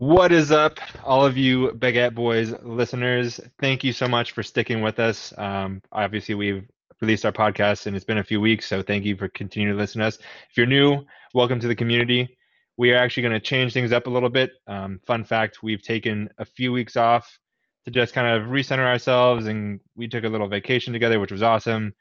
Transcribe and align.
What 0.00 0.32
is 0.32 0.50
up, 0.50 0.78
all 1.04 1.26
of 1.26 1.36
you 1.36 1.72
Baguette 1.72 2.14
Boys 2.14 2.54
listeners? 2.62 3.38
Thank 3.58 3.84
you 3.84 3.92
so 3.92 4.08
much 4.08 4.32
for 4.32 4.42
sticking 4.42 4.80
with 4.80 4.98
us. 4.98 5.34
Um, 5.36 5.82
obviously, 5.92 6.34
we've 6.34 6.66
released 7.02 7.26
our 7.26 7.32
podcast 7.32 7.84
and 7.84 7.94
it's 7.94 8.06
been 8.06 8.16
a 8.16 8.24
few 8.24 8.40
weeks, 8.40 8.66
so 8.66 8.80
thank 8.80 9.04
you 9.04 9.14
for 9.14 9.28
continuing 9.28 9.76
to 9.76 9.78
listen 9.78 10.00
to 10.00 10.06
us. 10.06 10.16
If 10.16 10.56
you're 10.56 10.64
new, 10.64 11.04
welcome 11.34 11.60
to 11.60 11.68
the 11.68 11.74
community. 11.74 12.34
We 12.78 12.92
are 12.92 12.96
actually 12.96 13.24
going 13.24 13.34
to 13.34 13.40
change 13.40 13.74
things 13.74 13.92
up 13.92 14.06
a 14.06 14.10
little 14.10 14.30
bit. 14.30 14.52
Um, 14.66 15.00
fun 15.06 15.22
fact 15.22 15.62
we've 15.62 15.82
taken 15.82 16.30
a 16.38 16.46
few 16.46 16.72
weeks 16.72 16.96
off 16.96 17.38
to 17.84 17.90
just 17.90 18.14
kind 18.14 18.26
of 18.26 18.48
recenter 18.48 18.86
ourselves, 18.86 19.48
and 19.48 19.80
we 19.96 20.08
took 20.08 20.24
a 20.24 20.30
little 20.30 20.48
vacation 20.48 20.94
together, 20.94 21.20
which 21.20 21.30
was 21.30 21.42
awesome. 21.42 21.92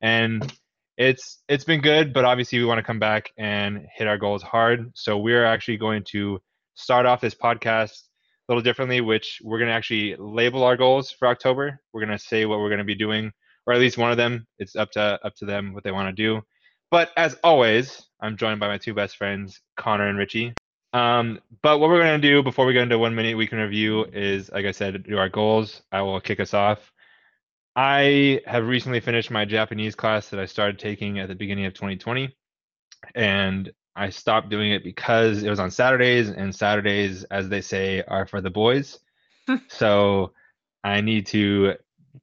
And 0.00 0.48
it's 0.96 1.42
it's 1.48 1.64
been 1.64 1.80
good, 1.80 2.12
but 2.12 2.24
obviously 2.24 2.60
we 2.60 2.66
want 2.66 2.78
to 2.78 2.84
come 2.84 3.00
back 3.00 3.32
and 3.36 3.84
hit 3.96 4.06
our 4.06 4.16
goals 4.16 4.44
hard. 4.44 4.92
So 4.94 5.18
we're 5.18 5.44
actually 5.44 5.78
going 5.78 6.04
to 6.12 6.38
start 6.78 7.06
off 7.06 7.20
this 7.20 7.34
podcast 7.34 7.90
a 7.90 8.52
little 8.52 8.62
differently, 8.62 9.00
which 9.00 9.40
we're 9.44 9.58
going 9.58 9.68
to 9.68 9.74
actually 9.74 10.16
label 10.16 10.62
our 10.62 10.76
goals 10.76 11.10
for 11.10 11.28
October. 11.28 11.80
We're 11.92 12.04
going 12.04 12.16
to 12.16 12.24
say 12.24 12.46
what 12.46 12.60
we're 12.60 12.70
going 12.70 12.78
to 12.78 12.84
be 12.84 12.94
doing, 12.94 13.30
or 13.66 13.74
at 13.74 13.80
least 13.80 13.98
one 13.98 14.10
of 14.10 14.16
them. 14.16 14.46
It's 14.58 14.76
up 14.76 14.90
to 14.92 15.18
up 15.22 15.34
to 15.36 15.44
them 15.44 15.74
what 15.74 15.84
they 15.84 15.92
want 15.92 16.08
to 16.08 16.22
do. 16.22 16.40
But 16.90 17.10
as 17.16 17.36
always, 17.44 18.06
I'm 18.20 18.36
joined 18.36 18.60
by 18.60 18.68
my 18.68 18.78
two 18.78 18.94
best 18.94 19.16
friends, 19.16 19.60
Connor 19.76 20.08
and 20.08 20.16
Richie. 20.16 20.54
Um, 20.94 21.40
but 21.62 21.78
what 21.78 21.90
we're 21.90 22.02
going 22.02 22.20
to 22.20 22.28
do 22.28 22.42
before 22.42 22.64
we 22.64 22.72
go 22.72 22.80
into 22.80 22.98
one 22.98 23.14
minute 23.14 23.36
week 23.36 23.52
in 23.52 23.58
review 23.58 24.04
is, 24.04 24.50
like 24.50 24.64
I 24.64 24.70
said, 24.70 25.02
do 25.04 25.18
our 25.18 25.28
goals. 25.28 25.82
I 25.92 26.00
will 26.00 26.20
kick 26.20 26.40
us 26.40 26.54
off. 26.54 26.90
I 27.76 28.40
have 28.46 28.66
recently 28.66 29.00
finished 29.00 29.30
my 29.30 29.44
Japanese 29.44 29.94
class 29.94 30.30
that 30.30 30.40
I 30.40 30.46
started 30.46 30.78
taking 30.78 31.18
at 31.18 31.28
the 31.28 31.34
beginning 31.34 31.66
of 31.66 31.74
2020. 31.74 32.34
And 33.14 33.70
I 33.98 34.10
stopped 34.10 34.48
doing 34.48 34.70
it 34.70 34.84
because 34.84 35.42
it 35.42 35.50
was 35.50 35.58
on 35.58 35.72
Saturdays, 35.72 36.28
and 36.28 36.54
Saturdays, 36.54 37.24
as 37.24 37.48
they 37.48 37.60
say, 37.60 38.02
are 38.06 38.26
for 38.26 38.40
the 38.40 38.50
boys. 38.50 39.00
so 39.68 40.32
I 40.84 41.00
need 41.00 41.26
to 41.28 41.74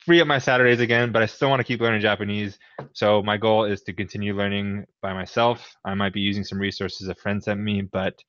free 0.06 0.22
up 0.22 0.28
my 0.28 0.40
Saturdays 0.40 0.80
again, 0.80 1.12
but 1.12 1.22
I 1.22 1.26
still 1.26 1.50
want 1.50 1.60
to 1.60 1.66
keep 1.66 1.82
learning 1.82 2.00
Japanese. 2.00 2.58
So 2.94 3.22
my 3.22 3.36
goal 3.36 3.66
is 3.66 3.82
to 3.84 3.94
continue 3.94 4.36
learning 4.36 4.86
by 5.02 5.14
myself. 5.14 5.76
I 5.84 5.94
might 5.96 6.14
be 6.14 6.22
using 6.22 6.46
some 6.46 6.60
resources 6.60 7.10
a 7.10 7.16
friend 7.16 7.44
sent 7.44 7.60
me, 7.60 7.82
but 7.82 8.24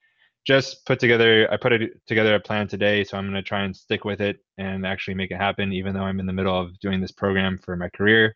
just 0.44 0.84
put 0.84 0.98
together 0.98 1.48
I 1.52 1.56
put 1.56 1.72
it 1.72 2.00
together 2.06 2.34
a 2.34 2.40
plan 2.40 2.66
today, 2.66 3.04
so 3.04 3.16
I'm 3.16 3.24
going 3.24 3.34
to 3.34 3.48
try 3.48 3.62
and 3.62 3.76
stick 3.76 4.04
with 4.04 4.20
it 4.20 4.38
and 4.58 4.84
actually 4.84 5.14
make 5.14 5.30
it 5.30 5.36
happen 5.36 5.72
even 5.72 5.94
though 5.94 6.02
I'm 6.02 6.20
in 6.20 6.26
the 6.26 6.32
middle 6.32 6.58
of 6.58 6.78
doing 6.80 7.00
this 7.00 7.12
program 7.12 7.58
for 7.58 7.76
my 7.76 7.88
career. 7.90 8.34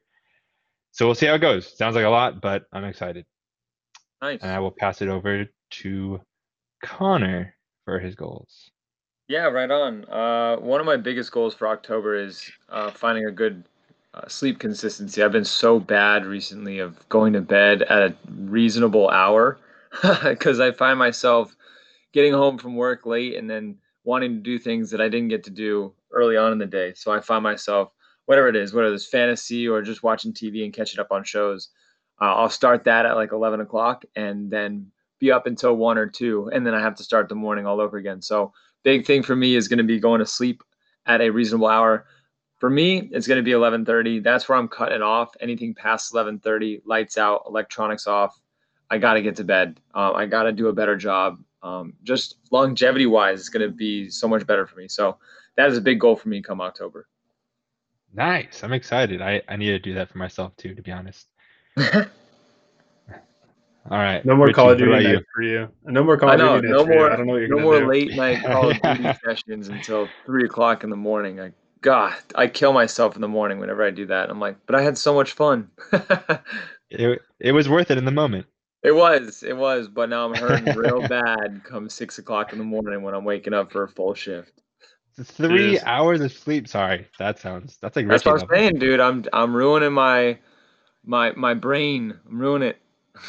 So 0.93 1.07
we'll 1.07 1.15
see 1.15 1.27
how 1.27 1.35
it 1.35 1.41
goes. 1.41 1.77
Sounds 1.77 1.97
like 1.97 2.05
a 2.05 2.11
lot, 2.11 2.41
but 2.41 2.65
I'm 2.73 2.85
excited. 2.85 3.27
Nice. 4.23 4.41
And 4.43 4.51
I 4.51 4.59
will 4.59 4.71
pass 4.71 5.01
it 5.03 5.09
over 5.09 5.47
to 5.71 6.21
Connor 6.85 7.55
for 7.85 7.99
his 7.99 8.15
goals. 8.15 8.71
Yeah, 9.29 9.47
right 9.47 9.71
on. 9.71 10.05
Uh, 10.07 10.57
one 10.57 10.81
of 10.81 10.87
my 10.87 10.97
biggest 10.97 11.31
goals 11.31 11.55
for 11.55 11.69
October 11.69 12.17
is 12.17 12.51
uh, 12.69 12.91
finding 12.91 13.27
a 13.27 13.31
good 13.31 13.65
uh, 14.13 14.27
sleep 14.27 14.59
consistency. 14.59 15.23
I've 15.23 15.33
been 15.33 15.45
so 15.45 15.79
bad 15.79 16.27
recently 16.27 16.81
of 16.81 17.09
going 17.09 17.33
to 17.35 17.41
bed 17.41 17.83
at 17.83 18.03
a 18.03 18.17
reasonable 18.29 19.09
hour 19.09 19.59
because 20.25 20.59
I 20.59 20.73
find 20.73 20.99
myself 20.99 21.55
getting 22.13 22.33
home 22.33 22.59
from 22.59 22.75
work 22.75 23.07
late 23.07 23.37
and 23.37 23.49
then 23.49 23.77
wanting 24.05 24.35
to 24.35 24.41
do 24.41 24.59
things 24.59 24.91
that 24.91 25.01
I 25.01 25.09
didn't 25.09 25.29
get 25.29 25.45
to 25.45 25.51
do 25.51 25.93
early 26.13 26.37
on 26.37 26.53
in 26.53 26.59
the 26.59 26.67
day. 26.67 26.93
So 26.95 27.13
I 27.13 27.21
find 27.21 27.43
myself, 27.43 27.93
whatever 28.27 28.49
it 28.49 28.57
is, 28.57 28.73
whether 28.73 28.93
it's 28.93 29.07
fantasy 29.07 29.69
or 29.69 29.81
just 29.83 30.03
watching 30.03 30.33
TV 30.33 30.65
and 30.65 30.73
catching 30.73 30.99
up 30.99 31.13
on 31.13 31.23
shows, 31.23 31.69
uh, 32.21 32.35
I'll 32.35 32.51
start 32.51 32.85
that 32.85 33.07
at 33.07 33.17
like 33.17 33.33
11 33.33 33.61
o'clock 33.61 34.05
and 34.15 34.51
then 34.51 34.91
be 35.19 35.33
up 35.33 35.47
until 35.47 35.77
one 35.77 35.99
or 35.99 36.07
two. 36.07 36.51
And 36.53 36.67
then 36.67 36.75
I 36.75 36.81
have 36.81 36.95
to 36.97 37.05
start 37.05 37.29
the 37.29 37.35
morning 37.35 37.67
all 37.67 37.81
over 37.81 37.97
again. 37.97 38.21
So, 38.21 38.53
big 38.83 39.07
thing 39.07 39.23
for 39.23 39.37
me 39.37 39.57
is 39.57 39.69
going 39.69 39.79
to 39.79 39.85
be 39.85 40.01
going 40.01 40.21
to 40.21 40.27
sleep 40.27 40.63
at 41.07 41.21
a 41.21 41.31
reasonable 41.31 41.69
hour. 41.69 42.07
For 42.59 42.69
me, 42.69 43.09
it's 43.13 43.27
going 43.27 43.39
to 43.39 43.43
be 43.43 43.53
11:30. 43.53 44.23
That's 44.23 44.49
where 44.49 44.59
I'm 44.59 44.69
cutting 44.69 45.03
off. 45.03 45.35
Anything 45.41 45.75
past 45.75 46.13
11:30, 46.13 46.83
lights 46.85 47.17
out, 47.17 47.45
electronics 47.47 48.07
off. 48.07 48.39
I 48.91 48.99
got 48.99 49.15
to 49.15 49.23
get 49.23 49.37
to 49.37 49.45
bed. 49.45 49.81
Um, 49.95 50.15
I 50.15 50.27
got 50.27 50.43
to 50.45 50.53
do 50.53 50.69
a 50.69 50.73
better 50.73 50.97
job. 50.97 51.43
Um, 51.63 51.95
just 52.03 52.37
longevity 52.51 53.07
wise, 53.07 53.41
it's 53.41 53.49
going 53.49 53.69
to 53.69 53.75
be 53.75 54.11
so 54.11 54.27
much 54.27 54.47
better 54.47 54.67
for 54.67 54.77
me. 54.77 54.89
So 54.89 55.19
that 55.57 55.71
is 55.71 55.79
a 55.79 55.81
big 55.81 56.01
goal 56.01 56.17
for 56.17 56.29
me 56.29 56.43
come 56.43 56.61
October. 56.61 57.07
Nice. 58.13 58.65
I'm 58.65 58.73
excited. 58.73 59.23
I, 59.23 59.43
I 59.49 59.57
need 59.57 59.71
to 59.71 59.79
do 59.79 59.95
that 59.95 60.09
for 60.09 60.19
myself 60.19 60.57
too, 60.57 60.75
to 60.75 60.83
be 60.83 60.91
honest. 60.91 61.29
All 63.89 63.99
right. 63.99 64.25
No 64.25 64.37
more 64.37 64.47
Richie, 64.47 64.55
Call 64.55 64.71
of 64.71 64.79
Duty 64.79 64.91
night 64.91 65.25
for 65.35 65.43
you. 65.43 65.69
No 65.85 66.05
more 66.05 66.17
Call 66.19 66.31
of 66.31 66.39
Duty 66.39 66.69
no 66.69 66.85
more, 66.85 67.11
I 67.11 67.17
don't 67.17 67.27
know 67.27 67.33
what 67.33 67.39
you're 67.41 67.49
No 67.49 67.63
more 67.63 67.81
do. 67.81 67.89
late 67.89 68.15
night 68.15 68.43
Call 68.47 68.71
of 68.71 68.83
Duty 68.83 69.11
sessions 69.25 69.69
until 69.69 70.11
three 70.27 70.45
o'clock 70.45 70.85
in 70.85 70.91
the 70.91 70.97
morning. 70.97 71.41
I 71.41 71.53
God, 71.81 72.15
I 72.35 72.47
kill 72.47 72.75
myself 72.75 73.15
in 73.15 73.23
the 73.23 73.29
morning 73.29 73.59
whenever 73.59 73.83
I 73.83 73.91
do 73.91 74.07
that. 74.07 74.29
I'm 74.29 74.39
like, 74.39 74.57
but 74.67 74.75
I 74.75 74.83
had 74.83 74.99
so 74.99 75.15
much 75.15 75.33
fun. 75.33 75.71
it 76.91 77.23
it 77.39 77.53
was 77.53 77.69
worth 77.69 77.91
it 77.91 77.97
in 77.99 78.05
the 78.05 78.11
moment. 78.11 78.47
It 78.83 78.93
was, 78.93 79.43
it 79.43 79.57
was, 79.57 79.89
but 79.89 80.09
now 80.09 80.27
I'm 80.27 80.39
hurting 80.39 80.75
real 80.75 81.03
bad 81.07 81.63
come 81.65 81.89
six 81.91 82.19
o'clock 82.19 82.53
in 82.53 82.59
the 82.59 82.65
morning 82.65 83.03
when 83.03 83.15
I'm 83.15 83.25
waking 83.25 83.53
up 83.53 83.71
for 83.73 83.83
a 83.83 83.89
full 83.89 84.15
shift. 84.15 84.53
Three 85.23 85.79
hours 85.81 86.21
of 86.23 86.33
sleep. 86.33 86.67
Sorry, 86.67 87.07
that 87.19 87.39
sounds 87.39 87.77
that's 87.83 87.97
like 87.97 88.09
that's 88.09 88.25
what 88.25 88.41
I'm 88.41 88.49
saying, 88.49 88.79
dude. 88.79 89.01
I'm 89.01 89.25
I'm 89.33 89.55
ruining 89.55 89.93
my 89.93 90.39
my 91.05 91.33
my 91.33 91.55
brain. 91.55 92.19
I'm 92.27 92.39
ruining 92.39 92.71
it. 92.71 92.79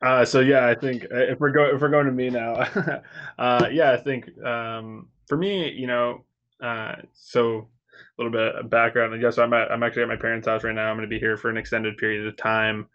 Uh, 0.00 0.24
so 0.24 0.40
yeah, 0.40 0.66
I 0.68 0.74
think 0.74 1.04
uh, 1.04 1.16
if 1.16 1.40
we're 1.40 1.50
going 1.50 1.74
if 1.74 1.80
we're 1.80 1.88
going 1.88 2.06
to 2.06 2.12
me 2.12 2.30
now, 2.30 2.52
uh, 3.38 3.68
yeah, 3.70 3.92
I 3.92 3.96
think 3.96 4.30
um, 4.44 5.08
for 5.26 5.36
me, 5.36 5.70
you 5.72 5.86
know, 5.86 6.24
uh, 6.62 6.94
so 7.14 7.68
a 7.98 8.22
little 8.22 8.32
bit 8.32 8.54
of 8.54 8.70
background. 8.70 9.14
I 9.14 9.18
guess 9.18 9.38
I'm 9.38 9.52
at, 9.52 9.70
I'm 9.72 9.82
actually 9.82 10.02
at 10.02 10.08
my 10.08 10.16
parents' 10.16 10.46
house 10.46 10.62
right 10.62 10.74
now. 10.74 10.88
I'm 10.88 10.96
going 10.96 11.08
to 11.08 11.12
be 11.12 11.18
here 11.18 11.36
for 11.36 11.50
an 11.50 11.56
extended 11.56 11.96
period 11.96 12.26
of 12.26 12.36
time. 12.36 12.86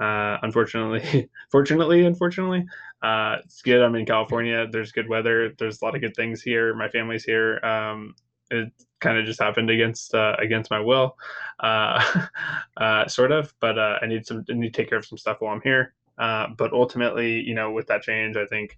Uh, 0.00 0.38
unfortunately, 0.42 1.28
fortunately, 1.50 2.04
unfortunately, 2.04 2.64
uh, 3.02 3.36
it's 3.44 3.62
good. 3.62 3.82
I'm 3.82 3.94
in 3.94 4.06
California. 4.06 4.66
There's 4.70 4.92
good 4.92 5.08
weather. 5.08 5.54
There's 5.58 5.80
a 5.80 5.84
lot 5.84 5.94
of 5.94 6.00
good 6.00 6.16
things 6.16 6.42
here. 6.42 6.74
My 6.74 6.88
family's 6.88 7.24
here. 7.24 7.58
Um, 7.64 8.14
it 8.50 8.72
kind 9.00 9.18
of 9.18 9.24
just 9.24 9.40
happened 9.40 9.70
against 9.70 10.14
uh, 10.14 10.34
against 10.40 10.70
my 10.70 10.80
will, 10.80 11.16
uh, 11.60 12.26
uh, 12.76 13.06
sort 13.06 13.30
of. 13.30 13.52
But 13.60 13.78
uh, 13.78 13.98
I 14.02 14.06
need 14.06 14.26
some 14.26 14.44
I 14.50 14.54
need 14.54 14.74
to 14.74 14.82
take 14.82 14.88
care 14.88 14.98
of 14.98 15.06
some 15.06 15.18
stuff 15.18 15.36
while 15.40 15.54
I'm 15.54 15.60
here. 15.62 15.94
Uh, 16.20 16.48
but 16.56 16.72
ultimately, 16.72 17.40
you 17.40 17.54
know, 17.54 17.72
with 17.72 17.86
that 17.86 18.02
change, 18.02 18.36
I 18.36 18.44
think 18.46 18.76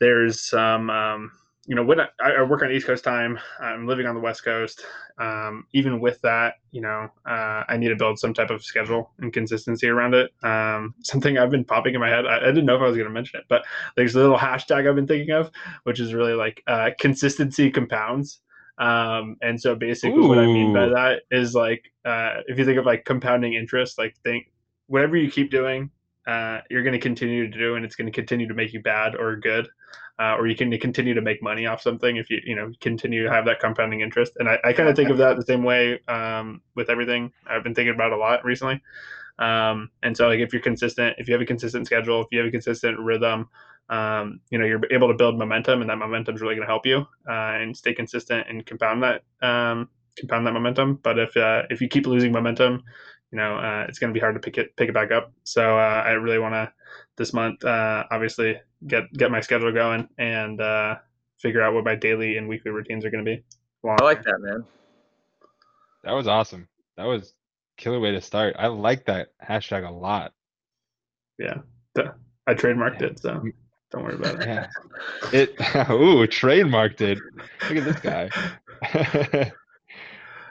there's 0.00 0.42
some. 0.42 0.90
Um, 0.90 1.30
you 1.66 1.74
know, 1.74 1.82
when 1.82 1.98
I, 1.98 2.08
I, 2.20 2.42
work 2.42 2.62
on 2.62 2.70
East 2.70 2.86
Coast 2.86 3.04
time, 3.04 3.38
I'm 3.58 3.86
living 3.86 4.06
on 4.06 4.14
the 4.14 4.20
West 4.20 4.44
Coast. 4.44 4.84
Um, 5.18 5.66
even 5.72 5.98
with 5.98 6.20
that, 6.20 6.56
you 6.72 6.82
know, 6.82 7.08
uh, 7.26 7.64
I 7.66 7.78
need 7.78 7.88
to 7.88 7.96
build 7.96 8.18
some 8.18 8.34
type 8.34 8.50
of 8.50 8.62
schedule 8.62 9.12
and 9.18 9.32
consistency 9.32 9.88
around 9.88 10.14
it. 10.14 10.30
Um, 10.42 10.94
something 11.02 11.38
I've 11.38 11.50
been 11.50 11.64
popping 11.64 11.94
in 11.94 12.00
my 12.00 12.10
head. 12.10 12.26
I, 12.26 12.36
I 12.36 12.46
didn't 12.46 12.66
know 12.66 12.76
if 12.76 12.82
I 12.82 12.86
was 12.86 12.96
going 12.96 13.08
to 13.08 13.14
mention 13.14 13.40
it, 13.40 13.46
but 13.48 13.64
there's 13.96 14.14
a 14.14 14.18
little 14.18 14.36
hashtag 14.36 14.86
I've 14.86 14.94
been 14.94 15.06
thinking 15.06 15.34
of, 15.34 15.50
which 15.84 16.00
is 16.00 16.12
really 16.12 16.34
like 16.34 16.62
uh, 16.66 16.90
consistency 16.98 17.70
compounds. 17.70 18.40
Um, 18.76 19.36
and 19.40 19.58
so 19.58 19.74
basically, 19.74 20.18
Ooh. 20.18 20.28
what 20.28 20.38
I 20.38 20.46
mean 20.46 20.74
by 20.74 20.88
that 20.88 21.22
is 21.30 21.54
like, 21.54 21.90
uh, 22.04 22.40
if 22.46 22.58
you 22.58 22.66
think 22.66 22.78
of 22.78 22.84
like 22.84 23.06
compounding 23.06 23.54
interest, 23.54 23.96
like 23.96 24.16
think 24.22 24.52
whatever 24.88 25.16
you 25.16 25.30
keep 25.30 25.50
doing, 25.50 25.90
uh, 26.26 26.60
you're 26.70 26.82
going 26.82 26.94
to 26.94 26.98
continue 26.98 27.50
to 27.50 27.58
do, 27.58 27.76
and 27.76 27.84
it's 27.84 27.96
going 27.96 28.06
to 28.06 28.12
continue 28.12 28.48
to 28.48 28.54
make 28.54 28.72
you 28.72 28.80
bad 28.82 29.14
or 29.14 29.36
good, 29.36 29.68
uh, 30.18 30.36
or 30.36 30.46
you 30.46 30.56
can 30.56 30.76
continue 30.78 31.14
to 31.14 31.20
make 31.20 31.42
money 31.42 31.66
off 31.66 31.82
something 31.82 32.16
if 32.16 32.30
you 32.30 32.40
you 32.44 32.54
know 32.56 32.70
continue 32.80 33.24
to 33.24 33.30
have 33.30 33.44
that 33.44 33.60
compounding 33.60 34.00
interest. 34.00 34.32
And 34.38 34.48
I, 34.48 34.58
I 34.64 34.72
kind 34.72 34.88
of 34.88 34.96
think 34.96 35.10
of 35.10 35.18
that 35.18 35.36
the 35.36 35.44
same 35.44 35.64
way 35.64 36.00
um, 36.08 36.62
with 36.74 36.90
everything. 36.90 37.32
I've 37.46 37.64
been 37.64 37.74
thinking 37.74 37.94
about 37.94 38.12
a 38.12 38.16
lot 38.16 38.44
recently. 38.44 38.80
Um, 39.38 39.90
and 40.02 40.16
so 40.16 40.28
like 40.28 40.40
if 40.40 40.52
you're 40.52 40.62
consistent, 40.62 41.16
if 41.18 41.28
you 41.28 41.34
have 41.34 41.42
a 41.42 41.46
consistent 41.46 41.86
schedule, 41.86 42.22
if 42.22 42.28
you 42.30 42.38
have 42.38 42.48
a 42.48 42.52
consistent 42.52 42.98
rhythm, 42.98 43.48
um, 43.90 44.40
you 44.50 44.58
know, 44.58 44.64
you're 44.64 44.80
able 44.90 45.08
to 45.08 45.14
build 45.14 45.38
momentum 45.38 45.80
and 45.80 45.90
that 45.90 45.98
momentum 45.98 46.34
is 46.34 46.40
really 46.40 46.54
going 46.54 46.66
to 46.66 46.70
help 46.70 46.86
you, 46.86 46.98
uh, 47.28 47.58
and 47.60 47.76
stay 47.76 47.92
consistent 47.92 48.46
and 48.48 48.64
compound 48.64 49.02
that, 49.02 49.22
um, 49.42 49.88
compound 50.18 50.46
that 50.46 50.52
momentum. 50.52 51.00
But 51.02 51.18
if, 51.18 51.36
uh, 51.36 51.62
if 51.68 51.80
you 51.80 51.88
keep 51.88 52.06
losing 52.06 52.32
momentum, 52.32 52.84
you 53.34 53.40
know, 53.40 53.56
uh, 53.56 53.84
it's 53.88 53.98
going 53.98 54.12
to 54.12 54.14
be 54.14 54.20
hard 54.20 54.36
to 54.36 54.40
pick 54.40 54.58
it, 54.58 54.76
pick 54.76 54.88
it 54.88 54.92
back 54.92 55.10
up. 55.10 55.32
So, 55.42 55.76
uh, 55.76 56.04
I 56.06 56.12
really 56.12 56.38
want 56.38 56.54
to 56.54 56.72
this 57.16 57.32
month, 57.32 57.64
uh, 57.64 58.04
obviously 58.12 58.60
get, 58.86 59.12
get 59.12 59.32
my 59.32 59.40
schedule 59.40 59.72
going 59.72 60.08
and, 60.18 60.60
uh, 60.60 60.94
figure 61.38 61.60
out 61.60 61.74
what 61.74 61.84
my 61.84 61.96
daily 61.96 62.36
and 62.36 62.48
weekly 62.48 62.70
routines 62.70 63.04
are 63.04 63.10
going 63.10 63.24
to 63.24 63.36
be. 63.36 63.42
Long 63.82 63.96
I 64.00 64.04
like 64.04 64.22
that, 64.22 64.38
man. 64.38 64.64
That 66.04 66.12
was 66.12 66.28
awesome. 66.28 66.68
That 66.96 67.06
was 67.06 67.34
killer 67.76 67.98
way 67.98 68.12
to 68.12 68.20
start. 68.20 68.54
I 68.56 68.68
like 68.68 69.06
that 69.06 69.30
hashtag 69.44 69.84
a 69.84 69.90
lot. 69.90 70.32
Yeah. 71.36 71.58
I 72.46 72.54
trademarked 72.54 73.00
yeah. 73.00 73.08
it, 73.08 73.18
so 73.18 73.42
don't 73.90 74.04
worry 74.04 74.14
about 74.14 74.42
it. 74.42 74.46
Yeah. 74.46 74.66
It 75.32 75.50
ooh, 75.90 76.24
trademarked 76.28 77.00
it. 77.00 77.18
Look 77.68 77.78
at 77.78 77.84
this 77.84 78.00
guy. 78.00 79.50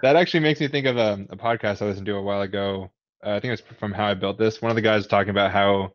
that 0.04 0.18
actually 0.18 0.42
makes 0.42 0.60
me 0.60 0.68
think 0.68 0.86
of 0.86 0.98
a, 0.98 1.14
um, 1.14 1.28
a, 1.30 1.38
podcast 1.38 1.82
I 1.82 1.86
listened 1.86 2.06
to 2.08 2.16
a 2.16 2.22
while 2.22 2.42
ago. 2.42 2.92
Uh, 3.26 3.32
I 3.32 3.40
think 3.40 3.46
it 3.46 3.64
was 3.70 3.78
from 3.80 3.94
How 3.94 4.08
I 4.08 4.14
Built 4.14 4.38
This. 4.38 4.62
One 4.62 4.70
of 4.70 4.76
the 4.76 4.82
guys 4.82 5.08
talking 5.08 5.30
about 5.30 5.54
how 5.54 5.94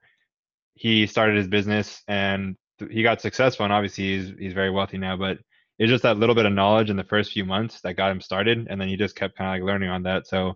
he 0.72 1.06
started 1.06 1.36
his 1.36 1.46
business 1.46 2.02
and 2.08 2.56
he 2.90 3.02
got 3.02 3.20
successful, 3.20 3.64
and 3.64 3.72
obviously 3.72 4.04
he's 4.04 4.32
he's 4.38 4.52
very 4.54 4.70
wealthy 4.70 4.96
now. 4.96 5.16
But 5.16 5.38
it's 5.78 5.90
just 5.90 6.04
that 6.04 6.16
little 6.16 6.34
bit 6.34 6.46
of 6.46 6.54
knowledge 6.54 6.88
in 6.88 6.96
the 6.96 7.04
first 7.04 7.32
few 7.32 7.44
months 7.44 7.82
that 7.82 7.94
got 7.94 8.10
him 8.10 8.22
started, 8.22 8.66
and 8.70 8.80
then 8.80 8.88
he 8.88 8.96
just 8.96 9.14
kept 9.14 9.36
kind 9.36 9.50
of 9.50 9.60
like 9.60 9.70
learning 9.70 9.90
on 9.90 10.04
that. 10.04 10.26
So 10.26 10.54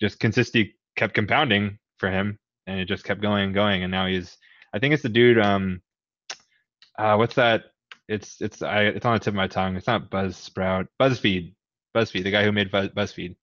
just 0.00 0.18
consistency 0.18 0.74
kept 0.96 1.12
compounding 1.12 1.78
for 1.98 2.10
him, 2.10 2.38
and 2.66 2.80
it 2.80 2.86
just 2.86 3.04
kept 3.04 3.20
going 3.20 3.44
and 3.44 3.54
going. 3.54 3.82
And 3.82 3.90
now 3.90 4.06
he's, 4.06 4.38
I 4.72 4.78
think 4.78 4.94
it's 4.94 5.02
the 5.02 5.10
dude. 5.10 5.38
Um, 5.38 5.82
uh, 6.98 7.16
what's 7.16 7.34
that? 7.34 7.64
It's 8.08 8.40
it's 8.40 8.62
I 8.62 8.84
it's 8.84 9.04
on 9.04 9.14
the 9.14 9.18
tip 9.18 9.32
of 9.32 9.34
my 9.34 9.48
tongue. 9.48 9.76
It's 9.76 9.86
not 9.86 10.10
Buzzsprout, 10.10 10.86
BuzzFeed, 10.98 11.52
BuzzFeed, 11.96 12.24
the 12.24 12.30
guy 12.30 12.44
who 12.44 12.52
made 12.52 12.70
Buzz, 12.70 12.90
BuzzFeed. 12.90 13.36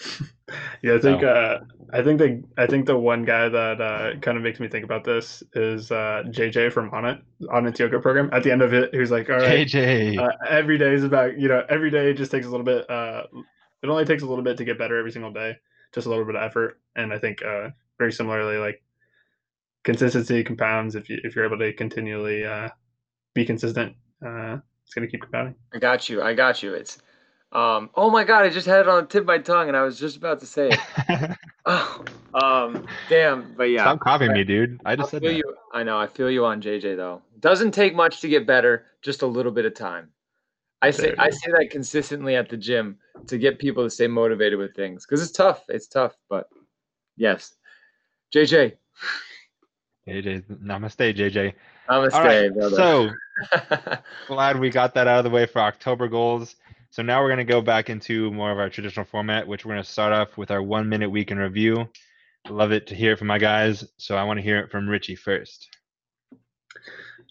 yeah, 0.82 0.94
I 0.94 0.98
think 0.98 1.22
uh, 1.22 1.58
I 1.92 2.02
think 2.02 2.18
the 2.18 2.42
I 2.56 2.66
think 2.66 2.86
the 2.86 2.96
one 2.96 3.24
guy 3.24 3.48
that 3.48 3.80
uh, 3.80 4.18
kind 4.20 4.38
of 4.38 4.42
makes 4.42 4.60
me 4.60 4.68
think 4.68 4.84
about 4.84 5.04
this 5.04 5.42
is 5.54 5.90
uh, 5.90 6.22
JJ 6.26 6.72
from 6.72 6.90
Onnit 6.92 7.20
Onnit's 7.42 7.80
yoga 7.80 8.00
program. 8.00 8.30
At 8.32 8.42
the 8.42 8.50
end 8.50 8.62
of 8.62 8.72
it, 8.72 8.94
he's 8.94 9.10
like, 9.10 9.28
"All 9.28 9.36
right, 9.36 9.66
JJ, 9.66 10.18
uh, 10.18 10.30
every 10.48 10.78
day 10.78 10.94
is 10.94 11.04
about 11.04 11.38
you 11.38 11.48
know 11.48 11.64
every 11.68 11.90
day 11.90 12.14
just 12.14 12.30
takes 12.30 12.46
a 12.46 12.50
little 12.50 12.64
bit. 12.64 12.88
Uh, 12.88 13.24
it 13.82 13.88
only 13.88 14.04
takes 14.04 14.22
a 14.22 14.26
little 14.26 14.44
bit 14.44 14.56
to 14.56 14.64
get 14.64 14.78
better 14.78 14.98
every 14.98 15.12
single 15.12 15.32
day, 15.32 15.56
just 15.92 16.06
a 16.06 16.10
little 16.10 16.24
bit 16.24 16.36
of 16.36 16.42
effort." 16.42 16.80
And 16.96 17.12
I 17.12 17.18
think 17.18 17.42
uh, 17.42 17.70
very 17.98 18.12
similarly, 18.12 18.56
like 18.56 18.82
consistency 19.84 20.42
compounds. 20.44 20.94
If 20.94 21.10
you 21.10 21.18
if 21.24 21.36
you're 21.36 21.44
able 21.44 21.58
to 21.58 21.74
continually 21.74 22.46
uh, 22.46 22.70
be 23.34 23.44
consistent, 23.44 23.96
uh, 24.24 24.58
it's 24.84 24.94
going 24.94 25.06
to 25.06 25.10
keep 25.10 25.20
compounding. 25.20 25.56
I 25.74 25.78
got 25.78 26.08
you. 26.08 26.22
I 26.22 26.32
got 26.32 26.62
you. 26.62 26.72
It's 26.72 26.98
um, 27.52 27.90
oh 27.94 28.10
my 28.10 28.24
god, 28.24 28.44
I 28.44 28.50
just 28.50 28.66
had 28.66 28.80
it 28.80 28.88
on 28.88 29.02
the 29.02 29.08
tip 29.08 29.22
of 29.22 29.26
my 29.26 29.38
tongue, 29.38 29.68
and 29.68 29.76
I 29.76 29.82
was 29.82 29.98
just 29.98 30.16
about 30.16 30.40
to 30.40 30.46
say 30.46 30.70
it. 30.70 31.36
oh, 31.66 32.04
um, 32.34 32.86
damn, 33.08 33.54
but 33.56 33.64
yeah. 33.64 33.82
Stop 33.82 34.00
copying 34.00 34.32
me, 34.32 34.44
dude. 34.44 34.80
I 34.84 34.94
just 34.94 35.08
I 35.08 35.10
said 35.10 35.22
feel 35.22 35.32
that. 35.32 35.36
you. 35.38 35.56
I 35.72 35.82
know. 35.82 35.98
I 35.98 36.06
feel 36.06 36.30
you 36.30 36.44
on 36.44 36.62
JJ 36.62 36.96
though. 36.96 37.22
Doesn't 37.40 37.72
take 37.72 37.94
much 37.94 38.20
to 38.20 38.28
get 38.28 38.46
better, 38.46 38.86
just 39.02 39.22
a 39.22 39.26
little 39.26 39.52
bit 39.52 39.64
of 39.64 39.74
time. 39.74 40.10
I 40.82 40.90
say 40.92 41.14
I 41.18 41.30
say 41.30 41.50
that 41.52 41.70
consistently 41.70 42.36
at 42.36 42.48
the 42.48 42.56
gym 42.56 42.98
to 43.26 43.36
get 43.36 43.58
people 43.58 43.84
to 43.84 43.90
stay 43.90 44.06
motivated 44.06 44.58
with 44.58 44.74
things 44.74 45.04
because 45.04 45.22
it's 45.22 45.32
tough. 45.32 45.64
It's 45.68 45.88
tough, 45.88 46.14
but 46.28 46.48
yes, 47.16 47.54
JJ, 48.34 48.76
JJ, 50.06 50.44
namaste, 50.62 51.16
JJ. 51.16 51.52
namaste, 51.88 52.12
All 52.14 52.24
right, 52.24 52.54
brother. 52.54 52.76
so 52.76 53.10
glad 54.26 54.58
we 54.58 54.70
got 54.70 54.94
that 54.94 55.06
out 55.06 55.18
of 55.18 55.24
the 55.24 55.30
way 55.30 55.46
for 55.46 55.60
October 55.60 56.08
goals. 56.08 56.56
So 56.90 57.02
now 57.02 57.22
we're 57.22 57.28
going 57.28 57.38
to 57.38 57.44
go 57.44 57.60
back 57.60 57.88
into 57.88 58.32
more 58.32 58.50
of 58.50 58.58
our 58.58 58.68
traditional 58.68 59.06
format, 59.06 59.46
which 59.46 59.64
we're 59.64 59.74
going 59.74 59.84
to 59.84 59.88
start 59.88 60.12
off 60.12 60.36
with 60.36 60.50
our 60.50 60.60
one 60.60 60.88
minute 60.88 61.08
week 61.08 61.30
in 61.30 61.38
review. 61.38 61.88
I 62.46 62.50
love 62.50 62.72
it 62.72 62.88
to 62.88 62.96
hear 62.96 63.12
it 63.12 63.18
from 63.18 63.28
my 63.28 63.38
guys. 63.38 63.84
So 63.98 64.16
I 64.16 64.24
want 64.24 64.38
to 64.38 64.42
hear 64.42 64.58
it 64.58 64.72
from 64.72 64.88
Richie 64.88 65.14
first. 65.14 65.68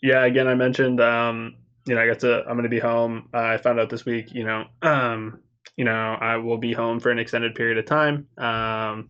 Yeah, 0.01 0.23
again, 0.23 0.47
I 0.47 0.55
mentioned, 0.55 1.01
um, 1.01 1.57
you 1.85 1.93
know, 1.93 2.01
I 2.01 2.07
got 2.07 2.19
to, 2.19 2.39
I'm 2.41 2.53
going 2.53 2.63
to 2.63 2.69
be 2.69 2.79
home. 2.79 3.27
Uh, 3.33 3.41
I 3.41 3.57
found 3.57 3.81
out 3.81 3.89
this 3.89 4.05
week, 4.05 4.33
you 4.33 4.45
know, 4.45 4.65
um, 4.81 5.41
you 5.75 5.83
know, 5.83 6.17
I 6.19 6.37
will 6.37 6.57
be 6.57 6.71
home 6.71 7.01
for 7.01 7.11
an 7.11 7.19
extended 7.19 7.53
period 7.53 7.77
of 7.77 7.85
time. 7.85 8.27
Um, 8.37 9.09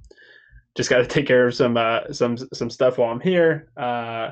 just 0.76 0.90
got 0.90 0.98
to 0.98 1.06
take 1.08 1.28
care 1.28 1.48
of 1.48 1.54
some, 1.54 1.78
uh, 1.78 2.12
some, 2.12 2.38
some 2.54 2.72
stuff 2.72 2.98
while 2.98 3.12
I'm 3.12 3.20
here. 3.20 3.70
Uh, 3.78 4.32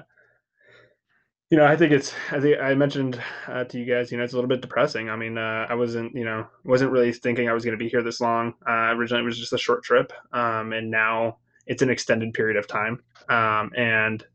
you 1.50 1.58
know, 1.58 1.66
I 1.66 1.78
think 1.78 1.94
it's, 1.94 2.14
I 2.32 2.40
think 2.42 2.60
I 2.60 2.74
mentioned 2.74 3.22
uh, 3.48 3.64
to 3.64 3.80
you 3.80 3.86
guys, 3.86 4.12
you 4.12 4.18
know, 4.18 4.24
it's 4.24 4.34
a 4.34 4.36
little 4.36 4.50
bit 4.50 4.62
depressing. 4.62 5.10
I 5.10 5.16
mean, 5.16 5.38
uh, 5.38 5.66
I 5.70 5.76
wasn't, 5.76 6.14
you 6.14 6.26
know, 6.26 6.46
wasn't 6.66 6.92
really 6.92 7.14
thinking 7.14 7.48
I 7.48 7.54
was 7.54 7.64
going 7.64 7.78
to 7.78 7.84
be 7.84 7.90
here 7.90 8.04
this 8.04 8.20
long. 8.20 8.54
Uh, 8.68 8.94
originally, 8.96 9.24
it 9.24 9.26
was 9.26 9.40
just 9.40 9.54
a 9.54 9.58
short 9.58 9.84
trip. 9.84 10.12
Um, 10.34 10.74
and 10.74 10.92
now 10.92 11.38
it's 11.66 11.82
an 11.82 11.90
extended 11.90 12.34
period 12.34 12.58
of 12.58 12.68
time. 12.68 13.02
Um, 13.30 13.72
and, 13.78 14.26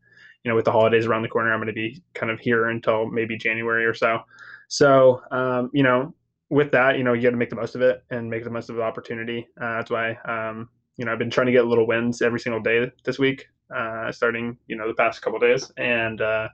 you 0.43 0.49
know, 0.49 0.55
with 0.55 0.65
the 0.65 0.71
holidays 0.71 1.05
around 1.05 1.21
the 1.21 1.29
corner, 1.29 1.53
I'm 1.53 1.59
going 1.59 1.67
to 1.67 1.73
be 1.73 2.01
kind 2.15 2.31
of 2.31 2.39
here 2.39 2.69
until 2.69 3.05
maybe 3.05 3.37
January 3.37 3.85
or 3.85 3.93
so. 3.93 4.19
So, 4.67 5.21
um, 5.31 5.69
you 5.71 5.83
know, 5.83 6.15
with 6.49 6.71
that, 6.71 6.97
you 6.97 7.03
know, 7.03 7.13
you 7.13 7.21
got 7.21 7.31
to 7.31 7.37
make 7.37 7.49
the 7.51 7.55
most 7.55 7.75
of 7.75 7.81
it 7.81 8.03
and 8.09 8.27
make 8.27 8.43
the 8.43 8.49
most 8.49 8.69
of 8.71 8.75
the 8.75 8.81
opportunity. 8.81 9.47
Uh, 9.61 9.77
that's 9.77 9.91
why, 9.91 10.15
um, 10.25 10.67
you 10.97 11.05
know, 11.05 11.11
I've 11.11 11.19
been 11.19 11.29
trying 11.29 11.47
to 11.47 11.53
get 11.53 11.65
little 11.65 11.87
wins 11.87 12.23
every 12.23 12.39
single 12.39 12.61
day 12.61 12.91
this 13.03 13.19
week, 13.19 13.47
uh, 13.73 14.11
starting, 14.11 14.57
you 14.67 14.75
know, 14.75 14.87
the 14.87 14.93
past 14.93 15.21
couple 15.21 15.39
days 15.39 15.71
and 15.77 16.21
uh, 16.21 16.47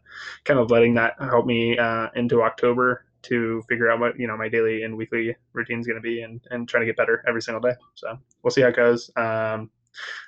kind 0.45 0.59
of 0.59 0.71
letting 0.71 0.93
that 0.95 1.15
help 1.19 1.45
me 1.45 1.77
uh, 1.77 2.07
into 2.15 2.41
October 2.41 3.05
to 3.21 3.61
figure 3.67 3.91
out 3.91 3.99
what, 3.99 4.17
you 4.19 4.27
know, 4.27 4.37
my 4.37 4.47
daily 4.47 4.83
and 4.83 4.95
weekly 4.95 5.35
routine 5.53 5.79
is 5.79 5.87
going 5.87 5.97
to 5.97 6.01
be 6.01 6.21
and, 6.21 6.41
and 6.51 6.67
trying 6.69 6.81
to 6.81 6.85
get 6.85 6.95
better 6.95 7.23
every 7.27 7.41
single 7.41 7.61
day. 7.61 7.73
So 7.95 8.17
we'll 8.43 8.51
see 8.51 8.61
how 8.61 8.69
it 8.69 8.75
goes. 8.75 9.11
Um, 9.15 9.69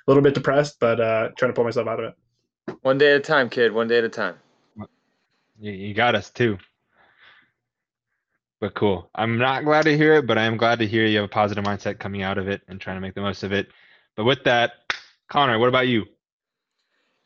a 0.06 0.10
little 0.10 0.22
bit 0.22 0.34
depressed, 0.34 0.78
but 0.78 1.00
uh, 1.00 1.28
trying 1.36 1.50
to 1.50 1.54
pull 1.54 1.64
myself 1.64 1.88
out 1.88 2.00
of 2.00 2.06
it. 2.06 2.78
One 2.82 2.98
day 2.98 3.12
at 3.12 3.16
a 3.16 3.20
time, 3.20 3.48
kid. 3.48 3.72
One 3.72 3.88
day 3.88 3.98
at 3.98 4.04
a 4.04 4.08
time. 4.08 4.36
You, 5.58 5.72
you 5.72 5.94
got 5.94 6.14
us 6.14 6.30
too. 6.30 6.58
But 8.60 8.74
cool. 8.74 9.10
I'm 9.14 9.38
not 9.38 9.64
glad 9.64 9.82
to 9.86 9.96
hear 9.96 10.14
it, 10.14 10.26
but 10.26 10.38
I 10.38 10.44
am 10.44 10.56
glad 10.56 10.78
to 10.78 10.86
hear 10.86 11.04
you 11.06 11.16
have 11.16 11.24
a 11.24 11.28
positive 11.28 11.64
mindset 11.64 11.98
coming 11.98 12.22
out 12.22 12.38
of 12.38 12.46
it 12.46 12.62
and 12.68 12.80
trying 12.80 12.96
to 12.96 13.00
make 13.00 13.14
the 13.14 13.20
most 13.20 13.42
of 13.42 13.52
it. 13.52 13.68
But 14.16 14.24
with 14.24 14.44
that, 14.44 14.72
Connor, 15.28 15.58
what 15.58 15.68
about 15.68 15.88
you? 15.88 16.04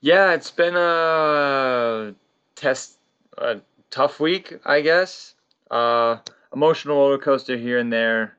Yeah, 0.07 0.35
it's 0.35 0.53
been 0.53 0.77
a 0.77 2.15
test, 2.55 2.97
a 3.39 3.61
tough 3.91 4.21
week, 4.21 4.57
I 4.65 4.81
guess. 4.81 5.35
Uh, 5.69 6.19
emotional 6.55 6.97
roller 6.97 7.19
coaster 7.19 7.57
here 7.57 7.79
and 7.79 7.93
there. 7.93 8.37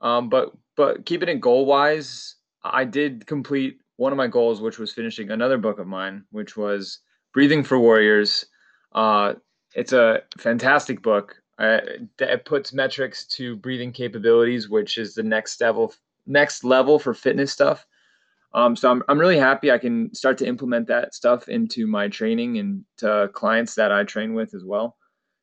Um, 0.00 0.30
but 0.30 0.54
but 0.76 1.04
keeping 1.04 1.28
it 1.28 1.42
goal 1.42 1.66
wise, 1.66 2.36
I 2.64 2.84
did 2.84 3.26
complete 3.26 3.80
one 3.96 4.12
of 4.12 4.16
my 4.16 4.28
goals, 4.28 4.62
which 4.62 4.78
was 4.78 4.90
finishing 4.90 5.30
another 5.30 5.58
book 5.58 5.78
of 5.78 5.86
mine, 5.86 6.24
which 6.30 6.56
was 6.56 7.00
Breathing 7.34 7.64
for 7.64 7.78
Warriors. 7.78 8.46
Uh, 8.94 9.34
it's 9.74 9.92
a 9.92 10.22
fantastic 10.38 11.02
book. 11.02 11.36
Uh, 11.58 11.80
it 12.18 12.46
puts 12.46 12.72
metrics 12.72 13.26
to 13.36 13.56
breathing 13.56 13.92
capabilities, 13.92 14.70
which 14.70 14.96
is 14.96 15.12
the 15.12 15.22
next 15.22 15.60
level 15.60 15.92
next 16.26 16.64
level 16.64 16.98
for 16.98 17.12
fitness 17.12 17.52
stuff. 17.52 17.84
Um, 18.54 18.76
so 18.76 18.90
I'm 18.90 19.02
I'm 19.08 19.18
really 19.18 19.38
happy 19.38 19.70
I 19.70 19.78
can 19.78 20.14
start 20.14 20.38
to 20.38 20.46
implement 20.46 20.86
that 20.88 21.14
stuff 21.14 21.48
into 21.48 21.86
my 21.86 22.08
training 22.08 22.58
and 22.58 22.84
to 22.98 23.30
clients 23.34 23.74
that 23.74 23.92
I 23.92 24.04
train 24.04 24.34
with 24.34 24.54
as 24.54 24.64
well. 24.64 24.96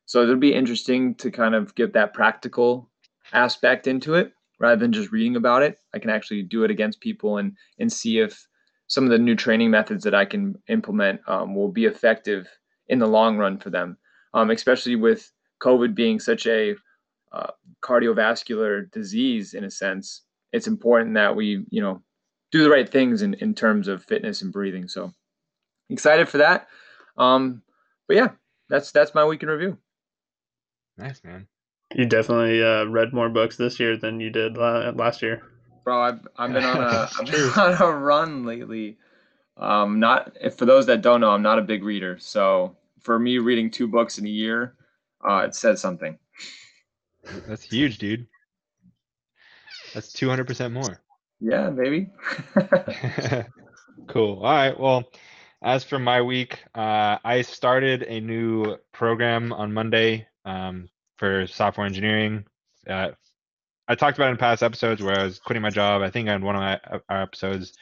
So 0.06 0.22
it'll 0.22 0.36
be 0.36 0.54
interesting 0.54 1.14
to 1.16 1.30
kind 1.30 1.54
of 1.54 1.74
get 1.74 1.92
that 1.94 2.14
practical 2.14 2.90
aspect 3.32 3.86
into 3.86 4.14
it 4.14 4.32
rather 4.58 4.76
than 4.76 4.92
just 4.92 5.12
reading 5.12 5.36
about 5.36 5.62
it. 5.62 5.78
I 5.94 5.98
can 5.98 6.10
actually 6.10 6.42
do 6.42 6.64
it 6.64 6.70
against 6.70 7.00
people 7.00 7.38
and 7.38 7.52
and 7.78 7.92
see 7.92 8.18
if 8.18 8.46
some 8.88 9.04
of 9.04 9.10
the 9.10 9.18
new 9.18 9.34
training 9.34 9.70
methods 9.70 10.04
that 10.04 10.14
I 10.14 10.24
can 10.24 10.56
implement 10.68 11.20
um, 11.28 11.54
will 11.54 11.70
be 11.70 11.86
effective 11.86 12.48
in 12.88 12.98
the 12.98 13.06
long 13.06 13.36
run 13.36 13.58
for 13.58 13.70
them, 13.70 13.96
um, 14.34 14.50
especially 14.50 14.96
with 14.96 15.30
COVID 15.60 15.94
being 15.94 16.20
such 16.20 16.46
a 16.46 16.76
uh, 17.32 17.50
cardiovascular 17.82 18.90
disease 18.92 19.54
in 19.54 19.64
a 19.64 19.70
sense. 19.70 20.22
It's 20.52 20.68
important 20.68 21.14
that 21.14 21.34
we, 21.34 21.64
you 21.70 21.82
know, 21.82 22.02
do 22.52 22.62
the 22.62 22.70
right 22.70 22.88
things 22.88 23.22
in, 23.22 23.34
in 23.34 23.54
terms 23.54 23.88
of 23.88 24.04
fitness 24.04 24.42
and 24.42 24.52
breathing. 24.52 24.88
So 24.88 25.12
excited 25.90 26.28
for 26.28 26.38
that. 26.38 26.68
Um, 27.16 27.62
but 28.06 28.16
yeah, 28.16 28.28
that's 28.68 28.92
that's 28.92 29.14
my 29.14 29.24
week 29.24 29.42
in 29.42 29.48
review. 29.48 29.78
Nice, 30.98 31.22
man. 31.24 31.46
You 31.94 32.06
definitely 32.06 32.62
uh, 32.62 32.84
read 32.84 33.12
more 33.12 33.28
books 33.28 33.56
this 33.56 33.78
year 33.78 33.96
than 33.96 34.20
you 34.20 34.30
did 34.30 34.56
la- 34.56 34.90
last 34.90 35.22
year. 35.22 35.42
Bro, 35.84 36.00
I've 36.00 36.28
I've 36.36 36.52
been 36.52 36.64
on 36.64 36.76
a 36.78 36.80
That's 36.90 37.20
I've 37.20 37.26
been 37.26 37.50
on 37.50 37.82
a 37.82 37.96
run 37.96 38.44
lately. 38.44 38.98
Um, 39.56 40.00
not 40.00 40.36
if 40.40 40.56
for 40.56 40.66
those 40.66 40.86
that 40.86 41.02
don't 41.02 41.20
know, 41.20 41.30
I'm 41.30 41.42
not 41.42 41.58
a 41.58 41.62
big 41.62 41.84
reader. 41.84 42.18
So 42.18 42.76
for 43.00 43.18
me, 43.18 43.38
reading 43.38 43.70
two 43.70 43.86
books 43.86 44.18
in 44.18 44.26
a 44.26 44.30
year, 44.30 44.74
uh, 45.26 45.38
it 45.38 45.54
says 45.54 45.80
something. 45.80 46.18
That's 47.46 47.62
huge, 47.62 47.98
dude. 47.98 48.26
That's 49.94 50.12
200% 50.12 50.72
more. 50.72 51.00
Yeah, 51.40 51.70
maybe. 51.70 52.08
cool. 54.08 54.38
All 54.38 54.42
right. 54.42 54.78
Well, 54.78 55.04
as 55.62 55.84
for 55.84 55.98
my 55.98 56.22
week, 56.22 56.62
uh, 56.74 57.18
I 57.24 57.42
started 57.42 58.02
a 58.04 58.20
new 58.20 58.76
program 58.92 59.52
on 59.52 59.72
Monday 59.72 60.26
um, 60.44 60.88
for 61.16 61.46
software 61.46 61.86
engineering. 61.86 62.44
Uh, 62.88 63.10
I 63.88 63.94
talked 63.94 64.18
about 64.18 64.28
it 64.28 64.32
in 64.32 64.36
past 64.38 64.62
episodes 64.62 65.02
where 65.02 65.18
I 65.18 65.24
was 65.24 65.38
quitting 65.38 65.62
my 65.62 65.70
job. 65.70 66.02
I 66.02 66.10
think 66.10 66.28
on 66.28 66.44
one 66.44 66.56
of 66.56 66.60
my 66.60 66.80
uh, 66.90 66.98
our 67.08 67.22
episodes 67.22 67.72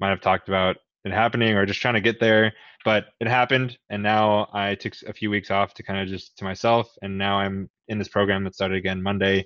might 0.00 0.10
have 0.10 0.20
talked 0.20 0.48
about 0.48 0.76
it 1.04 1.12
happening 1.12 1.54
or 1.54 1.66
just 1.66 1.80
trying 1.80 1.94
to 1.94 2.00
get 2.00 2.18
there, 2.18 2.52
but 2.84 3.06
it 3.20 3.28
happened, 3.28 3.76
and 3.90 4.02
now 4.02 4.48
I 4.52 4.74
took 4.74 4.94
a 5.06 5.12
few 5.12 5.30
weeks 5.30 5.50
off 5.50 5.74
to 5.74 5.82
kind 5.82 6.00
of 6.00 6.08
just 6.08 6.36
to 6.38 6.44
myself, 6.44 6.90
and 7.02 7.18
now 7.18 7.38
I'm 7.38 7.68
in 7.88 7.98
this 7.98 8.08
program 8.08 8.44
that 8.44 8.54
started 8.54 8.78
again 8.78 9.02
Monday. 9.02 9.38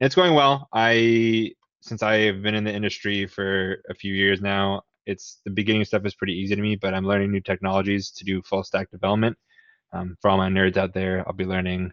And 0.00 0.06
it's 0.06 0.16
going 0.16 0.34
well. 0.34 0.68
I 0.72 1.52
since 1.84 2.02
I 2.02 2.16
have 2.20 2.42
been 2.42 2.54
in 2.54 2.64
the 2.64 2.72
industry 2.72 3.26
for 3.26 3.82
a 3.90 3.94
few 3.94 4.14
years 4.14 4.40
now, 4.40 4.82
it's 5.06 5.40
the 5.44 5.50
beginning 5.50 5.84
stuff 5.84 6.06
is 6.06 6.14
pretty 6.14 6.32
easy 6.32 6.56
to 6.56 6.62
me, 6.62 6.76
but 6.76 6.94
I'm 6.94 7.04
learning 7.06 7.30
new 7.30 7.42
technologies 7.42 8.10
to 8.12 8.24
do 8.24 8.42
full 8.42 8.64
stack 8.64 8.90
development. 8.90 9.36
Um, 9.92 10.16
for 10.20 10.30
all 10.30 10.38
my 10.38 10.48
nerds 10.48 10.78
out 10.78 10.94
there, 10.94 11.22
I'll 11.26 11.34
be 11.34 11.44
learning 11.44 11.92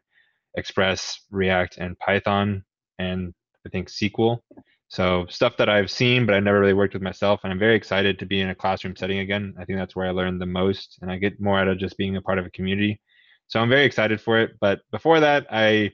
Express, 0.56 1.20
React, 1.30 1.78
and 1.78 2.00
Python, 2.00 2.64
and 3.00 3.34
I 3.66 3.70
think 3.70 3.90
SQL. 3.90 4.40
So 4.88 5.26
stuff 5.30 5.58
that 5.58 5.70
I've 5.70 5.92
seen, 5.92 6.26
but 6.26 6.36
I've 6.36 6.44
never 6.44 6.60
really 6.60 6.74
worked 6.74 6.94
with 6.94 7.04
myself, 7.04 7.42
and 7.44 7.52
I'm 7.52 7.60
very 7.60 7.76
excited 7.76 8.18
to 8.20 8.26
be 8.26 8.40
in 8.40 8.50
a 8.50 8.56
classroom 8.56 8.96
setting 8.96 9.20
again. 9.20 9.54
I 9.60 9.66
think 9.66 9.78
that's 9.78 9.96
where 9.96 10.08
I 10.08 10.12
learn 10.12 10.40
the 10.40 10.46
most, 10.46 11.00
and 11.02 11.12
I 11.12 11.18
get 11.18 11.40
more 11.40 11.60
out 11.60 11.68
of 11.68 11.78
just 11.78 11.98
being 11.98 12.16
a 12.16 12.22
part 12.22 12.40
of 12.40 12.46
a 12.46 12.52
community. 12.52 13.02
So 13.48 13.60
I'm 13.60 13.70
very 13.70 13.84
excited 13.84 14.22
for 14.22 14.40
it. 14.40 14.52
But 14.62 14.80
before 14.92 15.20
that, 15.20 15.48
I 15.52 15.92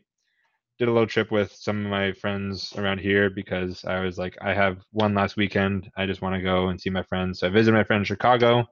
did 0.80 0.88
a 0.88 0.92
little 0.92 1.08
trip 1.08 1.32
with 1.32 1.52
some 1.54 1.86
of 1.86 1.92
my 1.92 2.14
friends 2.14 2.74
around 2.78 3.00
here 3.00 3.30
because 3.30 3.84
I 3.86 4.00
was 4.02 4.18
like, 4.18 4.38
I 4.42 4.54
have 4.54 4.78
one 4.92 5.16
last 5.16 5.36
weekend. 5.36 5.90
I 5.98 6.06
just 6.06 6.22
want 6.22 6.36
to 6.36 6.42
go 6.42 6.68
and 6.68 6.80
see 6.80 6.90
my 6.92 7.04
friends. 7.04 7.40
So 7.40 7.48
I 7.48 7.50
visited 7.50 7.76
my 7.76 7.84
friend 7.84 8.02
in 8.02 8.06
Chicago, 8.06 8.66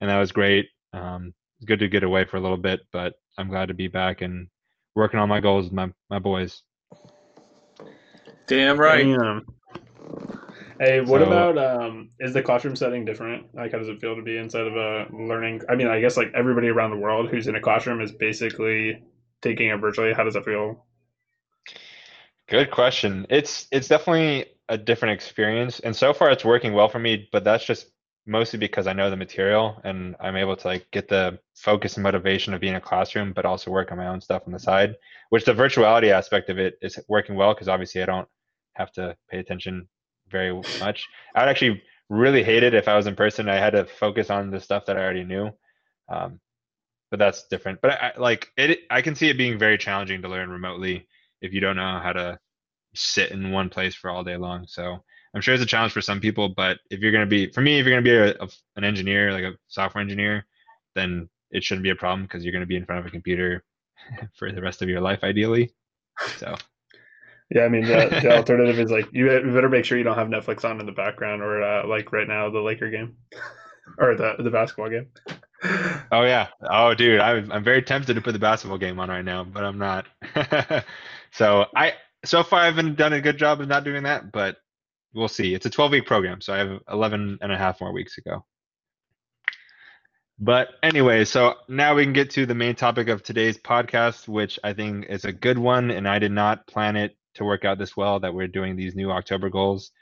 and 0.00 0.10
that 0.10 0.18
was 0.18 0.32
great. 0.32 0.66
Um, 0.92 1.32
it's 1.58 1.66
good 1.66 1.78
to 1.80 1.88
get 1.88 2.02
away 2.02 2.24
for 2.24 2.36
a 2.36 2.40
little 2.40 2.56
bit, 2.56 2.80
but 2.92 3.14
I'm 3.38 3.48
glad 3.48 3.68
to 3.68 3.74
be 3.74 3.88
back 3.88 4.20
and 4.20 4.48
working 4.96 5.20
on 5.20 5.28
my 5.28 5.40
goals 5.40 5.66
with 5.66 5.72
my, 5.72 5.90
my 6.10 6.18
boys. 6.18 6.62
Damn 8.46 8.78
right. 8.78 9.04
Damn. 9.04 9.46
Hey, 10.80 11.00
what 11.00 11.20
So- 11.20 11.26
about 11.26 11.56
um? 11.58 12.10
Is 12.18 12.34
the 12.34 12.42
classroom 12.42 12.74
setting 12.74 13.04
different? 13.04 13.54
Like, 13.54 13.72
how 13.72 13.78
does 13.78 13.88
it 13.88 14.00
feel 14.00 14.16
to 14.16 14.22
be 14.22 14.36
inside 14.36 14.66
of 14.66 14.74
a 14.76 15.06
learning? 15.12 15.62
I 15.68 15.76
mean, 15.76 15.86
I 15.86 16.00
guess 16.00 16.16
like 16.16 16.32
everybody 16.34 16.68
around 16.68 16.90
the 16.90 16.96
world 16.96 17.30
who's 17.30 17.46
in 17.46 17.54
a 17.54 17.60
classroom 17.60 18.00
is 18.00 18.10
basically 18.12 19.00
taking 19.40 19.68
it 19.68 19.76
virtually. 19.76 20.12
How 20.12 20.24
does 20.24 20.34
that 20.34 20.44
feel? 20.44 20.84
Good 22.48 22.70
question. 22.70 23.26
It's 23.30 23.66
it's 23.72 23.88
definitely 23.88 24.46
a 24.68 24.76
different 24.76 25.14
experience, 25.14 25.80
and 25.80 25.94
so 25.96 26.12
far 26.12 26.30
it's 26.30 26.44
working 26.44 26.74
well 26.74 26.88
for 26.88 26.98
me. 26.98 27.28
But 27.32 27.44
that's 27.44 27.64
just 27.64 27.86
mostly 28.26 28.58
because 28.58 28.86
I 28.86 28.92
know 28.92 29.10
the 29.10 29.16
material 29.16 29.80
and 29.84 30.16
I'm 30.20 30.36
able 30.36 30.56
to 30.56 30.66
like 30.66 30.86
get 30.90 31.08
the 31.08 31.38
focus 31.54 31.96
and 31.96 32.02
motivation 32.02 32.54
of 32.54 32.60
being 32.60 32.72
in 32.72 32.78
a 32.78 32.80
classroom, 32.80 33.32
but 33.34 33.44
also 33.44 33.70
work 33.70 33.92
on 33.92 33.98
my 33.98 34.08
own 34.08 34.20
stuff 34.20 34.42
on 34.46 34.52
the 34.52 34.58
side. 34.58 34.94
Which 35.30 35.44
the 35.44 35.52
virtuality 35.52 36.10
aspect 36.10 36.50
of 36.50 36.58
it 36.58 36.78
is 36.82 36.98
working 37.08 37.36
well 37.36 37.54
because 37.54 37.68
obviously 37.68 38.02
I 38.02 38.06
don't 38.06 38.28
have 38.74 38.92
to 38.92 39.16
pay 39.30 39.38
attention 39.38 39.88
very 40.28 40.52
much. 40.80 41.06
I'd 41.34 41.48
actually 41.48 41.82
really 42.10 42.42
hate 42.42 42.62
it 42.62 42.74
if 42.74 42.88
I 42.88 42.96
was 42.96 43.06
in 43.06 43.16
person. 43.16 43.48
I 43.48 43.56
had 43.56 43.70
to 43.70 43.84
focus 43.86 44.30
on 44.30 44.50
the 44.50 44.60
stuff 44.60 44.86
that 44.86 44.96
I 44.96 45.02
already 45.02 45.24
knew. 45.24 45.50
Um, 46.08 46.40
but 47.10 47.18
that's 47.18 47.46
different. 47.48 47.80
But 47.80 47.92
I, 47.92 48.12
like 48.18 48.48
it, 48.56 48.80
I 48.90 49.02
can 49.02 49.14
see 49.14 49.28
it 49.28 49.38
being 49.38 49.58
very 49.58 49.78
challenging 49.78 50.22
to 50.22 50.28
learn 50.28 50.50
remotely 50.50 51.06
if 51.44 51.52
you 51.54 51.60
don't 51.60 51.76
know 51.76 52.00
how 52.02 52.12
to 52.14 52.38
sit 52.94 53.32
in 53.32 53.50
one 53.52 53.70
place 53.70 53.94
for 53.94 54.10
all 54.10 54.24
day 54.24 54.36
long. 54.36 54.66
So 54.68 55.04
I'm 55.34 55.40
sure 55.42 55.54
it's 55.54 55.62
a 55.62 55.66
challenge 55.66 55.92
for 55.92 56.00
some 56.02 56.20
people, 56.20 56.48
but 56.50 56.78
if 56.90 57.00
you're 57.00 57.12
going 57.12 57.26
to 57.26 57.30
be, 57.30 57.50
for 57.52 57.60
me, 57.60 57.78
if 57.78 57.86
you're 57.86 57.94
going 58.00 58.04
to 58.04 58.10
be 58.10 58.16
a, 58.16 58.44
a- 58.44 58.48
an 58.76 58.84
engineer, 58.84 59.32
like 59.32 59.44
a 59.44 59.54
software 59.68 60.02
engineer, 60.02 60.46
then 60.94 61.28
it 61.50 61.64
shouldn't 61.64 61.84
be 61.84 61.90
a 61.90 61.96
problem 61.96 62.24
because 62.24 62.44
you're 62.44 62.52
going 62.52 62.62
to 62.62 62.66
be 62.66 62.76
in 62.76 62.86
front 62.86 63.00
of 63.00 63.06
a 63.06 63.10
computer 63.10 63.64
for 64.36 64.52
the 64.52 64.62
rest 64.62 64.82
of 64.82 64.88
your 64.88 65.00
life, 65.00 65.20
ideally. 65.24 65.72
So 66.38 66.54
Yeah, 67.50 67.64
I 67.64 67.68
mean, 67.68 67.84
the, 67.86 68.18
the 68.22 68.32
alternative 68.36 68.78
is 68.78 68.90
like 68.90 69.08
you 69.12 69.26
better 69.26 69.68
make 69.68 69.84
sure 69.84 69.98
you 69.98 70.04
don't 70.04 70.16
have 70.18 70.28
Netflix 70.28 70.64
on 70.64 70.80
in 70.80 70.86
the 70.86 70.92
background, 70.92 71.42
or 71.42 71.62
uh, 71.62 71.86
like 71.86 72.12
right 72.12 72.28
now 72.28 72.50
the 72.50 72.60
Laker 72.60 72.90
game, 72.90 73.16
or 73.98 74.14
the 74.16 74.36
the 74.38 74.50
basketball 74.50 74.90
game. 74.90 75.08
Oh 76.12 76.22
yeah. 76.24 76.48
Oh 76.62 76.94
dude, 76.94 77.20
I'm 77.20 77.50
I'm 77.52 77.64
very 77.64 77.82
tempted 77.82 78.14
to 78.14 78.20
put 78.20 78.32
the 78.32 78.38
basketball 78.38 78.78
game 78.78 78.98
on 79.00 79.08
right 79.08 79.24
now, 79.24 79.44
but 79.44 79.64
I'm 79.64 79.78
not. 79.78 80.06
So 81.34 81.66
I 81.74 81.94
so 82.24 82.42
far 82.42 82.60
I've 82.60 82.76
been 82.76 82.94
done 82.94 83.12
a 83.12 83.20
good 83.20 83.38
job 83.38 83.60
of 83.60 83.68
not 83.68 83.84
doing 83.84 84.04
that, 84.04 84.32
but 84.32 84.56
we'll 85.12 85.28
see. 85.28 85.54
It's 85.54 85.66
a 85.66 85.70
12 85.70 85.92
week 85.92 86.06
program, 86.06 86.40
so 86.40 86.54
I 86.54 86.58
have 86.58 86.80
11 86.90 87.38
and 87.40 87.52
a 87.52 87.58
half 87.58 87.80
more 87.80 87.92
weeks 87.92 88.14
to 88.16 88.22
go. 88.22 88.44
But 90.38 90.68
anyway, 90.82 91.24
so 91.24 91.54
now 91.68 91.94
we 91.94 92.02
can 92.04 92.12
get 92.12 92.30
to 92.30 92.46
the 92.46 92.54
main 92.54 92.74
topic 92.74 93.08
of 93.08 93.22
today's 93.22 93.56
podcast, 93.56 94.26
which 94.26 94.58
I 94.64 94.72
think 94.72 95.06
is 95.08 95.24
a 95.24 95.32
good 95.32 95.58
one, 95.58 95.90
and 95.90 96.08
I 96.08 96.18
did 96.18 96.32
not 96.32 96.66
plan 96.66 96.96
it 96.96 97.16
to 97.34 97.44
work 97.44 97.64
out 97.64 97.78
this 97.78 97.96
well 97.96 98.20
that 98.20 98.34
we're 98.34 98.48
doing 98.48 98.74
these 98.74 98.96
new 98.96 99.10
October 99.10 99.48
goals, 99.48 99.92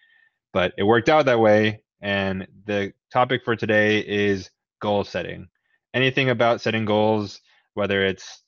but 0.53 0.73
it 0.79 0.85
worked 0.85 1.09
out 1.09 1.27
that 1.27 1.41
way. 1.41 1.83
And 2.01 2.47
the 2.67 2.93
topic 3.13 3.43
for 3.45 3.57
today 3.57 4.01
is 4.01 4.51
goal 4.81 5.05
setting. 5.05 5.49
Anything 5.95 6.31
about 6.31 6.61
setting 6.61 6.85
goals, 6.85 7.41
whether 7.75 8.05
it's 8.05 8.43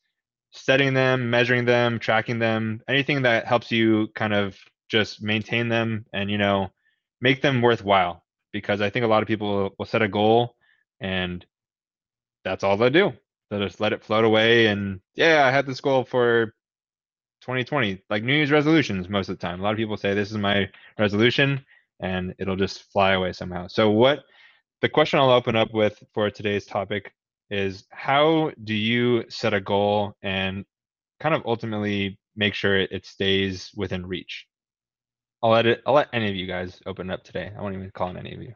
setting 0.54 0.94
them, 0.94 1.30
measuring 1.30 1.64
them, 1.64 1.98
tracking 1.98 2.38
them, 2.38 2.80
anything 2.88 3.22
that 3.22 3.46
helps 3.46 3.70
you 3.70 4.08
kind 4.14 4.32
of 4.32 4.56
just 4.88 5.22
maintain 5.22 5.68
them 5.68 6.06
and 6.12 6.30
you 6.30 6.38
know 6.38 6.70
make 7.20 7.42
them 7.42 7.60
worthwhile. 7.60 8.22
Because 8.52 8.80
I 8.80 8.88
think 8.88 9.04
a 9.04 9.08
lot 9.08 9.22
of 9.22 9.28
people 9.28 9.74
will 9.78 9.86
set 9.86 10.02
a 10.02 10.08
goal 10.08 10.54
and 11.00 11.44
that's 12.44 12.62
all 12.62 12.76
they 12.76 12.90
do. 12.90 13.12
They'll 13.50 13.66
just 13.66 13.80
let 13.80 13.92
it 13.92 14.04
float 14.04 14.24
away 14.24 14.66
and 14.66 15.00
yeah, 15.14 15.44
I 15.44 15.50
had 15.50 15.66
this 15.66 15.80
goal 15.80 16.04
for 16.04 16.46
2020, 17.42 18.02
like 18.08 18.22
New 18.22 18.34
Year's 18.34 18.52
resolutions 18.52 19.08
most 19.08 19.28
of 19.28 19.38
the 19.38 19.44
time. 19.44 19.60
A 19.60 19.62
lot 19.62 19.72
of 19.72 19.76
people 19.76 19.96
say 19.96 20.14
this 20.14 20.30
is 20.30 20.38
my 20.38 20.68
resolution 20.98 21.64
and 22.00 22.34
it'll 22.38 22.56
just 22.56 22.90
fly 22.92 23.12
away 23.12 23.32
somehow. 23.32 23.66
So 23.66 23.90
what 23.90 24.20
the 24.82 24.88
question 24.88 25.18
I'll 25.18 25.30
open 25.30 25.56
up 25.56 25.74
with 25.74 26.00
for 26.12 26.30
today's 26.30 26.64
topic 26.64 27.12
is 27.50 27.84
how 27.90 28.52
do 28.62 28.74
you 28.74 29.24
set 29.28 29.54
a 29.54 29.60
goal 29.60 30.14
and 30.22 30.64
kind 31.20 31.34
of 31.34 31.42
ultimately 31.46 32.18
make 32.36 32.54
sure 32.54 32.78
it, 32.78 32.90
it 32.92 33.06
stays 33.06 33.70
within 33.76 34.06
reach? 34.06 34.46
I'll 35.42 35.50
let 35.50 35.66
it 35.66 35.82
I'll 35.86 35.94
let 35.94 36.08
any 36.12 36.28
of 36.28 36.34
you 36.34 36.46
guys 36.46 36.80
open 36.86 37.10
up 37.10 37.22
today. 37.22 37.52
I 37.56 37.62
won't 37.62 37.74
even 37.74 37.90
call 37.90 38.08
on 38.08 38.16
any 38.16 38.34
of 38.34 38.42
you. 38.42 38.54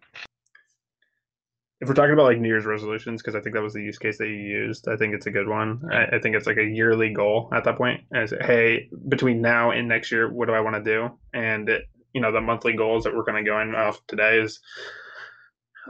if 1.80 1.88
we're 1.88 1.95
talking 1.95 2.12
about 2.12 2.25
like 2.25 2.38
New 2.38 2.49
Year's 2.49 2.66
resolutions, 2.66 3.23
because 3.23 3.37
I 3.37 3.40
think 3.40 3.54
that 3.54 3.62
was 3.62 3.75
the 3.75 3.83
use 3.83 3.99
case 3.99 4.18
that 4.18 4.26
you 4.26 4.35
used, 4.35 4.88
I 4.88 4.97
think 4.97 5.14
it's 5.14 5.26
a 5.26 5.30
good 5.30 5.49
one. 5.49 5.83
I, 5.92 6.16
I 6.16 6.18
think 6.18 6.35
it's 6.35 6.47
like 6.47 6.57
a 6.57 6.64
yearly 6.64 7.12
goal 7.12 7.50
at 7.54 7.64
that 7.64 7.76
point. 7.76 8.00
As 8.12 8.33
hey, 8.40 8.88
between 9.09 9.40
now 9.40 9.71
and 9.71 9.87
next 9.87 10.11
year, 10.11 10.33
what 10.33 10.49
do 10.49 10.54
I 10.54 10.61
want 10.61 10.76
to 10.76 10.83
do? 10.83 11.11
And 11.33 11.68
it, 11.68 11.83
you 12.12 12.21
know, 12.21 12.33
the 12.33 12.40
monthly 12.40 12.73
goals 12.73 13.04
that 13.04 13.14
we're 13.14 13.25
going 13.25 13.45
to 13.45 13.49
go 13.49 13.61
in 13.61 13.75
off 13.75 14.00
today 14.09 14.40
is, 14.40 14.59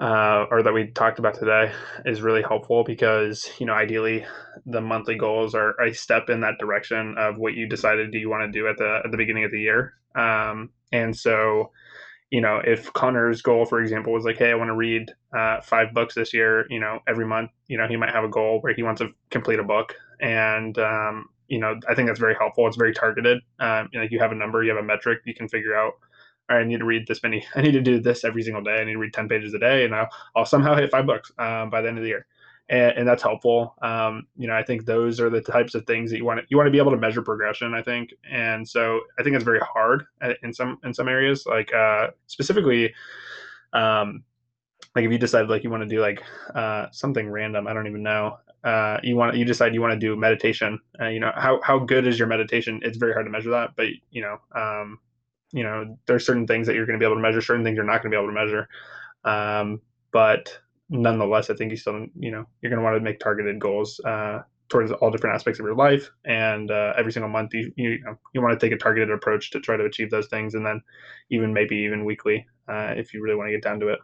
uh, 0.01 0.47
or 0.51 0.63
that 0.63 0.73
we 0.73 0.91
talked 0.93 1.19
about 1.19 1.35
today, 1.35 1.73
is 2.05 2.23
really 2.23 2.43
helpful 2.43 2.85
because 2.85 3.49
you 3.59 3.67
know, 3.67 3.75
ideally, 3.75 4.25
the 4.67 4.81
monthly 4.81 5.17
goals 5.17 5.55
are 5.55 5.81
a 5.81 5.93
step 5.93 6.31
in 6.31 6.41
that 6.41 6.59
direction 6.59 7.15
of 7.19 7.37
what 7.39 7.55
you 7.55 7.69
decided 7.69 8.13
do 8.13 8.19
you 8.19 8.31
want 8.31 8.51
to 8.53 8.59
do 8.59 8.69
at 8.69 8.77
the 8.79 9.01
at 9.05 9.11
the 9.11 9.17
beginning 9.17 9.45
of 9.45 9.51
the 9.51 9.61
year. 9.61 9.95
Um, 10.15 10.71
and 10.93 11.17
so 11.17 11.71
you 12.31 12.41
know, 12.41 12.61
if 12.63 12.93
Connor's 12.93 13.41
goal, 13.41 13.65
for 13.65 13.81
example, 13.81 14.13
was 14.13 14.25
like, 14.25 14.37
hey, 14.37 14.51
I 14.51 14.55
want 14.55 14.69
to 14.69 14.77
read 14.77 15.11
uh, 15.37 15.61
five 15.63 15.95
books 15.95 16.15
this 16.15 16.35
year, 16.35 16.67
you 16.69 16.79
know, 16.79 16.99
every 17.09 17.27
month, 17.27 17.51
you 17.69 17.79
know, 17.79 17.89
he 17.89 17.97
might 17.97 18.13
have 18.13 18.25
a 18.25 18.29
goal 18.29 18.61
where 18.61 18.75
he 18.75 18.83
wants 18.83 19.01
to 19.01 19.09
complete 19.31 19.59
a 19.59 19.65
book. 19.65 19.95
And, 20.21 20.77
um, 20.79 21.27
you 21.47 21.59
know, 21.59 21.81
I 21.89 21.95
think 21.95 22.09
that's 22.09 22.21
very 22.21 22.35
helpful. 22.39 22.67
It's 22.67 22.77
very 22.77 22.93
targeted. 22.93 23.39
Um, 23.61 23.89
you 23.93 24.01
know, 24.01 24.07
you 24.11 24.19
have 24.19 24.33
a 24.33 24.35
number, 24.35 24.63
you 24.63 24.71
have 24.75 24.83
a 24.83 24.87
metric, 24.87 25.21
you 25.25 25.35
can 25.35 25.49
figure 25.49 25.75
out, 25.75 25.95
I 26.49 26.65
need 26.65 26.79
to 26.79 26.85
read 26.85 27.07
this 27.07 27.23
many, 27.23 27.45
I 27.55 27.63
need 27.63 27.73
to 27.73 27.81
do 27.81 28.01
this 28.01 28.25
every 28.25 28.43
single 28.43 28.63
day. 28.63 28.81
I 28.81 28.85
need 28.85 28.93
to 28.93 28.99
read 28.99 29.13
10 29.13 29.29
pages 29.29 29.55
a 29.55 29.59
day 29.59 29.85
and 29.85 29.95
I'll, 29.95 30.09
I'll 30.37 30.47
somehow 30.47 30.75
hit 30.75 30.91
five 30.91 31.07
books 31.07 31.33
um, 31.39 31.71
by 31.71 31.81
the 31.81 31.89
end 31.89 31.99
of 31.99 32.03
the 32.03 32.09
year. 32.09 32.27
And, 32.71 32.99
and 32.99 33.09
that's 33.09 33.23
helpful. 33.23 33.75
Um, 33.83 34.27
you 34.37 34.47
know, 34.47 34.55
I 34.55 34.63
think 34.63 34.85
those 34.85 35.21
are 35.21 35.31
the 35.31 35.41
types 35.41 35.75
of 35.75 35.87
things 35.87 36.11
that 36.11 36.19
you 36.19 36.25
want 36.25 36.41
to, 36.41 36.47
you 36.49 36.57
want 36.57 36.67
to 36.67 36.71
be 36.71 36.79
able 36.79 36.91
to 36.91 36.99
measure 36.99 37.23
progression. 37.23 37.75
I 37.75 37.83
think, 37.83 38.13
and 38.31 38.69
so 38.69 39.01
I 39.19 39.23
think 39.23 39.37
it's 39.37 39.45
very 39.45 39.61
hard 39.61 40.05
uh, 40.21 40.35
in 40.43 40.53
some 40.53 40.79
in 40.85 40.93
some 40.93 41.09
areas, 41.09 41.47
like 41.47 41.73
uh, 41.73 42.09
specifically, 42.27 42.93
um, 43.73 44.23
like 44.95 45.05
if 45.05 45.13
you 45.13 45.19
decide 45.19 45.49
like 45.49 45.65
you 45.65 45.71
want 45.71 45.83
to 45.83 45.89
do 45.89 46.01
like 46.01 46.23
uh, 46.55 46.87
something 46.93 47.31
random, 47.31 47.67
I 47.67 47.73
don't 47.73 47.87
even 47.87 48.03
know. 48.03 48.39
Uh, 48.65 48.99
you 49.03 49.17
want 49.17 49.37
you 49.37 49.45
decide 49.45 49.73
you 49.73 49.81
want 49.81 49.93
to 49.93 49.99
do 49.99 50.17
meditation. 50.17 50.79
Uh, 51.01 51.07
you 51.07 51.21
know 51.21 51.33
how 51.37 51.61
how 51.63 51.79
good 51.79 52.07
is 52.07 52.19
your 52.19 52.29
meditation? 52.29 52.81
It's 52.83 52.99
very 52.99 53.13
hard 53.13 53.27
to 53.27 53.31
measure 53.31 53.51
that, 53.51 53.71
but 53.77 53.87
you 54.11 54.23
know, 54.23 54.39
um, 54.55 54.99
you 55.53 55.63
know, 55.63 55.99
there's 56.07 56.27
certain 56.27 56.47
things 56.47 56.67
that 56.67 56.75
you're 56.77 56.87
going 56.87 56.99
to 56.99 57.03
be 57.03 57.07
able 57.07 57.17
to 57.17 57.23
measure, 57.23 57.41
certain 57.41 57.65
things 57.65 57.77
you're 57.77 57.85
not 57.85 58.03
going 58.03 58.11
to 58.13 58.17
be 58.17 58.23
able 58.23 58.33
to 58.33 58.35
measure. 58.41 58.69
Um, 59.25 59.83
but 60.13 60.59
nonetheless, 60.91 61.51
I 61.51 61.55
think 61.55 61.71
you 61.71 61.77
still, 61.77 62.07
you 62.19 62.31
know, 62.31 62.47
you're 62.63 62.71
going 62.71 62.81
to 62.81 62.85
want 62.85 62.97
to 62.97 63.01
make 63.01 63.21
targeted 63.21 63.59
goals 63.61 64.01
uh, 64.05 64.41
towards 64.69 64.93
all 64.93 65.11
different 65.11 65.35
aspects 65.35 65.61
of 65.61 65.67
your 65.67 65.75
life. 65.77 66.11
And 66.25 66.71
uh, 66.71 66.95
every 66.97 67.13
single 67.13 67.31
month, 67.31 67.55
you 67.55 67.73
you, 67.77 68.01
know, 68.05 68.17
you 68.35 68.43
want 68.43 68.59
to 68.59 68.65
take 68.67 68.75
a 68.75 68.79
targeted 68.79 69.11
approach 69.11 69.51
to 69.53 69.61
try 69.61 69.77
to 69.77 69.85
achieve 69.85 70.11
those 70.11 70.29
things, 70.29 70.55
and 70.55 70.65
then 70.67 70.83
even 71.31 71.53
maybe 71.53 71.77
even 71.77 72.05
weekly 72.05 72.47
uh, 72.69 72.95
if 72.97 73.15
you 73.15 73.23
really 73.23 73.37
want 73.37 73.49
to 73.49 73.53
get 73.53 73.63
down 73.63 73.81
to 73.81 73.89
it. 73.89 73.99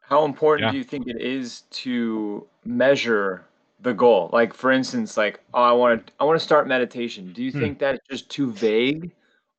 How 0.00 0.24
important 0.24 0.68
Yeah. 0.68 0.72
do 0.72 0.76
you 0.76 0.84
think 0.84 1.06
it 1.06 1.20
is 1.20 1.62
to 1.70 2.46
measure 2.64 3.44
the 3.80 3.92
goal? 3.92 4.30
Like 4.32 4.54
for 4.54 4.70
instance, 4.72 5.16
like 5.16 5.40
oh, 5.54 5.62
I 5.62 5.72
want 5.72 6.06
to 6.06 6.12
I 6.20 6.24
want 6.24 6.38
to 6.38 6.44
start 6.44 6.66
meditation. 6.66 7.32
Do 7.32 7.42
you 7.42 7.52
Hmm. 7.52 7.68
think 7.68 7.78
that's 7.78 7.98
just 8.08 8.30
too 8.30 8.50
vague, 8.52 9.12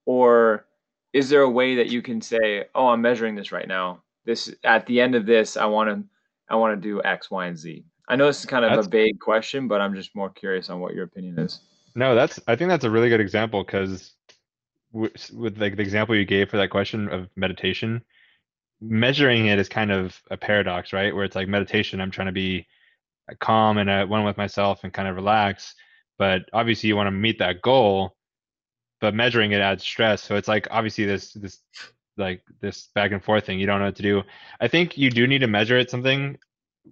or 0.05 0.65
is 1.13 1.29
there 1.29 1.41
a 1.41 1.49
way 1.49 1.75
that 1.75 1.87
you 1.87 2.01
can 2.01 2.21
say, 2.21 2.65
oh, 2.75 2.87
I'm 2.87 3.01
measuring 3.01 3.35
this 3.35 3.51
right 3.51 3.67
now. 3.67 4.03
This 4.25 4.53
at 4.63 4.85
the 4.85 5.01
end 5.01 5.15
of 5.15 5.25
this, 5.25 5.57
I 5.57 5.65
want 5.65 5.89
to 5.89 6.03
I 6.49 6.55
want 6.55 6.79
to 6.81 6.87
do 6.87 7.01
X, 7.03 7.29
Y, 7.31 7.47
and 7.47 7.57
Z. 7.57 7.83
I 8.07 8.15
know 8.15 8.25
this 8.27 8.39
is 8.39 8.45
kind 8.45 8.65
of 8.65 8.71
That's- 8.71 8.87
a 8.87 8.89
vague 8.89 9.19
question, 9.19 9.67
but 9.67 9.81
I'm 9.81 9.93
just 9.95 10.15
more 10.15 10.29
curious 10.29 10.69
on 10.69 10.79
what 10.79 10.93
your 10.93 11.03
opinion 11.03 11.37
is. 11.39 11.59
No, 11.95 12.15
that's 12.15 12.39
I 12.47 12.55
think 12.55 12.69
that's 12.69 12.85
a 12.85 12.89
really 12.89 13.09
good 13.09 13.19
example 13.21 13.63
because 13.63 14.13
with, 14.91 15.31
with 15.31 15.59
like 15.59 15.75
the 15.75 15.81
example 15.81 16.15
you 16.15 16.25
gave 16.25 16.49
for 16.49 16.57
that 16.57 16.69
question 16.69 17.09
of 17.09 17.27
meditation, 17.35 18.01
measuring 18.81 19.47
it 19.47 19.59
is 19.59 19.69
kind 19.69 19.91
of 19.91 20.19
a 20.31 20.37
paradox, 20.37 20.93
right? 20.93 21.13
Where 21.13 21.23
it's 21.25 21.35
like 21.35 21.47
meditation, 21.47 22.01
I'm 22.01 22.11
trying 22.11 22.27
to 22.27 22.31
be 22.31 22.65
uh, 23.29 23.35
calm 23.39 23.77
and 23.77 23.89
at 23.89 24.09
one 24.09 24.23
with 24.23 24.37
myself 24.37 24.83
and 24.83 24.93
kind 24.93 25.07
of 25.07 25.15
relax, 25.15 25.75
but 26.17 26.43
obviously 26.53 26.87
you 26.87 26.95
want 26.95 27.07
to 27.07 27.11
meet 27.11 27.39
that 27.39 27.61
goal, 27.61 28.15
but 29.01 29.13
measuring 29.13 29.51
it 29.51 29.61
adds 29.61 29.83
stress. 29.83 30.23
So 30.23 30.35
it's 30.35 30.47
like 30.47 30.67
obviously 30.71 31.05
this 31.05 31.33
this 31.33 31.59
like 32.17 32.41
this 32.61 32.89
back 32.95 33.11
and 33.11 33.23
forth 33.23 33.45
thing. 33.45 33.59
You 33.59 33.65
don't 33.65 33.79
know 33.79 33.85
what 33.85 33.95
to 33.95 34.03
do. 34.03 34.23
I 34.59 34.67
think 34.67 34.97
you 34.97 35.09
do 35.09 35.25
need 35.27 35.39
to 35.39 35.47
measure 35.47 35.77
it 35.77 35.89
something 35.89 36.37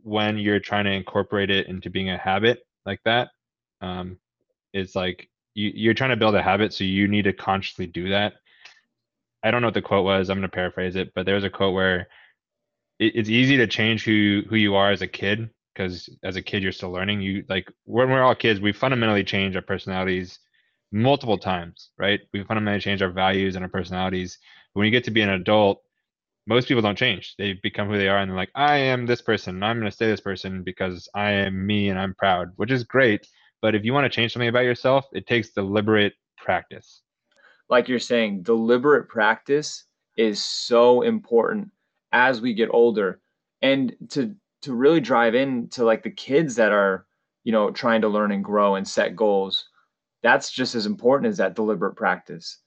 when 0.03 0.37
you're 0.37 0.59
trying 0.59 0.85
to 0.85 0.91
incorporate 0.91 1.49
it 1.49 1.67
into 1.67 1.89
being 1.89 2.09
a 2.09 2.17
habit 2.17 2.65
like 2.85 3.01
that. 3.05 3.29
Um, 3.81 4.17
it's 4.73 4.95
like 4.95 5.29
you, 5.53 5.71
you're 5.73 5.93
trying 5.93 6.11
to 6.11 6.17
build 6.17 6.35
a 6.35 6.41
habit, 6.41 6.73
so 6.73 6.83
you 6.83 7.07
need 7.07 7.23
to 7.23 7.33
consciously 7.33 7.87
do 7.87 8.09
that. 8.09 8.33
I 9.43 9.51
don't 9.51 9.61
know 9.61 9.67
what 9.67 9.73
the 9.73 9.81
quote 9.81 10.05
was. 10.05 10.29
I'm 10.29 10.41
to 10.41 10.47
paraphrase 10.47 10.95
it, 10.95 11.13
but 11.13 11.25
there 11.25 11.35
was 11.35 11.43
a 11.43 11.49
quote 11.49 11.73
where 11.73 12.07
it, 12.99 13.15
it's 13.15 13.29
easy 13.29 13.57
to 13.57 13.67
change 13.67 14.03
who 14.03 14.43
who 14.49 14.55
you 14.55 14.75
are 14.75 14.91
as 14.91 15.01
a 15.01 15.07
kid 15.07 15.49
because 15.73 16.09
as 16.23 16.35
a 16.35 16.41
kid 16.41 16.63
you're 16.63 16.71
still 16.71 16.91
learning. 16.91 17.21
You 17.21 17.43
like 17.49 17.71
when 17.85 18.09
we're 18.09 18.23
all 18.23 18.35
kids, 18.35 18.59
we 18.59 18.71
fundamentally 18.71 19.23
change 19.23 19.55
our 19.55 19.61
personalities 19.61 20.39
multiple 20.91 21.37
times, 21.37 21.91
right? 21.97 22.21
We 22.33 22.43
fundamentally 22.43 22.81
change 22.81 23.01
our 23.01 23.11
values 23.11 23.55
and 23.55 23.63
our 23.63 23.69
personalities. 23.69 24.37
When 24.73 24.85
you 24.85 24.91
get 24.91 25.03
to 25.05 25.11
be 25.11 25.21
an 25.21 25.29
adult, 25.29 25.81
most 26.45 26.67
people 26.67 26.81
don't 26.81 26.97
change. 26.97 27.35
They 27.37 27.53
become 27.53 27.89
who 27.89 27.97
they 27.97 28.07
are 28.07 28.17
and 28.17 28.29
they're 28.29 28.37
like, 28.37 28.51
I 28.55 28.77
am 28.77 29.05
this 29.05 29.21
person 29.21 29.61
I'm 29.61 29.79
going 29.79 29.89
to 29.89 29.95
stay 29.95 30.07
this 30.07 30.21
person 30.21 30.63
because 30.63 31.09
I 31.13 31.31
am 31.31 31.65
me 31.65 31.89
and 31.89 31.99
I'm 31.99 32.15
proud, 32.15 32.51
which 32.55 32.71
is 32.71 32.83
great. 32.83 33.27
But 33.61 33.75
if 33.75 33.83
you 33.83 33.93
want 33.93 34.05
to 34.05 34.15
change 34.15 34.33
something 34.33 34.47
about 34.47 34.63
yourself, 34.63 35.05
it 35.11 35.27
takes 35.27 35.49
deliberate 35.49 36.13
practice. 36.37 37.01
Like 37.69 37.89
you're 37.89 37.99
saying, 37.99 38.43
deliberate 38.43 39.09
practice 39.09 39.83
is 40.15 40.41
so 40.41 41.01
important 41.01 41.71
as 42.13 42.39
we 42.39 42.53
get 42.53 42.69
older. 42.71 43.19
And 43.61 43.95
to 44.09 44.35
to 44.61 44.73
really 44.73 44.99
drive 44.99 45.35
into 45.35 45.83
like 45.83 46.03
the 46.03 46.11
kids 46.11 46.55
that 46.55 46.71
are, 46.71 47.05
you 47.43 47.51
know, 47.51 47.71
trying 47.71 48.01
to 48.01 48.07
learn 48.07 48.31
and 48.31 48.43
grow 48.43 48.75
and 48.75 48.87
set 48.87 49.15
goals, 49.15 49.69
that's 50.23 50.51
just 50.51 50.75
as 50.75 50.85
important 50.85 51.29
as 51.29 51.37
that 51.37 51.55
deliberate 51.55 51.95
practice. 51.95 52.59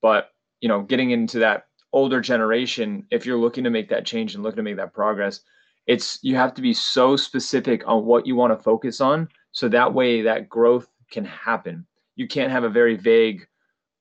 But, 0.00 0.30
you 0.60 0.68
know, 0.68 0.82
getting 0.82 1.10
into 1.10 1.38
that 1.40 1.64
older 1.92 2.20
generation, 2.20 3.06
if 3.10 3.26
you're 3.26 3.38
looking 3.38 3.64
to 3.64 3.70
make 3.70 3.88
that 3.90 4.06
change 4.06 4.34
and 4.34 4.42
looking 4.42 4.56
to 4.56 4.62
make 4.62 4.76
that 4.76 4.94
progress, 4.94 5.40
it's 5.86 6.18
you 6.22 6.36
have 6.36 6.54
to 6.54 6.62
be 6.62 6.72
so 6.72 7.16
specific 7.16 7.82
on 7.86 8.04
what 8.04 8.26
you 8.26 8.36
want 8.36 8.56
to 8.56 8.62
focus 8.62 9.00
on 9.00 9.28
so 9.50 9.68
that 9.68 9.92
way 9.92 10.22
that 10.22 10.48
growth 10.48 10.88
can 11.10 11.24
happen. 11.24 11.86
You 12.16 12.28
can't 12.28 12.52
have 12.52 12.64
a 12.64 12.68
very 12.68 12.96
vague 12.96 13.46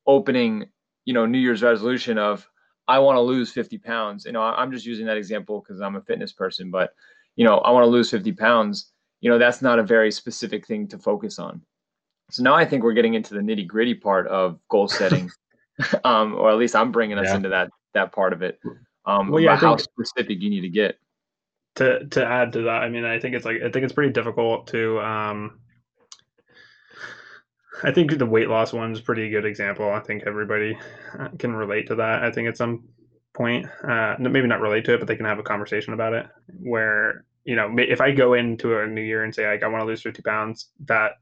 opening, 0.05 0.65
you 1.05 1.13
know, 1.13 1.25
New 1.25 1.39
Year's 1.39 1.63
resolution 1.63 2.17
of 2.17 2.47
I 2.87 2.99
want 2.99 3.15
to 3.17 3.21
lose 3.21 3.51
50 3.51 3.77
pounds. 3.79 4.25
You 4.25 4.31
know, 4.31 4.41
I'm 4.41 4.71
just 4.71 4.85
using 4.85 5.05
that 5.07 5.17
example 5.17 5.61
because 5.61 5.81
I'm 5.81 5.95
a 5.95 6.01
fitness 6.01 6.31
person, 6.33 6.71
but 6.71 6.93
you 7.35 7.45
know, 7.45 7.57
I 7.59 7.71
want 7.71 7.83
to 7.83 7.89
lose 7.89 8.09
50 8.09 8.33
pounds. 8.33 8.91
You 9.21 9.29
know, 9.29 9.37
that's 9.37 9.61
not 9.61 9.79
a 9.79 9.83
very 9.83 10.11
specific 10.11 10.67
thing 10.67 10.87
to 10.89 10.97
focus 10.97 11.39
on. 11.39 11.61
So 12.31 12.43
now 12.43 12.55
I 12.55 12.65
think 12.65 12.83
we're 12.83 12.93
getting 12.93 13.13
into 13.13 13.33
the 13.33 13.41
nitty 13.41 13.67
gritty 13.67 13.93
part 13.93 14.27
of 14.27 14.59
goal 14.69 14.87
setting, 14.87 15.29
um, 16.03 16.35
or 16.35 16.51
at 16.51 16.57
least 16.57 16.75
I'm 16.75 16.91
bringing 16.91 17.17
us 17.17 17.27
yeah. 17.27 17.35
into 17.35 17.49
that 17.49 17.69
that 17.93 18.11
part 18.11 18.33
of 18.33 18.41
it. 18.41 18.59
Um, 19.05 19.29
well, 19.29 19.41
yeah, 19.41 19.55
how 19.55 19.77
specific 19.77 20.41
you 20.41 20.49
need 20.49 20.61
to 20.61 20.69
get. 20.69 20.97
To 21.75 22.05
to 22.05 22.25
add 22.25 22.53
to 22.53 22.63
that, 22.63 22.83
I 22.83 22.89
mean, 22.89 23.05
I 23.05 23.19
think 23.19 23.35
it's 23.35 23.45
like 23.45 23.57
I 23.61 23.71
think 23.71 23.85
it's 23.85 23.93
pretty 23.93 24.11
difficult 24.11 24.67
to. 24.67 24.99
Um, 24.99 25.59
I 27.83 27.91
think 27.91 28.17
the 28.17 28.25
weight 28.25 28.49
loss 28.49 28.73
one's 28.73 28.99
a 28.99 29.03
pretty 29.03 29.29
good 29.29 29.45
example. 29.45 29.89
I 29.89 30.01
think 30.01 30.23
everybody 30.27 30.77
uh, 31.17 31.29
can 31.39 31.53
relate 31.53 31.87
to 31.87 31.95
that. 31.95 32.23
I 32.23 32.31
think 32.31 32.47
at 32.47 32.57
some 32.57 32.83
point, 33.33 33.65
uh, 33.87 34.15
maybe 34.19 34.47
not 34.47 34.59
relate 34.59 34.85
to 34.85 34.93
it, 34.93 34.99
but 34.99 35.07
they 35.07 35.15
can 35.15 35.25
have 35.25 35.39
a 35.39 35.43
conversation 35.43 35.93
about 35.93 36.13
it. 36.13 36.27
Where 36.59 37.23
you 37.45 37.55
know, 37.55 37.73
if 37.77 38.01
I 38.01 38.11
go 38.11 38.33
into 38.33 38.77
a 38.77 38.87
new 38.87 39.01
year 39.01 39.23
and 39.23 39.33
say 39.33 39.47
like 39.47 39.63
I 39.63 39.67
want 39.67 39.81
to 39.81 39.85
lose 39.85 40.01
fifty 40.01 40.21
pounds, 40.21 40.69
that 40.85 41.13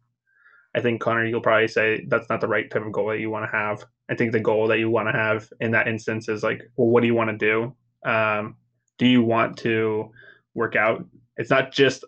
I 0.76 0.82
think 0.82 1.02
Connor, 1.02 1.26
you'll 1.26 1.42
probably 1.42 1.68
say 1.68 2.06
that's 2.08 2.30
not 2.30 2.42
the 2.42 2.48
right 2.48 2.70
type 2.70 2.86
of 2.86 2.92
goal 2.92 3.08
that 3.10 3.20
you 3.20 3.30
want 3.30 3.50
to 3.50 3.58
have. 3.58 3.84
I 4.10 4.16
think 4.16 4.32
the 4.32 4.40
goal 4.40 4.68
that 4.68 4.80
you 4.80 4.90
want 4.90 5.08
to 5.08 5.14
have 5.14 5.50
in 5.60 5.72
that 5.72 5.88
instance 5.88 6.30
is 6.30 6.44
like, 6.44 6.62
well, 6.76 6.88
what 6.88 7.02
do 7.02 7.08
you 7.08 7.16
want 7.16 7.32
to 7.32 7.38
do? 7.38 8.10
Um, 8.10 8.56
do 8.98 9.08
you 9.08 9.24
want 9.24 9.58
to 9.60 10.12
work 10.54 10.76
out? 10.76 11.06
It's 11.38 11.50
not 11.50 11.72
just 11.72 12.04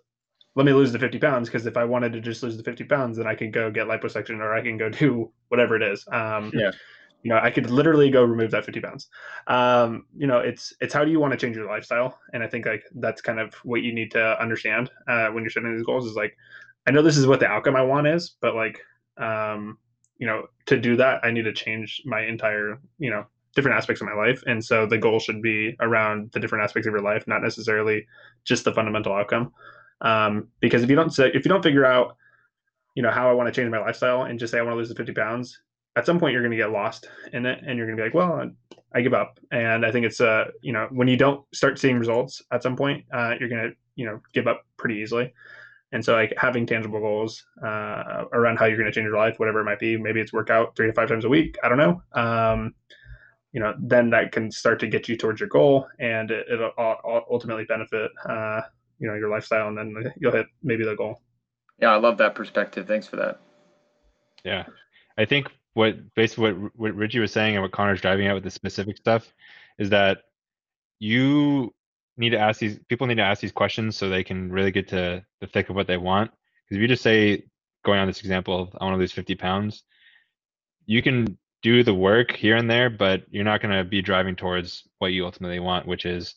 let 0.55 0.65
me 0.65 0.73
lose 0.73 0.91
the 0.91 0.99
50 0.99 1.17
pounds 1.19 1.47
because 1.47 1.65
if 1.65 1.77
I 1.77 1.85
wanted 1.85 2.13
to 2.13 2.21
just 2.21 2.43
lose 2.43 2.57
the 2.57 2.63
50 2.63 2.83
pounds, 2.83 3.17
then 3.17 3.27
I 3.27 3.35
can 3.35 3.51
go 3.51 3.71
get 3.71 3.87
liposuction 3.87 4.39
or 4.39 4.53
I 4.53 4.61
can 4.61 4.77
go 4.77 4.89
do 4.89 5.31
whatever 5.47 5.75
it 5.75 5.81
is. 5.81 6.05
Um, 6.11 6.51
yeah. 6.53 6.71
You 7.23 7.29
know, 7.29 7.39
I 7.41 7.51
could 7.51 7.69
literally 7.69 8.09
go 8.09 8.23
remove 8.23 8.49
that 8.51 8.65
50 8.65 8.79
pounds. 8.81 9.07
Um, 9.45 10.05
you 10.17 10.25
know, 10.25 10.39
it's 10.39 10.73
it's 10.81 10.91
how 10.91 11.05
do 11.05 11.11
you 11.11 11.19
want 11.19 11.31
to 11.31 11.37
change 11.37 11.55
your 11.55 11.67
lifestyle? 11.67 12.19
And 12.33 12.41
I 12.41 12.47
think 12.47 12.65
like 12.65 12.83
that's 12.95 13.21
kind 13.21 13.39
of 13.39 13.53
what 13.63 13.83
you 13.83 13.93
need 13.93 14.09
to 14.11 14.41
understand 14.41 14.89
uh, 15.07 15.27
when 15.27 15.43
you're 15.43 15.51
setting 15.51 15.75
these 15.75 15.85
goals 15.85 16.07
is 16.07 16.15
like, 16.15 16.35
I 16.87 16.91
know 16.91 17.01
this 17.01 17.17
is 17.17 17.27
what 17.27 17.39
the 17.39 17.47
outcome 17.47 17.75
I 17.75 17.83
want 17.83 18.07
is, 18.07 18.35
but 18.41 18.55
like, 18.55 18.79
um, 19.17 19.77
you 20.17 20.27
know, 20.27 20.47
to 20.67 20.77
do 20.79 20.95
that, 20.97 21.21
I 21.23 21.31
need 21.31 21.43
to 21.43 21.53
change 21.53 22.01
my 22.05 22.25
entire, 22.25 22.79
you 22.97 23.09
know, 23.09 23.25
different 23.55 23.77
aspects 23.77 24.01
of 24.01 24.07
my 24.07 24.13
life. 24.13 24.41
And 24.47 24.63
so 24.63 24.85
the 24.85 24.97
goal 24.97 25.19
should 25.19 25.41
be 25.41 25.75
around 25.79 26.31
the 26.31 26.39
different 26.39 26.63
aspects 26.63 26.87
of 26.87 26.93
your 26.93 27.01
life, 27.01 27.27
not 27.27 27.41
necessarily 27.41 28.05
just 28.45 28.63
the 28.63 28.73
fundamental 28.73 29.13
outcome. 29.13 29.51
Um, 30.01 30.47
because 30.59 30.83
if 30.83 30.89
you 30.89 30.95
don't 30.95 31.17
if 31.19 31.45
you 31.45 31.49
don't 31.49 31.63
figure 31.63 31.85
out, 31.85 32.15
you 32.95 33.03
know, 33.03 33.11
how 33.11 33.29
I 33.29 33.33
want 33.33 33.47
to 33.47 33.61
change 33.61 33.71
my 33.71 33.79
lifestyle 33.79 34.23
and 34.23 34.39
just 34.39 34.51
say 34.51 34.59
I 34.59 34.61
want 34.61 34.73
to 34.73 34.77
lose 34.77 34.89
the 34.89 34.95
50 34.95 35.13
pounds, 35.13 35.59
at 35.95 36.05
some 36.05 36.19
point 36.19 36.33
you're 36.33 36.41
going 36.41 36.51
to 36.51 36.57
get 36.57 36.71
lost 36.71 37.07
in 37.33 37.45
it 37.45 37.59
and 37.65 37.77
you're 37.77 37.85
going 37.85 37.97
to 37.97 38.01
be 38.01 38.07
like, 38.07 38.13
well, 38.13 38.49
I 38.93 39.01
give 39.01 39.13
up. 39.13 39.39
And 39.51 39.85
I 39.85 39.91
think 39.91 40.05
it's, 40.05 40.21
uh, 40.21 40.45
you 40.61 40.73
know, 40.73 40.87
when 40.91 41.07
you 41.07 41.17
don't 41.17 41.43
start 41.53 41.79
seeing 41.79 41.99
results 41.99 42.41
at 42.51 42.63
some 42.63 42.75
point, 42.75 43.05
uh, 43.13 43.35
you're 43.39 43.49
going 43.49 43.69
to, 43.69 43.75
you 43.95 44.05
know, 44.05 44.19
give 44.33 44.47
up 44.47 44.65
pretty 44.77 44.95
easily. 44.95 45.33
And 45.93 46.03
so, 46.03 46.13
like 46.13 46.33
having 46.37 46.65
tangible 46.65 46.99
goals 46.99 47.45
uh, 47.63 48.25
around 48.31 48.57
how 48.57 48.65
you're 48.65 48.77
going 48.77 48.89
to 48.89 48.93
change 48.93 49.05
your 49.05 49.17
life, 49.17 49.39
whatever 49.39 49.59
it 49.59 49.65
might 49.65 49.79
be, 49.79 49.97
maybe 49.97 50.21
it's 50.21 50.31
workout 50.31 50.75
three 50.75 50.87
to 50.87 50.93
five 50.93 51.09
times 51.09 51.25
a 51.25 51.29
week. 51.29 51.57
I 51.63 51.69
don't 51.69 51.77
know. 51.77 52.01
Um, 52.13 52.73
you 53.51 53.59
know, 53.59 53.73
then 53.77 54.09
that 54.11 54.31
can 54.31 54.49
start 54.49 54.79
to 54.79 54.87
get 54.87 55.09
you 55.09 55.17
towards 55.17 55.41
your 55.41 55.49
goal, 55.49 55.87
and 55.99 56.31
it, 56.31 56.45
will 56.49 57.23
ultimately 57.29 57.65
benefit, 57.65 58.09
uh, 58.27 58.61
you 58.99 59.07
know, 59.07 59.15
your 59.15 59.29
lifestyle, 59.29 59.67
and 59.67 59.77
then 59.77 60.13
you'll 60.17 60.31
hit 60.31 60.45
maybe 60.63 60.85
the 60.85 60.95
goal. 60.95 61.21
Yeah, 61.79 61.89
I 61.89 61.97
love 61.97 62.17
that 62.19 62.35
perspective. 62.35 62.87
Thanks 62.87 63.07
for 63.07 63.17
that. 63.17 63.41
Yeah, 64.45 64.65
I 65.17 65.25
think 65.25 65.47
what 65.73 66.13
basically 66.15 66.53
what, 66.53 66.71
what 66.75 66.95
Richie 66.95 67.19
was 67.19 67.31
saying 67.31 67.55
and 67.55 67.61
what 67.61 67.71
Connor's 67.71 68.01
driving 68.01 68.27
at 68.27 68.33
with 68.33 68.43
the 68.43 68.51
specific 68.51 68.97
stuff 68.97 69.33
is 69.77 69.89
that 69.89 70.19
you 70.99 71.73
need 72.17 72.31
to 72.31 72.39
ask 72.39 72.59
these 72.59 72.79
people 72.89 73.07
need 73.07 73.15
to 73.15 73.23
ask 73.23 73.41
these 73.41 73.51
questions 73.51 73.97
so 73.97 74.09
they 74.09 74.23
can 74.23 74.51
really 74.51 74.71
get 74.71 74.89
to 74.89 75.23
the 75.39 75.47
thick 75.47 75.69
of 75.69 75.75
what 75.75 75.87
they 75.87 75.97
want. 75.97 76.31
Because 76.31 76.77
if 76.77 76.81
you 76.81 76.87
just 76.87 77.03
say, 77.03 77.43
going 77.83 77.99
on 77.99 78.07
this 78.07 78.19
example, 78.19 78.71
I 78.79 78.83
want 78.83 78.95
to 78.95 78.99
lose 78.99 79.11
50 79.11 79.35
pounds, 79.35 79.83
you 80.85 81.01
can 81.01 81.37
do 81.61 81.83
the 81.83 81.93
work 81.93 82.31
here 82.31 82.55
and 82.55 82.69
there, 82.69 82.89
but 82.89 83.23
you're 83.29 83.43
not 83.43 83.61
going 83.61 83.75
to 83.75 83.83
be 83.83 84.01
driving 84.01 84.35
towards 84.35 84.83
what 84.99 85.13
you 85.13 85.25
ultimately 85.25 85.59
want, 85.59 85.87
which 85.87 86.05
is 86.05 86.35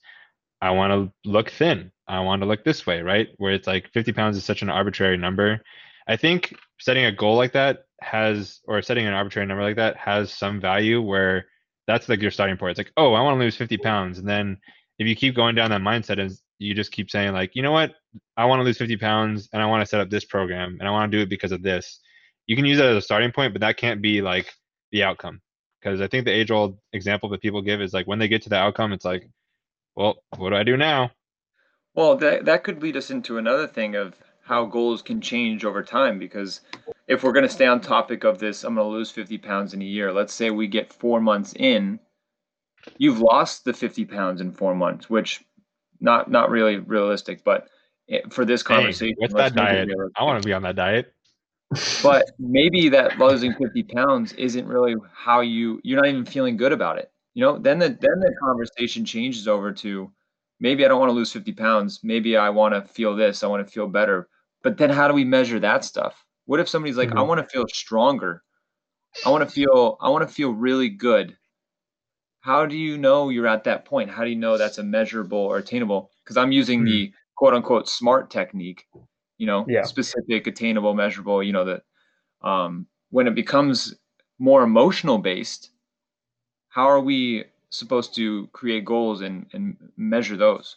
I 0.61 0.71
want 0.71 0.93
to 0.93 1.29
look 1.29 1.51
thin. 1.51 1.91
I 2.07 2.21
want 2.21 2.43
to 2.43 2.47
look 2.47 2.65
this 2.65 2.87
way, 2.87 3.03
right? 3.03 3.29
Where 3.39 3.53
it's 3.53 3.67
like 3.67 3.91
50 3.93 4.13
pounds 4.13 4.37
is 4.37 4.45
such 4.45 4.63
an 4.63 4.71
arbitrary 4.71 5.17
number. 5.17 5.61
I 6.07 6.17
think 6.17 6.55
setting 6.79 7.07
a 7.07 7.13
goal 7.13 7.37
like 7.37 7.53
that 7.53 7.85
has, 8.01 8.61
or 8.67 8.83
setting 8.83 9.07
an 9.07 9.15
arbitrary 9.15 9.47
number 9.47 9.63
like 9.63 9.77
that 9.77 9.97
has 9.97 10.33
some 10.33 10.61
value 10.61 11.01
where 11.01 11.47
that's 11.87 12.09
like 12.09 12.21
your 12.21 12.31
starting 12.31 12.57
point. 12.57 12.73
It's 12.73 12.79
like, 12.79 12.93
oh, 12.97 13.15
I 13.15 13.23
want 13.23 13.37
to 13.37 13.45
lose 13.45 13.57
50 13.57 13.79
pounds. 13.79 14.19
And 14.19 14.29
then 14.29 14.59
if 14.99 15.07
you 15.07 15.17
keep 15.17 15.35
going 15.35 15.55
down 15.55 15.71
that 15.71 15.81
mindset 15.81 16.21
and 16.21 16.33
you 16.59 16.75
just 16.75 16.93
keep 16.93 17.11
saying 17.11 17.33
like, 17.33 17.55
you 17.55 17.63
know 17.63 17.73
what, 17.73 17.95
I 18.37 18.45
want 18.45 18.61
to 18.61 18.65
lose 18.65 18.79
50 18.79 18.97
pounds 18.97 19.49
and 19.53 19.63
I 19.63 19.67
want 19.67 19.83
to 19.83 19.87
set 19.87 20.01
up 20.01 20.11
this 20.11 20.25
program 20.25 20.77
and 20.79 20.89
I 20.89 20.93
want 20.93 21.11
to 21.11 21.17
do 21.17 21.23
it 21.23 21.29
because 21.29 21.53
of 21.53 21.63
this. 21.63 22.01
You 22.47 22.57
can 22.57 22.65
use 22.65 22.79
that 22.79 22.89
as 22.89 22.97
a 22.97 23.03
starting 23.03 23.33
point, 23.33 23.55
but 23.55 23.61
that 23.61 23.77
can't 23.77 24.03
be 24.03 24.21
like 24.21 24.53
the 24.93 25.03
outcome. 25.03 25.41
Because 25.81 26.01
I 26.01 26.07
think 26.07 26.25
the 26.25 26.31
age 26.31 26.51
old 26.51 26.79
example 26.93 27.29
that 27.31 27.43
people 27.43 27.61
give 27.61 27.83
is 27.83 27.93
like 27.93 28.07
when 28.07 28.19
they 28.19 28.29
get 28.29 28.43
to 28.43 28.49
the 28.49 28.57
outcome, 28.57 28.93
it's 28.93 29.05
like, 29.05 29.29
well, 29.95 30.17
what 30.37 30.51
do 30.51 30.57
I 30.57 30.63
do 30.63 30.77
now? 30.77 31.11
Well, 31.95 32.17
that 32.17 32.47
that 32.47 32.65
could 32.65 32.83
lead 32.83 32.97
us 32.97 33.11
into 33.11 33.37
another 33.39 33.67
thing 33.67 33.95
of 33.95 34.15
how 34.43 34.65
goals 34.65 35.03
can 35.03 35.21
change 35.21 35.65
over 35.65 35.83
time 35.83 36.19
because 36.19 36.61
if 37.07 37.23
we're 37.23 37.33
going 37.33 37.47
to 37.47 37.53
stay 37.53 37.67
on 37.67 37.81
topic 37.81 38.25
of 38.25 38.39
this, 38.39 38.65
I'm 38.65 38.75
going 38.75 38.87
to 38.87 38.91
lose 38.91 39.11
50 39.11 39.39
pounds 39.39 39.75
in 39.75 39.83
a 39.83 39.87
year. 39.87 40.13
Let's 40.13 40.35
say 40.35 40.51
we 40.51 40.69
get 40.69 40.93
4 40.93 41.21
months 41.21 41.55
in 41.55 42.01
you've 42.99 43.21
lost 43.21 43.65
the 43.65 43.73
50 43.73 44.05
pounds 44.07 44.41
in 44.41 44.53
four 44.53 44.75
months, 44.75 45.09
which 45.09 45.45
not 46.01 46.31
not 46.31 46.51
really 46.51 46.79
realistic, 46.79 47.45
but 47.45 47.69
for 48.31 48.45
this 48.45 48.63
conversation, 48.63 49.17
hey, 49.19 49.23
what's 49.23 49.35
that 49.35 49.55
diet? 49.55 49.89
I 50.17 50.25
want 50.25 50.43
to 50.43 50.47
be 50.47 50.53
on 50.53 50.63
that 50.63 50.77
diet. 50.77 51.13
But 52.03 52.31
maybe 52.39 52.89
that 52.91 53.19
losing 53.19 53.55
50 53.55 53.83
pounds 53.85 54.33
isn't 54.35 54.67
really 54.67 54.95
how 55.13 55.41
you 55.41 55.81
you're 55.83 56.01
not 56.01 56.09
even 56.09 56.25
feeling 56.25 56.57
good 56.57 56.73
about 56.73 56.99
it. 56.99 57.11
You 57.35 57.45
know, 57.45 57.59
then 57.59 57.79
the 57.79 57.89
then 57.89 58.21
the 58.21 58.35
conversation 58.41 59.05
changes 59.05 59.49
over 59.49 59.73
to 59.73 60.13
maybe 60.61 60.85
I 60.85 60.89
don't 60.89 61.01
want 61.01 61.11
to 61.11 61.15
lose 61.15 61.33
50 61.33 61.53
pounds. 61.53 62.01
Maybe 62.03 62.37
I 62.37 62.51
want 62.51 62.75
to 62.75 62.83
feel 62.83 63.17
this. 63.17 63.43
I 63.43 63.49
want 63.49 63.67
to 63.67 63.73
feel 63.73 63.89
better. 63.89 64.29
But 64.63 64.79
then 64.79 64.91
how 64.91 65.09
do 65.09 65.15
we 65.15 65.25
measure 65.25 65.59
that 65.61 65.85
stuff? 65.85 66.25
What 66.47 66.61
if 66.61 66.69
somebody's 66.69 66.97
like, 66.97 67.09
mm-hmm. 67.09 67.19
I 67.19 67.23
want 67.23 67.41
to 67.41 67.49
feel 67.49 67.65
stronger. 67.73 68.43
I 69.25 69.31
want 69.31 69.49
to 69.49 69.51
feel 69.53 69.97
I 70.01 70.11
want 70.11 70.29
to 70.29 70.33
feel 70.33 70.53
really 70.53 70.91
good 70.91 71.37
how 72.45 72.67
do 72.67 72.77
you 72.77 72.99
know 72.99 73.31
you're 73.31 73.47
at 73.47 73.65
that 73.65 73.87
point? 73.87 74.11
How 74.11 74.23
do 74.23 74.29
you 74.29 74.37
know 74.37 74.59
that's 74.59 74.77
a 74.77 74.83
measurable 74.83 75.39
or 75.39 75.57
attainable? 75.57 76.11
Because 76.23 76.37
I'm 76.37 76.53
using 76.53 76.81
mm-hmm. 76.81 76.89
the 76.89 77.13
quote 77.37 77.55
unquote 77.55 77.89
smart 77.89 78.31
technique, 78.31 78.87
you 79.39 79.47
know, 79.47 79.65
yeah. 79.67 79.83
specific, 79.85 80.47
attainable, 80.47 80.93
measurable, 80.93 81.43
you 81.43 81.55
know, 81.55 81.65
that 81.65 81.85
um, 82.43 82.87
when 83.09 83.27
it 83.27 83.35
becomes 83.35 83.95
more 84.39 84.63
emotional 84.63 85.17
based, 85.17 85.71
how 86.69 86.85
are 86.85 87.01
we 87.01 87.45
supposed 87.71 88.15
to 88.17 88.47
create 88.49 88.85
goals 88.85 89.23
and, 89.23 89.47
and 89.55 89.79
measure 89.97 90.37
those? 90.37 90.77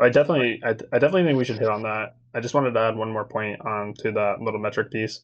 I 0.00 0.08
definitely, 0.08 0.60
I, 0.64 0.70
I 0.70 0.98
definitely 0.98 1.22
think 1.22 1.38
we 1.38 1.44
should 1.44 1.60
hit 1.60 1.68
on 1.68 1.84
that. 1.84 2.16
I 2.34 2.40
just 2.40 2.54
wanted 2.54 2.72
to 2.72 2.80
add 2.80 2.96
one 2.96 3.12
more 3.12 3.24
point 3.24 3.60
on 3.60 3.94
to 4.00 4.10
that 4.10 4.40
little 4.40 4.58
metric 4.58 4.90
piece. 4.90 5.20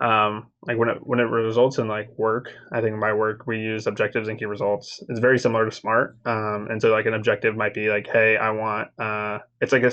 Um, 0.00 0.50
like 0.66 0.76
when 0.76 0.88
it 0.88 0.98
when 1.00 1.20
it 1.20 1.24
results 1.24 1.78
in 1.78 1.86
like 1.86 2.08
work, 2.18 2.52
I 2.72 2.80
think 2.80 2.96
my 2.96 3.12
work 3.12 3.46
we 3.46 3.58
use 3.58 3.86
objectives 3.86 4.28
and 4.28 4.38
key 4.38 4.44
results. 4.44 5.02
It's 5.08 5.20
very 5.20 5.38
similar 5.38 5.64
to 5.64 5.70
SMART. 5.70 6.16
Um, 6.26 6.66
and 6.70 6.82
so 6.82 6.90
like 6.90 7.06
an 7.06 7.14
objective 7.14 7.56
might 7.56 7.74
be 7.74 7.88
like, 7.88 8.06
hey, 8.06 8.36
I 8.36 8.50
want. 8.50 8.88
Uh, 8.98 9.38
it's 9.60 9.72
like 9.72 9.84
a 9.84 9.92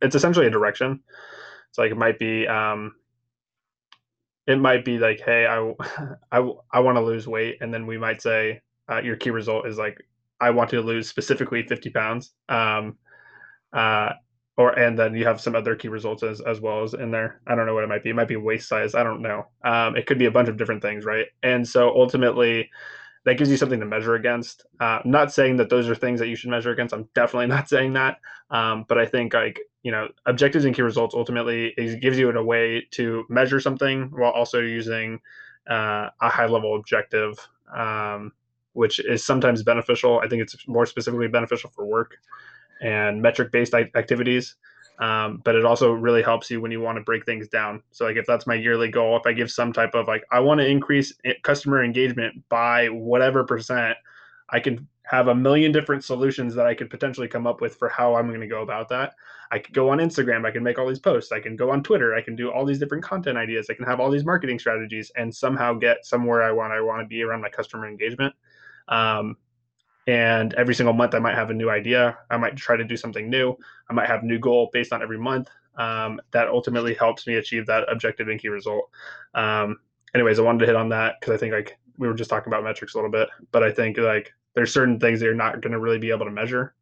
it's 0.00 0.14
essentially 0.14 0.46
a 0.46 0.50
direction. 0.50 1.00
It's 1.68 1.78
like 1.78 1.90
it 1.90 1.96
might 1.96 2.18
be 2.18 2.46
um, 2.46 2.92
it 4.46 4.56
might 4.56 4.84
be 4.84 4.98
like, 4.98 5.20
hey, 5.24 5.46
I 5.46 5.72
I, 6.32 6.48
I 6.72 6.80
want 6.80 6.96
to 6.96 7.02
lose 7.02 7.26
weight, 7.26 7.58
and 7.60 7.72
then 7.72 7.86
we 7.86 7.98
might 7.98 8.22
say 8.22 8.60
uh, 8.90 9.00
your 9.00 9.16
key 9.16 9.30
result 9.30 9.66
is 9.66 9.78
like, 9.78 9.98
I 10.40 10.50
want 10.50 10.70
to 10.70 10.80
lose 10.80 11.08
specifically 11.08 11.62
50 11.62 11.90
pounds. 11.90 12.32
Um, 12.48 12.98
uh, 13.72 14.10
or 14.60 14.78
and 14.78 14.98
then 14.98 15.14
you 15.14 15.24
have 15.24 15.40
some 15.40 15.56
other 15.56 15.74
key 15.74 15.88
results 15.88 16.22
as, 16.22 16.42
as 16.42 16.60
well 16.60 16.82
as 16.82 16.92
in 16.92 17.10
there. 17.10 17.40
I 17.46 17.54
don't 17.54 17.64
know 17.64 17.72
what 17.72 17.82
it 17.82 17.88
might 17.88 18.04
be. 18.04 18.10
It 18.10 18.14
might 18.14 18.28
be 18.28 18.36
waist 18.36 18.68
size. 18.68 18.94
I 18.94 19.02
don't 19.02 19.22
know. 19.22 19.46
Um, 19.64 19.96
it 19.96 20.04
could 20.04 20.18
be 20.18 20.26
a 20.26 20.30
bunch 20.30 20.50
of 20.50 20.58
different 20.58 20.82
things, 20.82 21.06
right? 21.06 21.24
And 21.42 21.66
so 21.66 21.88
ultimately, 21.88 22.68
that 23.24 23.38
gives 23.38 23.50
you 23.50 23.56
something 23.56 23.80
to 23.80 23.86
measure 23.86 24.16
against. 24.16 24.66
Uh, 24.78 24.98
not 25.06 25.32
saying 25.32 25.56
that 25.56 25.70
those 25.70 25.88
are 25.88 25.94
things 25.94 26.20
that 26.20 26.28
you 26.28 26.36
should 26.36 26.50
measure 26.50 26.72
against. 26.72 26.92
I'm 26.92 27.08
definitely 27.14 27.46
not 27.56 27.70
saying 27.70 27.94
that. 27.94 28.18
Um, 28.50 28.84
but 28.86 28.98
I 28.98 29.06
think 29.06 29.32
like 29.32 29.58
you 29.82 29.92
know, 29.92 30.08
objectives 30.26 30.66
and 30.66 30.74
key 30.74 30.82
results 30.82 31.14
ultimately 31.14 31.72
gives 32.02 32.18
you 32.18 32.30
a 32.30 32.44
way 32.44 32.86
to 32.90 33.24
measure 33.30 33.60
something 33.60 34.10
while 34.12 34.32
also 34.32 34.60
using 34.60 35.20
uh, 35.70 36.10
a 36.20 36.28
high 36.28 36.46
level 36.46 36.76
objective, 36.76 37.38
um, 37.74 38.32
which 38.74 39.00
is 39.00 39.24
sometimes 39.24 39.62
beneficial. 39.62 40.20
I 40.20 40.28
think 40.28 40.42
it's 40.42 40.68
more 40.68 40.84
specifically 40.84 41.28
beneficial 41.28 41.70
for 41.70 41.86
work 41.86 42.18
and 42.80 43.20
metric 43.20 43.52
based 43.52 43.74
activities. 43.74 44.56
Um, 45.00 45.40
but 45.44 45.54
it 45.54 45.64
also 45.64 45.92
really 45.92 46.22
helps 46.22 46.50
you 46.50 46.60
when 46.60 46.70
you 46.70 46.80
want 46.82 46.98
to 46.98 47.04
break 47.04 47.24
things 47.24 47.48
down. 47.48 47.82
So, 47.90 48.04
like, 48.04 48.16
if 48.16 48.26
that's 48.26 48.46
my 48.46 48.54
yearly 48.54 48.90
goal, 48.90 49.16
if 49.16 49.26
I 49.26 49.32
give 49.32 49.50
some 49.50 49.72
type 49.72 49.94
of 49.94 50.06
like, 50.06 50.24
I 50.30 50.40
want 50.40 50.60
to 50.60 50.66
increase 50.66 51.14
customer 51.42 51.82
engagement 51.82 52.46
by 52.50 52.88
whatever 52.88 53.42
percent, 53.44 53.96
I 54.50 54.60
can 54.60 54.86
have 55.04 55.28
a 55.28 55.34
million 55.34 55.72
different 55.72 56.04
solutions 56.04 56.54
that 56.54 56.66
I 56.66 56.74
could 56.74 56.90
potentially 56.90 57.26
come 57.28 57.46
up 57.46 57.60
with 57.60 57.76
for 57.76 57.88
how 57.88 58.14
I'm 58.14 58.28
going 58.28 58.42
to 58.42 58.46
go 58.46 58.62
about 58.62 58.88
that. 58.90 59.14
I 59.50 59.58
could 59.58 59.74
go 59.74 59.88
on 59.88 59.98
Instagram, 59.98 60.46
I 60.46 60.52
can 60.52 60.62
make 60.62 60.78
all 60.78 60.86
these 60.86 61.00
posts, 61.00 61.32
I 61.32 61.40
can 61.40 61.56
go 61.56 61.70
on 61.70 61.82
Twitter, 61.82 62.14
I 62.14 62.22
can 62.22 62.36
do 62.36 62.50
all 62.50 62.64
these 62.64 62.78
different 62.78 63.02
content 63.02 63.36
ideas, 63.36 63.66
I 63.68 63.74
can 63.74 63.86
have 63.86 63.98
all 63.98 64.10
these 64.10 64.24
marketing 64.24 64.60
strategies, 64.60 65.10
and 65.16 65.34
somehow 65.34 65.72
get 65.72 66.06
somewhere 66.06 66.42
I 66.42 66.52
want. 66.52 66.72
I 66.72 66.80
want 66.80 67.00
to 67.00 67.08
be 67.08 67.22
around 67.22 67.40
my 67.40 67.48
customer 67.48 67.88
engagement. 67.88 68.34
Um, 68.86 69.36
and 70.06 70.54
every 70.54 70.74
single 70.74 70.92
month 70.92 71.14
i 71.14 71.18
might 71.18 71.34
have 71.34 71.50
a 71.50 71.54
new 71.54 71.70
idea. 71.70 72.18
I 72.30 72.36
might 72.36 72.56
try 72.56 72.76
to 72.76 72.84
do 72.84 72.96
something 72.96 73.28
new. 73.28 73.56
I 73.88 73.92
might 73.92 74.08
have 74.08 74.22
new 74.22 74.38
goal 74.38 74.70
based 74.72 74.92
on 74.92 75.02
every 75.02 75.18
month 75.18 75.48
um, 75.76 76.20
that 76.32 76.48
ultimately 76.48 76.94
helps 76.94 77.26
me 77.26 77.34
achieve 77.34 77.66
that 77.66 77.90
objective 77.90 78.28
and 78.28 78.40
key 78.40 78.48
result. 78.48 78.90
Um, 79.34 79.78
anyways 80.14 80.38
i 80.38 80.42
wanted 80.42 80.58
to 80.58 80.66
hit 80.66 80.74
on 80.76 80.88
that 80.88 81.14
because 81.20 81.32
i 81.32 81.36
think 81.36 81.52
like 81.52 81.78
we 81.96 82.08
were 82.08 82.14
just 82.14 82.30
talking 82.30 82.52
about 82.52 82.64
metrics 82.64 82.94
a 82.94 82.96
little 82.96 83.10
bit 83.10 83.28
but 83.52 83.62
i 83.62 83.70
think 83.70 83.96
like 83.96 84.32
there's 84.54 84.72
certain 84.72 84.98
things 84.98 85.20
that 85.20 85.26
you're 85.26 85.34
not 85.34 85.60
going 85.60 85.72
to 85.72 85.80
really 85.80 85.98
be 85.98 86.10
able 86.10 86.26
to 86.26 86.30
measure. 86.30 86.74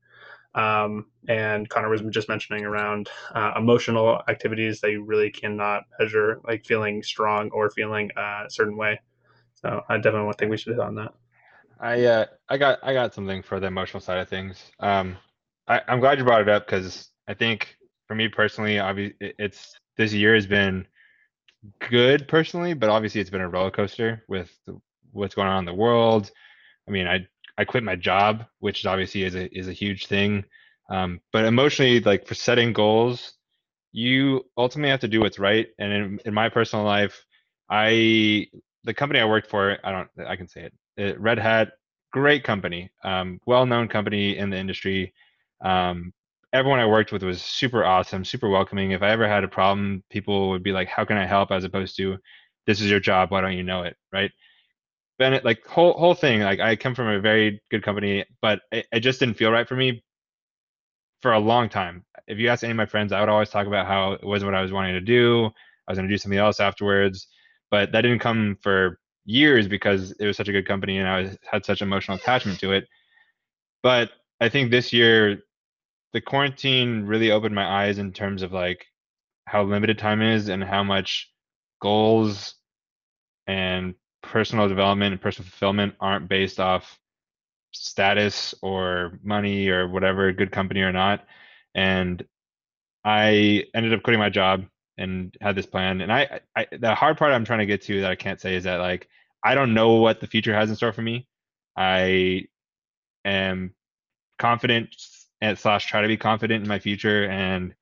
Um, 0.54 1.06
and 1.28 1.68
connor 1.68 1.90
was 1.90 2.00
just 2.10 2.28
mentioning 2.28 2.64
around 2.64 3.10
uh, 3.34 3.52
emotional 3.56 4.22
activities 4.28 4.80
that 4.80 4.90
you 4.90 5.04
really 5.04 5.30
cannot 5.30 5.84
measure 6.00 6.40
like 6.44 6.64
feeling 6.64 7.02
strong 7.02 7.50
or 7.50 7.70
feeling 7.70 8.10
a 8.16 8.46
certain 8.48 8.76
way. 8.76 8.98
So 9.54 9.82
i 9.88 9.96
definitely 9.96 10.32
think 10.38 10.50
we 10.50 10.56
should 10.56 10.72
hit 10.72 10.80
on 10.80 10.94
that 10.96 11.12
I 11.80 12.04
uh, 12.04 12.26
I 12.48 12.58
got 12.58 12.78
I 12.82 12.92
got 12.92 13.14
something 13.14 13.42
for 13.42 13.60
the 13.60 13.66
emotional 13.66 14.00
side 14.00 14.18
of 14.18 14.28
things. 14.28 14.62
Um, 14.80 15.16
I, 15.66 15.80
I'm 15.88 16.00
glad 16.00 16.18
you 16.18 16.24
brought 16.24 16.42
it 16.42 16.48
up 16.48 16.66
because 16.66 17.10
I 17.28 17.34
think 17.34 17.76
for 18.06 18.14
me 18.14 18.28
personally, 18.28 18.78
obviously, 18.78 19.16
it's 19.38 19.78
this 19.96 20.12
year 20.12 20.34
has 20.34 20.46
been 20.46 20.86
good 21.90 22.28
personally, 22.28 22.74
but 22.74 22.88
obviously 22.88 23.20
it's 23.20 23.30
been 23.30 23.40
a 23.40 23.48
roller 23.48 23.70
coaster 23.70 24.24
with 24.28 24.50
the, 24.66 24.80
what's 25.12 25.34
going 25.34 25.48
on 25.48 25.60
in 25.60 25.64
the 25.64 25.74
world. 25.74 26.30
I 26.88 26.90
mean, 26.90 27.06
I 27.06 27.26
I 27.58 27.64
quit 27.64 27.84
my 27.84 27.96
job, 27.96 28.46
which 28.60 28.86
obviously 28.86 29.24
is 29.24 29.34
a 29.34 29.48
is 29.56 29.68
a 29.68 29.72
huge 29.72 30.06
thing. 30.06 30.44
Um, 30.90 31.20
but 31.32 31.44
emotionally, 31.44 32.00
like 32.00 32.26
for 32.26 32.34
setting 32.34 32.72
goals, 32.72 33.34
you 33.92 34.46
ultimately 34.56 34.90
have 34.90 35.00
to 35.00 35.08
do 35.08 35.20
what's 35.20 35.38
right. 35.38 35.68
And 35.78 35.92
in, 35.92 36.20
in 36.24 36.34
my 36.34 36.48
personal 36.48 36.84
life, 36.84 37.24
I 37.70 38.46
the 38.84 38.94
company 38.94 39.20
I 39.20 39.26
worked 39.26 39.50
for, 39.50 39.78
I 39.84 39.92
don't 39.92 40.08
I 40.26 40.36
can 40.36 40.48
say 40.48 40.62
it. 40.62 40.74
Uh, 40.98 41.16
Red 41.18 41.38
Hat, 41.38 41.72
great 42.12 42.44
company, 42.44 42.90
um, 43.04 43.40
well-known 43.46 43.88
company 43.88 44.36
in 44.36 44.50
the 44.50 44.56
industry. 44.58 45.12
Um, 45.64 46.12
everyone 46.52 46.80
I 46.80 46.86
worked 46.86 47.12
with 47.12 47.22
was 47.22 47.42
super 47.42 47.84
awesome, 47.84 48.24
super 48.24 48.48
welcoming. 48.48 48.92
If 48.92 49.02
I 49.02 49.10
ever 49.10 49.28
had 49.28 49.44
a 49.44 49.48
problem, 49.48 50.02
people 50.10 50.50
would 50.50 50.62
be 50.62 50.72
like, 50.72 50.88
"How 50.88 51.04
can 51.04 51.16
I 51.16 51.26
help?" 51.26 51.50
As 51.50 51.64
opposed 51.64 51.96
to, 51.98 52.18
"This 52.66 52.80
is 52.80 52.90
your 52.90 53.00
job. 53.00 53.30
Why 53.30 53.40
don't 53.40 53.56
you 53.56 53.62
know 53.62 53.82
it?" 53.82 53.96
Right? 54.12 54.32
Bennett, 55.18 55.44
like 55.44 55.64
whole 55.66 55.94
whole 55.94 56.14
thing. 56.14 56.40
Like 56.40 56.60
I 56.60 56.76
come 56.76 56.94
from 56.94 57.08
a 57.08 57.20
very 57.20 57.60
good 57.70 57.82
company, 57.82 58.24
but 58.42 58.60
it, 58.72 58.86
it 58.92 59.00
just 59.00 59.20
didn't 59.20 59.36
feel 59.36 59.50
right 59.50 59.68
for 59.68 59.76
me 59.76 60.02
for 61.22 61.32
a 61.32 61.38
long 61.38 61.68
time. 61.68 62.04
If 62.26 62.38
you 62.38 62.48
ask 62.48 62.62
any 62.62 62.70
of 62.72 62.76
my 62.76 62.86
friends, 62.86 63.12
I 63.12 63.20
would 63.20 63.28
always 63.28 63.50
talk 63.50 63.66
about 63.66 63.86
how 63.86 64.12
it 64.12 64.24
wasn't 64.24 64.50
what 64.52 64.58
I 64.58 64.62
was 64.62 64.72
wanting 64.72 64.94
to 64.94 65.00
do. 65.00 65.46
I 65.46 65.92
was 65.92 65.98
going 65.98 66.08
to 66.08 66.14
do 66.14 66.18
something 66.18 66.38
else 66.38 66.60
afterwards, 66.60 67.28
but 67.70 67.92
that 67.92 68.02
didn't 68.02 68.20
come 68.20 68.56
for 68.62 69.00
years 69.28 69.68
because 69.68 70.12
it 70.12 70.26
was 70.26 70.36
such 70.36 70.48
a 70.48 70.52
good 70.52 70.66
company 70.66 70.98
and 70.98 71.06
I 71.06 71.36
had 71.50 71.64
such 71.64 71.82
emotional 71.82 72.16
attachment 72.16 72.58
to 72.60 72.72
it. 72.72 72.88
But 73.82 74.10
I 74.40 74.48
think 74.48 74.70
this 74.70 74.92
year, 74.92 75.42
the 76.14 76.20
quarantine 76.22 77.04
really 77.04 77.30
opened 77.30 77.54
my 77.54 77.84
eyes 77.84 77.98
in 77.98 78.12
terms 78.12 78.42
of 78.42 78.52
like 78.52 78.86
how 79.46 79.62
limited 79.62 79.98
time 79.98 80.22
is 80.22 80.48
and 80.48 80.64
how 80.64 80.82
much 80.82 81.30
goals 81.80 82.54
and 83.46 83.94
personal 84.22 84.66
development 84.66 85.12
and 85.12 85.20
personal 85.20 85.48
fulfillment 85.48 85.94
aren't 86.00 86.28
based 86.28 86.58
off 86.58 86.98
status 87.72 88.54
or 88.62 89.18
money 89.22 89.68
or 89.68 89.88
whatever, 89.88 90.32
good 90.32 90.50
company 90.50 90.80
or 90.80 90.92
not. 90.92 91.26
And 91.74 92.24
I 93.04 93.64
ended 93.74 93.92
up 93.92 94.02
quitting 94.02 94.20
my 94.20 94.30
job 94.30 94.64
and 94.96 95.36
had 95.42 95.54
this 95.54 95.66
plan. 95.66 96.00
And 96.00 96.10
I, 96.10 96.40
I, 96.56 96.66
the 96.72 96.94
hard 96.94 97.18
part 97.18 97.32
I'm 97.32 97.44
trying 97.44 97.60
to 97.60 97.66
get 97.66 97.82
to 97.82 98.00
that 98.00 98.10
I 98.10 98.16
can't 98.16 98.40
say 98.40 98.54
is 98.54 98.64
that 98.64 98.78
like 98.78 99.06
I 99.42 99.54
don't 99.54 99.74
know 99.74 99.94
what 99.94 100.20
the 100.20 100.26
future 100.26 100.54
has 100.54 100.70
in 100.70 100.76
store 100.76 100.92
for 100.92 101.02
me. 101.02 101.26
I 101.76 102.46
am 103.24 103.74
confident 104.38 104.94
and 105.40 105.58
slash 105.58 105.86
try 105.86 106.02
to 106.02 106.08
be 106.08 106.16
confident 106.16 106.62
in 106.62 106.68
my 106.68 106.78
future 106.78 107.28
and 107.28 107.74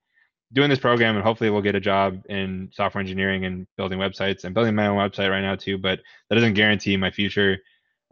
doing 0.53 0.69
this 0.69 0.79
program 0.79 1.15
and 1.15 1.23
hopefully 1.23 1.49
we'll 1.49 1.61
get 1.61 1.75
a 1.75 1.79
job 1.79 2.21
in 2.29 2.69
software 2.71 3.01
engineering 3.01 3.45
and 3.45 3.67
building 3.75 3.99
websites. 3.99 4.45
I'm 4.45 4.53
building 4.53 4.75
my 4.75 4.87
own 4.87 4.97
website 4.97 5.29
right 5.29 5.41
now 5.41 5.55
too, 5.55 5.77
but 5.77 5.99
that 6.29 6.35
doesn't 6.35 6.53
guarantee 6.53 6.95
my 6.97 7.11
future. 7.11 7.57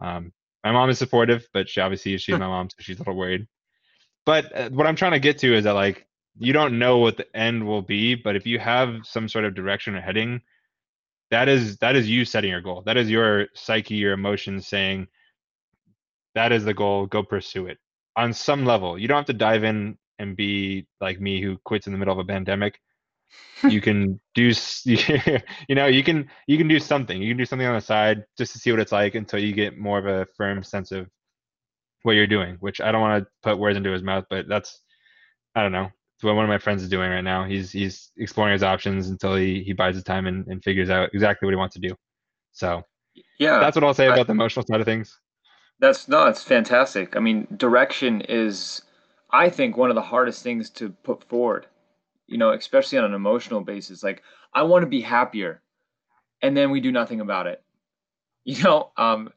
Um, 0.02 0.34
my 0.64 0.72
mom 0.72 0.90
is 0.90 0.98
supportive, 0.98 1.48
but 1.54 1.70
she 1.70 1.80
obviously 1.80 2.18
she's 2.18 2.34
my 2.40 2.48
mom, 2.48 2.70
so 2.70 2.76
she's 2.80 2.98
a 2.98 3.00
little 3.00 3.16
worried. 3.16 3.48
But 4.26 4.56
uh, 4.56 4.70
what 4.70 4.88
I'm 4.88 4.96
trying 4.96 5.14
to 5.14 5.20
get 5.20 5.38
to 5.40 5.56
is 5.56 5.64
that 5.64 5.74
like 5.74 6.08
you 6.38 6.52
don't 6.52 6.80
know 6.80 6.98
what 6.98 7.18
the 7.18 7.38
end 7.38 7.66
will 7.66 7.82
be, 7.82 8.16
but 8.16 8.36
if 8.36 8.46
you 8.46 8.60
have 8.60 9.02
some 9.04 9.30
sort 9.30 9.46
of 9.46 9.56
direction 9.56 9.96
or 9.96 10.02
heading, 10.02 10.42
that 11.32 11.50
is 11.50 11.78
that 11.78 11.96
is 11.96 12.10
you 12.10 12.26
setting 12.26 12.52
your 12.52 12.62
goal. 12.62 12.84
That 12.86 12.98
is 12.98 13.10
your 13.10 13.48
psyche, 13.56 13.96
your 13.96 14.14
emotions 14.14 14.68
saying 14.68 15.08
that 16.36 16.52
is 16.52 16.66
the 16.66 16.74
goal, 16.74 17.08
go 17.08 17.24
pursue 17.24 17.68
it. 17.68 17.78
On 18.18 18.34
some 18.34 18.66
level, 18.66 18.98
you 18.98 19.08
don't 19.08 19.18
have 19.18 19.26
to 19.26 19.34
dive 19.34 19.64
in 19.64 19.98
and 20.20 20.36
be 20.38 20.88
like 21.02 21.20
me 21.20 21.42
who 21.42 21.58
quits 21.66 21.88
in 21.88 21.94
the 21.94 22.00
middle 22.00 22.14
of 22.14 22.20
a 22.20 22.26
pandemic. 22.26 22.80
you 23.70 23.82
can 23.82 24.20
do 24.34 24.52
you 24.86 25.76
know, 25.76 25.88
you 25.88 26.04
can 26.04 26.30
you 26.48 26.58
can 26.58 26.68
do 26.68 26.80
something. 26.80 27.22
You 27.22 27.32
can 27.32 27.38
do 27.38 27.46
something 27.46 27.68
on 27.68 27.76
the 27.76 27.82
side 27.82 28.24
just 28.38 28.54
to 28.54 28.60
see 28.60 28.72
what 28.72 28.80
it's 28.80 28.92
like 28.92 29.16
until 29.16 29.40
you 29.40 29.54
get 29.54 29.78
more 29.78 29.98
of 29.98 30.06
a 30.06 30.28
firm 30.38 30.64
sense 30.64 30.92
of 30.92 31.08
what 32.04 32.14
you're 32.14 32.28
doing, 32.28 32.58
which 32.60 32.80
I 32.82 32.92
don't 32.92 33.02
want 33.02 33.24
to 33.24 33.30
put 33.42 33.58
words 33.58 33.78
into 33.78 33.92
his 33.92 34.04
mouth, 34.04 34.26
but 34.30 34.48
that's 34.48 34.80
I 35.56 35.64
don't 35.64 35.72
know 35.72 35.90
what 36.24 36.36
one 36.36 36.46
of 36.46 36.50
my 36.50 36.58
friends 36.58 36.82
is 36.82 36.90
doing 36.90 37.10
right 37.10 37.24
now. 37.24 37.44
He's 37.44 37.72
he's 37.72 38.12
exploring 38.18 38.54
his 38.54 38.64
options 38.64 39.10
until 39.10 39.36
he 39.36 39.64
he 39.64 39.74
buys 39.74 39.96
his 39.96 40.04
time 40.04 40.28
and, 40.28 40.48
and 40.48 40.64
figures 40.64 40.90
out 40.90 41.10
exactly 41.14 41.46
what 41.46 41.52
he 41.52 41.58
wants 41.58 41.76
to 41.76 41.82
do. 41.82 41.96
So 42.52 42.84
yeah, 43.38 43.60
that's 43.60 43.76
what 43.76 43.84
I'll 43.84 43.94
say 43.94 44.08
about 44.08 44.20
I, 44.20 44.24
the 44.24 44.32
emotional 44.32 44.66
side 44.66 44.80
of 44.80 44.86
things. 44.86 45.18
That's 45.80 46.08
no, 46.08 46.26
it's 46.28 46.44
fantastic. 46.44 47.16
I 47.16 47.20
mean, 47.20 47.48
direction 47.58 48.22
is, 48.22 48.82
I 49.30 49.50
think, 49.50 49.76
one 49.76 49.90
of 49.90 49.96
the 49.96 50.02
hardest 50.02 50.42
things 50.42 50.70
to 50.72 50.90
put 50.90 51.24
forward. 51.26 51.68
You 52.28 52.38
know, 52.38 52.52
especially 52.52 52.98
on 52.98 53.06
an 53.06 53.14
emotional 53.14 53.62
basis. 53.62 54.02
Like, 54.02 54.24
I 54.54 54.64
want 54.64 54.84
to 54.84 54.88
be 54.88 55.02
happier, 55.02 55.62
and 56.42 56.56
then 56.56 56.72
we 56.72 56.80
do 56.80 56.92
nothing 56.92 57.22
about 57.22 57.48
it. 57.48 57.62
You 58.48 58.62
know, 58.62 58.92
um, 58.96 59.32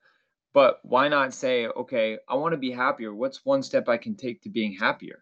but 0.53 0.81
why 0.83 1.09
not 1.09 1.33
say, 1.33 1.67
okay, 1.67 2.19
I 2.29 2.35
want 2.35 2.53
to 2.53 2.59
be 2.59 2.71
happier. 2.71 3.15
What's 3.15 3.43
one 3.43 3.63
step 3.63 3.89
I 3.89 3.97
can 3.97 4.17
take 4.17 4.43
to 4.43 4.51
being 4.51 4.75
happier? 4.75 5.21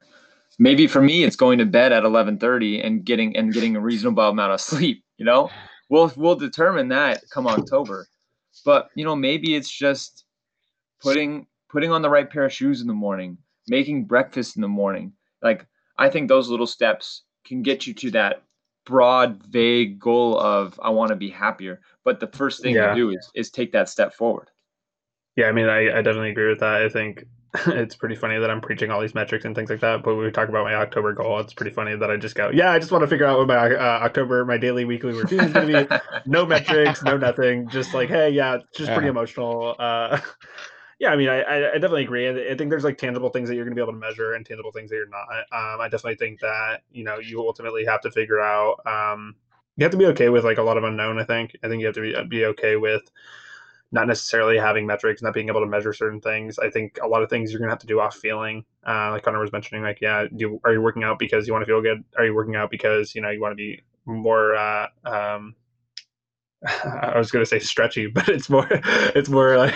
Maybe 0.58 0.86
for 0.86 1.02
me 1.02 1.24
it's 1.24 1.36
going 1.36 1.58
to 1.58 1.66
bed 1.66 1.92
at 1.92 2.04
11:30 2.04 2.84
and 2.84 3.04
getting 3.04 3.36
and 3.36 3.52
getting 3.52 3.76
a 3.76 3.80
reasonable 3.80 4.28
amount 4.28 4.52
of 4.52 4.60
sleep 4.60 5.04
you 5.16 5.24
know 5.24 5.50
we'll 5.88 6.12
we'll 6.16 6.36
determine 6.36 6.88
that 6.88 7.22
come 7.30 7.46
October 7.46 8.06
but 8.64 8.88
you 8.94 9.04
know 9.04 9.16
maybe 9.16 9.54
it's 9.54 9.70
just 9.70 10.24
putting 11.00 11.46
putting 11.68 11.90
on 11.90 12.02
the 12.02 12.10
right 12.10 12.30
pair 12.30 12.44
of 12.44 12.52
shoes 12.52 12.80
in 12.80 12.86
the 12.86 12.94
morning 12.94 13.38
making 13.68 14.04
breakfast 14.04 14.56
in 14.56 14.62
the 14.62 14.68
morning 14.68 15.12
like 15.42 15.66
i 15.98 16.08
think 16.08 16.28
those 16.28 16.48
little 16.48 16.66
steps 16.66 17.24
can 17.44 17.62
get 17.62 17.86
you 17.86 17.92
to 17.92 18.10
that 18.10 18.42
broad, 18.86 19.42
vague 19.44 19.98
goal 19.98 20.38
of 20.40 20.80
I 20.82 20.88
want 20.88 21.10
to 21.10 21.16
be 21.16 21.28
happier. 21.28 21.80
But 22.04 22.20
the 22.20 22.28
first 22.28 22.62
thing 22.62 22.76
yeah. 22.76 22.88
to 22.88 22.94
do 22.94 23.10
is 23.10 23.30
is 23.34 23.50
take 23.50 23.72
that 23.72 23.90
step 23.90 24.14
forward. 24.14 24.48
Yeah, 25.36 25.46
I 25.46 25.52
mean, 25.52 25.68
I, 25.68 25.98
I 25.98 26.02
definitely 26.02 26.30
agree 26.30 26.48
with 26.48 26.60
that. 26.60 26.80
I 26.80 26.88
think 26.88 27.24
it's 27.66 27.94
pretty 27.94 28.14
funny 28.14 28.38
that 28.38 28.50
I'm 28.50 28.60
preaching 28.60 28.90
all 28.90 29.00
these 29.00 29.14
metrics 29.14 29.44
and 29.44 29.54
things 29.54 29.70
like 29.70 29.80
that. 29.80 30.02
But 30.02 30.16
when 30.16 30.24
we 30.24 30.30
talk 30.30 30.48
about 30.48 30.64
my 30.64 30.74
October 30.74 31.12
goal, 31.12 31.38
it's 31.40 31.54
pretty 31.54 31.72
funny 31.72 31.96
that 31.96 32.10
I 32.10 32.16
just 32.16 32.34
go, 32.34 32.50
yeah, 32.50 32.72
I 32.72 32.78
just 32.78 32.92
want 32.92 33.02
to 33.02 33.08
figure 33.08 33.26
out 33.26 33.38
what 33.38 33.48
my 33.48 33.74
uh, 33.74 34.00
October, 34.02 34.44
my 34.44 34.58
daily, 34.58 34.84
weekly 34.84 35.12
routine 35.12 35.40
is 35.40 35.52
going 35.52 35.68
to 35.68 35.86
be. 35.86 35.96
no 36.30 36.44
metrics, 36.44 37.02
no 37.02 37.16
nothing. 37.16 37.68
Just 37.68 37.94
like, 37.94 38.08
hey, 38.08 38.30
yeah, 38.30 38.58
just 38.74 38.88
yeah. 38.88 38.94
pretty 38.94 39.08
emotional. 39.08 39.74
Uh, 39.78 40.20
yeah, 40.98 41.10
I 41.10 41.16
mean, 41.16 41.28
I, 41.28 41.42
I 41.42 41.72
definitely 41.74 42.04
agree. 42.04 42.28
I 42.28 42.56
think 42.56 42.70
there's 42.70 42.84
like 42.84 42.98
tangible 42.98 43.30
things 43.30 43.48
that 43.48 43.54
you're 43.54 43.64
going 43.64 43.74
to 43.74 43.80
be 43.80 43.82
able 43.82 43.92
to 43.92 43.98
measure 43.98 44.34
and 44.34 44.44
tangible 44.44 44.72
things 44.72 44.90
that 44.90 44.96
you're 44.96 45.08
not. 45.08 45.26
Um, 45.52 45.80
I 45.80 45.88
definitely 45.90 46.16
think 46.16 46.40
that 46.40 46.82
you 46.90 47.04
know 47.04 47.18
you 47.18 47.40
ultimately 47.40 47.84
have 47.84 48.00
to 48.02 48.10
figure 48.10 48.40
out. 48.40 48.80
Um, 48.86 49.36
you 49.76 49.84
have 49.84 49.92
to 49.92 49.98
be 49.98 50.06
okay 50.06 50.30
with 50.30 50.44
like 50.44 50.58
a 50.58 50.62
lot 50.62 50.78
of 50.78 50.84
unknown. 50.84 51.18
I 51.18 51.24
think. 51.24 51.56
I 51.62 51.68
think 51.68 51.80
you 51.80 51.86
have 51.86 51.94
to 51.96 52.00
be 52.00 52.28
be 52.28 52.44
okay 52.46 52.76
with 52.76 53.02
not 53.92 54.06
necessarily 54.08 54.58
having 54.58 54.86
metrics, 54.86 55.22
not 55.22 55.34
being 55.34 55.48
able 55.48 55.60
to 55.60 55.66
measure 55.66 55.92
certain 55.92 56.20
things. 56.20 56.58
I 56.58 56.70
think 56.70 56.98
a 57.02 57.06
lot 57.06 57.22
of 57.22 57.30
things 57.30 57.50
you're 57.52 57.60
gonna 57.60 57.70
have 57.72 57.78
to 57.80 57.86
do 57.86 58.00
off 58.00 58.16
feeling. 58.16 58.64
Uh, 58.86 59.12
like 59.12 59.22
Connor 59.22 59.40
was 59.40 59.52
mentioning, 59.52 59.82
like, 59.82 60.00
yeah, 60.00 60.26
do 60.34 60.60
are 60.64 60.72
you 60.72 60.80
working 60.82 61.04
out 61.04 61.18
because 61.18 61.46
you 61.46 61.52
want 61.52 61.62
to 61.62 61.66
feel 61.66 61.82
good? 61.82 62.02
Are 62.18 62.24
you 62.24 62.34
working 62.34 62.56
out 62.56 62.70
because 62.70 63.14
you 63.14 63.20
know 63.22 63.30
you 63.30 63.40
want 63.40 63.52
to 63.52 63.56
be 63.56 63.82
more? 64.04 64.54
Uh, 64.56 64.86
um, 65.04 65.54
I 66.84 67.16
was 67.16 67.30
gonna 67.30 67.46
say 67.46 67.58
stretchy, 67.58 68.06
but 68.14 68.28
it's 68.28 68.50
more 68.50 68.66
it's 68.70 69.28
more 69.28 69.56
like 69.56 69.74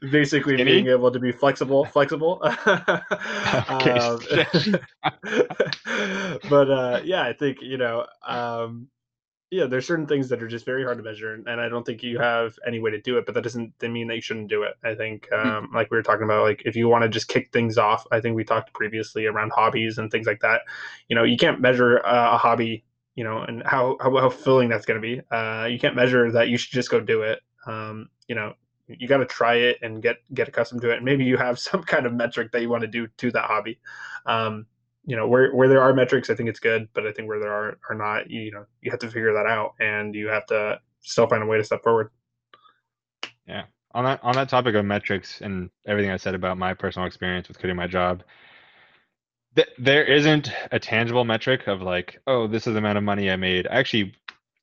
basically 0.10 0.54
Skinny? 0.54 0.72
being 0.72 0.88
able 0.88 1.10
to 1.10 1.18
be 1.18 1.32
flexible, 1.32 1.84
flexible. 1.86 2.40
um, 2.42 4.18
but 6.50 6.70
uh, 6.70 7.00
yeah, 7.04 7.22
I 7.22 7.32
think 7.32 7.62
you 7.62 7.78
know 7.78 8.06
um, 8.26 8.88
yeah, 9.52 9.66
there's 9.66 9.86
certain 9.86 10.06
things 10.06 10.30
that 10.30 10.42
are 10.42 10.48
just 10.48 10.64
very 10.64 10.82
hard 10.82 10.96
to 10.96 11.04
measure, 11.04 11.34
and 11.34 11.60
I 11.60 11.68
don't 11.68 11.84
think 11.84 12.02
you 12.02 12.18
have 12.18 12.58
any 12.66 12.80
way 12.80 12.90
to 12.90 12.98
do 12.98 13.18
it. 13.18 13.26
But 13.26 13.34
that 13.34 13.42
doesn't 13.42 13.74
mean 13.82 14.08
that 14.08 14.14
you 14.14 14.22
shouldn't 14.22 14.48
do 14.48 14.62
it. 14.62 14.76
I 14.82 14.94
think, 14.94 15.28
hmm. 15.30 15.46
um, 15.46 15.70
like 15.74 15.90
we 15.90 15.98
were 15.98 16.02
talking 16.02 16.24
about, 16.24 16.44
like 16.44 16.62
if 16.64 16.74
you 16.74 16.88
want 16.88 17.02
to 17.02 17.08
just 17.10 17.28
kick 17.28 17.52
things 17.52 17.76
off, 17.76 18.06
I 18.10 18.18
think 18.18 18.34
we 18.34 18.44
talked 18.44 18.72
previously 18.72 19.26
around 19.26 19.52
hobbies 19.54 19.98
and 19.98 20.10
things 20.10 20.26
like 20.26 20.40
that. 20.40 20.62
You 21.08 21.16
know, 21.16 21.24
you 21.24 21.36
can't 21.36 21.60
measure 21.60 21.98
uh, 21.98 22.34
a 22.34 22.38
hobby, 22.38 22.82
you 23.14 23.24
know, 23.24 23.42
and 23.42 23.62
how 23.66 23.98
how, 24.00 24.16
how 24.16 24.30
fulfilling 24.30 24.70
that's 24.70 24.86
going 24.86 25.02
to 25.02 25.06
be. 25.06 25.20
Uh, 25.30 25.66
you 25.66 25.78
can't 25.78 25.94
measure 25.96 26.32
that. 26.32 26.48
You 26.48 26.56
should 26.56 26.72
just 26.72 26.90
go 26.90 26.98
do 26.98 27.20
it. 27.20 27.40
Um, 27.66 28.08
you 28.28 28.34
know, 28.34 28.54
you 28.88 29.06
got 29.06 29.18
to 29.18 29.26
try 29.26 29.56
it 29.56 29.76
and 29.82 30.02
get 30.02 30.16
get 30.32 30.48
accustomed 30.48 30.80
to 30.80 30.92
it. 30.92 30.96
And 30.96 31.04
maybe 31.04 31.24
you 31.24 31.36
have 31.36 31.58
some 31.58 31.82
kind 31.82 32.06
of 32.06 32.14
metric 32.14 32.52
that 32.52 32.62
you 32.62 32.70
want 32.70 32.84
to 32.84 32.88
do 32.88 33.06
to 33.18 33.30
that 33.32 33.44
hobby. 33.44 33.78
Um, 34.24 34.64
you 35.04 35.16
know 35.16 35.26
where 35.26 35.54
where 35.54 35.68
there 35.68 35.80
are 35.80 35.92
metrics 35.92 36.30
i 36.30 36.34
think 36.34 36.48
it's 36.48 36.60
good 36.60 36.88
but 36.94 37.06
i 37.06 37.12
think 37.12 37.28
where 37.28 37.40
there 37.40 37.52
are 37.52 37.78
are 37.90 37.96
not 37.96 38.30
you, 38.30 38.40
you 38.40 38.52
know 38.52 38.64
you 38.80 38.90
have 38.90 39.00
to 39.00 39.08
figure 39.08 39.32
that 39.32 39.46
out 39.46 39.74
and 39.80 40.14
you 40.14 40.28
have 40.28 40.46
to 40.46 40.78
still 41.00 41.26
find 41.26 41.42
a 41.42 41.46
way 41.46 41.58
to 41.58 41.64
step 41.64 41.82
forward. 41.82 42.10
Yeah. 43.46 43.64
On 43.94 44.04
that 44.04 44.20
on 44.22 44.34
that 44.34 44.48
topic 44.48 44.74
of 44.74 44.84
metrics 44.84 45.40
and 45.42 45.68
everything 45.86 46.10
i 46.10 46.16
said 46.16 46.34
about 46.34 46.56
my 46.56 46.72
personal 46.72 47.06
experience 47.06 47.48
with 47.48 47.58
quitting 47.58 47.76
my 47.76 47.86
job 47.86 48.22
th- 49.54 49.68
there 49.78 50.04
isn't 50.04 50.50
a 50.70 50.78
tangible 50.78 51.24
metric 51.24 51.66
of 51.66 51.82
like 51.82 52.18
oh 52.26 52.46
this 52.46 52.66
is 52.66 52.72
the 52.72 52.78
amount 52.78 52.96
of 52.96 53.04
money 53.04 53.30
i 53.30 53.36
made. 53.36 53.66
I 53.66 53.76
actually 53.76 54.14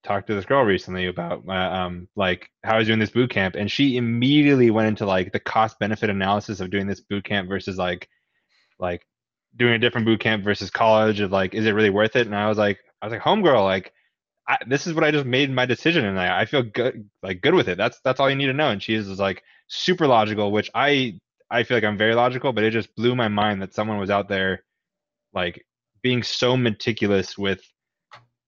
talked 0.03 0.27
to 0.27 0.33
this 0.33 0.45
girl 0.45 0.63
recently 0.63 1.07
about 1.07 1.45
my, 1.45 1.83
um 1.83 2.07
like 2.15 2.49
how 2.63 2.75
i 2.75 2.77
was 2.79 2.87
doing 2.87 2.99
this 2.99 3.11
boot 3.11 3.29
camp 3.29 3.55
and 3.55 3.69
she 3.69 3.97
immediately 3.97 4.71
went 4.71 4.87
into 4.87 5.05
like 5.05 5.31
the 5.31 5.39
cost 5.39 5.77
benefit 5.77 6.09
analysis 6.09 6.59
of 6.59 6.71
doing 6.71 6.87
this 6.87 7.01
boot 7.01 7.25
camp 7.25 7.49
versus 7.49 7.77
like 7.77 8.09
like 8.79 9.05
doing 9.55 9.73
a 9.73 9.79
different 9.79 10.05
boot 10.05 10.19
camp 10.19 10.43
versus 10.43 10.69
college 10.69 11.19
of 11.19 11.31
like 11.31 11.53
is 11.53 11.65
it 11.65 11.71
really 11.71 11.89
worth 11.89 12.15
it? 12.15 12.27
And 12.27 12.35
i 12.35 12.47
was 12.47 12.57
like 12.57 12.79
i 13.01 13.05
was 13.05 13.13
like 13.13 13.21
homegirl 13.21 13.63
like 13.63 13.93
I, 14.47 14.57
this 14.67 14.87
is 14.87 14.93
what 14.93 15.03
i 15.03 15.11
just 15.11 15.25
made 15.25 15.51
my 15.51 15.65
decision 15.65 16.05
and 16.05 16.19
I, 16.19 16.41
I 16.41 16.45
feel 16.45 16.63
good 16.63 17.09
like 17.23 17.41
good 17.41 17.53
with 17.53 17.67
it. 17.67 17.77
That's 17.77 17.99
that's 18.03 18.19
all 18.19 18.29
you 18.29 18.35
need 18.35 18.47
to 18.47 18.53
know. 18.53 18.69
And 18.69 18.81
she 18.81 18.93
is 18.93 19.19
like 19.19 19.43
super 19.67 20.07
logical 20.07 20.51
which 20.51 20.69
i 20.73 21.19
i 21.51 21.63
feel 21.63 21.77
like 21.77 21.83
i'm 21.83 21.97
very 21.97 22.15
logical 22.15 22.51
but 22.51 22.63
it 22.63 22.71
just 22.71 22.95
blew 22.95 23.15
my 23.15 23.27
mind 23.27 23.61
that 23.61 23.73
someone 23.73 23.99
was 23.99 24.09
out 24.09 24.27
there 24.27 24.63
like 25.33 25.63
being 26.01 26.23
so 26.23 26.57
meticulous 26.57 27.37
with 27.37 27.61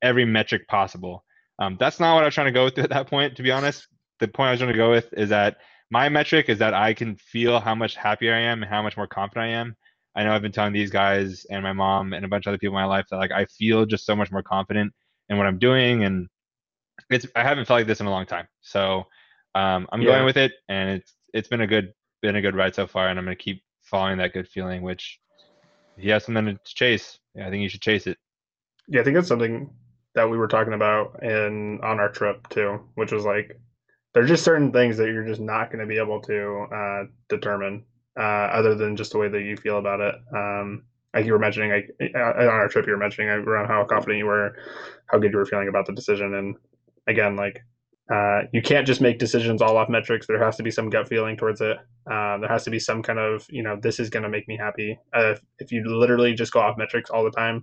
every 0.01 0.25
metric 0.25 0.67
possible. 0.67 1.23
Um, 1.59 1.77
that's 1.79 1.99
not 1.99 2.15
what 2.15 2.23
i 2.23 2.27
was 2.27 2.33
trying 2.33 2.47
to 2.47 2.51
go 2.51 2.65
with 2.65 2.77
at 2.79 2.89
that 2.89 3.07
point 3.07 3.35
to 3.37 3.43
be 3.43 3.51
honest. 3.51 3.87
The 4.19 4.27
point 4.27 4.49
i 4.49 4.51
was 4.51 4.59
trying 4.59 4.71
to 4.71 4.77
go 4.77 4.91
with 4.91 5.13
is 5.13 5.29
that 5.29 5.57
my 5.91 6.07
metric 6.09 6.47
is 6.47 6.59
that 6.59 6.73
i 6.73 6.93
can 6.93 7.15
feel 7.17 7.59
how 7.59 7.75
much 7.75 7.95
happier 7.95 8.33
i 8.33 8.39
am 8.39 8.63
and 8.63 8.71
how 8.71 8.81
much 8.81 8.97
more 8.97 9.07
confident 9.07 9.45
i 9.45 9.49
am 9.49 9.75
I 10.15 10.23
know 10.23 10.33
I've 10.33 10.41
been 10.41 10.51
telling 10.51 10.73
these 10.73 10.89
guys 10.89 11.45
and 11.49 11.63
my 11.63 11.73
mom 11.73 12.13
and 12.13 12.25
a 12.25 12.27
bunch 12.27 12.45
of 12.45 12.51
other 12.51 12.57
people 12.57 12.75
in 12.75 12.81
my 12.81 12.87
life 12.87 13.05
that 13.09 13.17
like 13.17 13.31
I 13.31 13.45
feel 13.45 13.85
just 13.85 14.05
so 14.05 14.15
much 14.15 14.31
more 14.31 14.43
confident 14.43 14.93
in 15.29 15.37
what 15.37 15.47
I'm 15.47 15.59
doing, 15.59 16.03
and 16.03 16.27
it's 17.09 17.25
I 17.35 17.43
haven't 17.43 17.65
felt 17.65 17.79
like 17.79 17.87
this 17.87 18.01
in 18.01 18.07
a 18.07 18.11
long 18.11 18.25
time. 18.25 18.47
So 18.61 19.05
um, 19.55 19.87
I'm 19.91 20.01
yeah. 20.01 20.07
going 20.07 20.25
with 20.25 20.37
it, 20.37 20.53
and 20.67 20.89
it's 20.89 21.13
it's 21.33 21.47
been 21.47 21.61
a 21.61 21.67
good 21.67 21.93
been 22.21 22.35
a 22.35 22.41
good 22.41 22.55
ride 22.55 22.75
so 22.75 22.87
far, 22.87 23.07
and 23.07 23.17
I'm 23.17 23.25
gonna 23.25 23.35
keep 23.35 23.63
following 23.83 24.17
that 24.17 24.33
good 24.33 24.47
feeling. 24.47 24.81
Which 24.81 25.19
he 25.97 26.09
has 26.09 26.25
something 26.25 26.45
to 26.45 26.59
chase. 26.65 27.19
Yeah, 27.35 27.47
I 27.47 27.49
think 27.49 27.63
you 27.63 27.69
should 27.69 27.81
chase 27.81 28.07
it. 28.07 28.17
Yeah, 28.87 29.01
I 29.01 29.03
think 29.03 29.15
that's 29.15 29.29
something 29.29 29.69
that 30.15 30.29
we 30.29 30.37
were 30.37 30.47
talking 30.47 30.73
about 30.73 31.23
in 31.23 31.79
on 31.81 31.99
our 31.99 32.09
trip 32.09 32.47
too, 32.49 32.81
which 32.95 33.11
was 33.11 33.23
like 33.23 33.57
there's 34.13 34.29
just 34.29 34.43
certain 34.43 34.71
things 34.71 34.97
that 34.97 35.07
you're 35.07 35.25
just 35.25 35.39
not 35.39 35.71
going 35.71 35.79
to 35.79 35.85
be 35.85 35.97
able 35.97 36.19
to 36.21 36.67
uh, 36.73 37.03
determine 37.29 37.85
uh, 38.17 38.47
other 38.53 38.75
than 38.75 38.95
just 38.95 39.11
the 39.11 39.17
way 39.17 39.29
that 39.29 39.41
you 39.41 39.57
feel 39.57 39.77
about 39.77 39.99
it. 39.99 40.15
Um, 40.35 40.83
like 41.13 41.25
you 41.25 41.33
were 41.33 41.39
mentioning, 41.39 41.71
like 41.71 41.89
uh, 42.15 42.19
on 42.19 42.47
our 42.47 42.67
trip, 42.67 42.85
you 42.85 42.93
were 42.93 42.97
mentioning 42.97 43.29
around 43.29 43.67
how 43.67 43.83
confident 43.83 44.17
you 44.17 44.25
were, 44.25 44.55
how 45.07 45.17
good 45.17 45.31
you 45.31 45.37
were 45.37 45.45
feeling 45.45 45.67
about 45.67 45.85
the 45.85 45.93
decision, 45.93 46.35
and 46.35 46.55
again, 47.07 47.35
like 47.35 47.61
uh, 48.11 48.41
you 48.51 48.61
can't 48.61 48.85
just 48.85 48.99
make 48.99 49.19
decisions 49.19 49.61
all 49.61 49.77
off 49.77 49.89
metrics. 49.89 50.27
There 50.27 50.43
has 50.43 50.57
to 50.57 50.63
be 50.63 50.71
some 50.71 50.89
gut 50.89 51.07
feeling 51.07 51.37
towards 51.37 51.61
it. 51.61 51.77
Um, 52.11 52.41
there 52.41 52.49
has 52.49 52.63
to 52.65 52.69
be 52.69 52.79
some 52.79 53.01
kind 53.01 53.19
of, 53.19 53.45
you 53.49 53.63
know, 53.63 53.77
this 53.81 53.99
is 53.99 54.09
going 54.09 54.23
to 54.23 54.29
make 54.29 54.47
me 54.49 54.57
happy. 54.57 54.99
Uh, 55.15 55.31
if, 55.31 55.41
if 55.59 55.71
you 55.71 55.83
literally 55.85 56.33
just 56.33 56.51
go 56.51 56.59
off 56.59 56.77
metrics 56.77 57.09
all 57.09 57.23
the 57.23 57.31
time, 57.31 57.61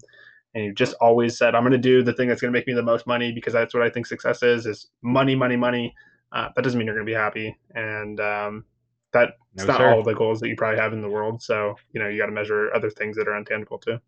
and 0.54 0.64
you 0.64 0.74
just 0.74 0.94
always 1.02 1.36
said, 1.36 1.54
I'm 1.54 1.62
going 1.62 1.72
to 1.72 1.78
do 1.78 2.02
the 2.02 2.14
thing 2.14 2.28
that's 2.28 2.40
going 2.40 2.52
to 2.52 2.58
make 2.58 2.66
me 2.66 2.72
the 2.72 2.82
most 2.82 3.06
money 3.06 3.32
because 3.32 3.52
that's 3.52 3.74
what 3.74 3.82
I 3.82 3.90
think 3.90 4.06
success 4.06 4.42
is, 4.42 4.64
is 4.64 4.88
money, 5.02 5.34
money, 5.34 5.56
money. 5.56 5.94
Uh, 6.32 6.48
that 6.56 6.62
doesn't 6.62 6.78
mean 6.78 6.86
you're 6.86 6.96
going 6.96 7.06
to 7.06 7.10
be 7.10 7.16
happy. 7.16 7.54
And 7.74 8.18
um, 8.18 8.64
that's 9.12 9.32
no, 9.54 9.64
not 9.66 9.76
sure. 9.78 9.94
all 9.94 10.02
the 10.02 10.14
goals 10.14 10.40
that 10.40 10.48
you 10.48 10.56
probably 10.56 10.78
have 10.78 10.92
in 10.92 11.00
the 11.00 11.08
world. 11.08 11.42
So 11.42 11.76
you 11.92 12.00
know 12.00 12.08
you 12.08 12.18
got 12.18 12.26
to 12.26 12.32
measure 12.32 12.72
other 12.74 12.90
things 12.90 13.16
that 13.16 13.28
are 13.28 13.42
untangible 13.42 13.80
too. 13.80 13.98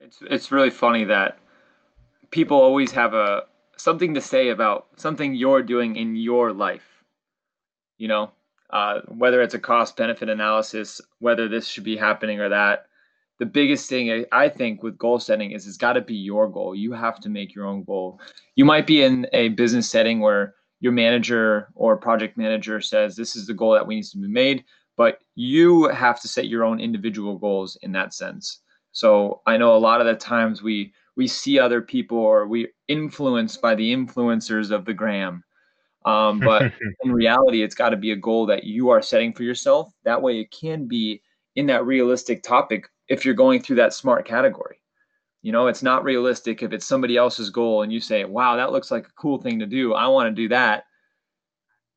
It's 0.00 0.18
it's 0.22 0.52
really 0.52 0.70
funny 0.70 1.04
that 1.04 1.38
people 2.30 2.60
always 2.60 2.92
have 2.92 3.14
a 3.14 3.44
something 3.76 4.14
to 4.14 4.20
say 4.20 4.48
about 4.48 4.88
something 4.96 5.34
you're 5.34 5.62
doing 5.62 5.96
in 5.96 6.16
your 6.16 6.52
life. 6.52 7.04
You 7.96 8.08
know, 8.08 8.32
uh, 8.70 9.00
whether 9.08 9.40
it's 9.40 9.54
a 9.54 9.58
cost 9.58 9.96
benefit 9.96 10.28
analysis, 10.28 11.00
whether 11.20 11.48
this 11.48 11.66
should 11.66 11.84
be 11.84 11.96
happening 11.96 12.40
or 12.40 12.48
that. 12.48 12.86
The 13.40 13.46
biggest 13.46 13.88
thing 13.88 14.24
I 14.30 14.48
think 14.48 14.84
with 14.84 14.96
goal 14.96 15.18
setting 15.18 15.50
is 15.50 15.66
it's 15.66 15.76
got 15.76 15.94
to 15.94 16.00
be 16.00 16.14
your 16.14 16.48
goal. 16.48 16.74
You 16.74 16.92
have 16.92 17.18
to 17.20 17.28
make 17.28 17.52
your 17.52 17.66
own 17.66 17.82
goal. 17.82 18.20
You 18.54 18.64
might 18.64 18.86
be 18.86 19.02
in 19.02 19.26
a 19.32 19.48
business 19.48 19.90
setting 19.90 20.20
where 20.20 20.54
your 20.84 20.92
manager 20.92 21.68
or 21.74 21.96
project 21.96 22.36
manager 22.36 22.78
says 22.78 23.16
this 23.16 23.36
is 23.36 23.46
the 23.46 23.54
goal 23.54 23.72
that 23.72 23.86
we 23.86 23.94
need 23.94 24.04
to 24.04 24.18
be 24.18 24.28
made 24.28 24.62
but 24.98 25.20
you 25.34 25.88
have 25.88 26.20
to 26.20 26.28
set 26.28 26.46
your 26.46 26.62
own 26.62 26.78
individual 26.78 27.36
goals 27.36 27.76
in 27.82 27.90
that 27.92 28.12
sense. 28.12 28.60
So 28.92 29.40
i 29.46 29.56
know 29.56 29.74
a 29.74 29.78
lot 29.88 30.02
of 30.02 30.06
the 30.06 30.14
times 30.14 30.62
we 30.62 30.92
we 31.16 31.26
see 31.26 31.58
other 31.58 31.80
people 31.80 32.18
or 32.18 32.46
we 32.46 32.68
influenced 32.86 33.62
by 33.62 33.74
the 33.74 33.94
influencers 33.94 34.70
of 34.70 34.84
the 34.84 34.92
gram 34.92 35.42
um, 36.04 36.38
but 36.38 36.70
in 37.02 37.12
reality 37.12 37.62
it's 37.62 37.74
got 37.74 37.88
to 37.88 37.96
be 37.96 38.12
a 38.12 38.16
goal 38.16 38.44
that 38.44 38.64
you 38.64 38.90
are 38.90 39.00
setting 39.00 39.32
for 39.32 39.42
yourself. 39.42 39.90
That 40.04 40.20
way 40.20 40.38
it 40.38 40.50
can 40.50 40.86
be 40.86 41.22
in 41.56 41.64
that 41.68 41.86
realistic 41.86 42.42
topic 42.42 42.90
if 43.08 43.24
you're 43.24 43.32
going 43.32 43.62
through 43.62 43.76
that 43.76 43.94
smart 43.94 44.28
category 44.28 44.76
you 45.44 45.52
know, 45.52 45.66
it's 45.66 45.82
not 45.82 46.04
realistic 46.04 46.62
if 46.62 46.72
it's 46.72 46.86
somebody 46.86 47.18
else's 47.18 47.50
goal 47.50 47.82
and 47.82 47.92
you 47.92 48.00
say, 48.00 48.24
wow, 48.24 48.56
that 48.56 48.72
looks 48.72 48.90
like 48.90 49.06
a 49.06 49.12
cool 49.20 49.36
thing 49.36 49.58
to 49.58 49.66
do. 49.66 49.92
I 49.92 50.08
want 50.08 50.34
to 50.34 50.42
do 50.42 50.48
that. 50.48 50.84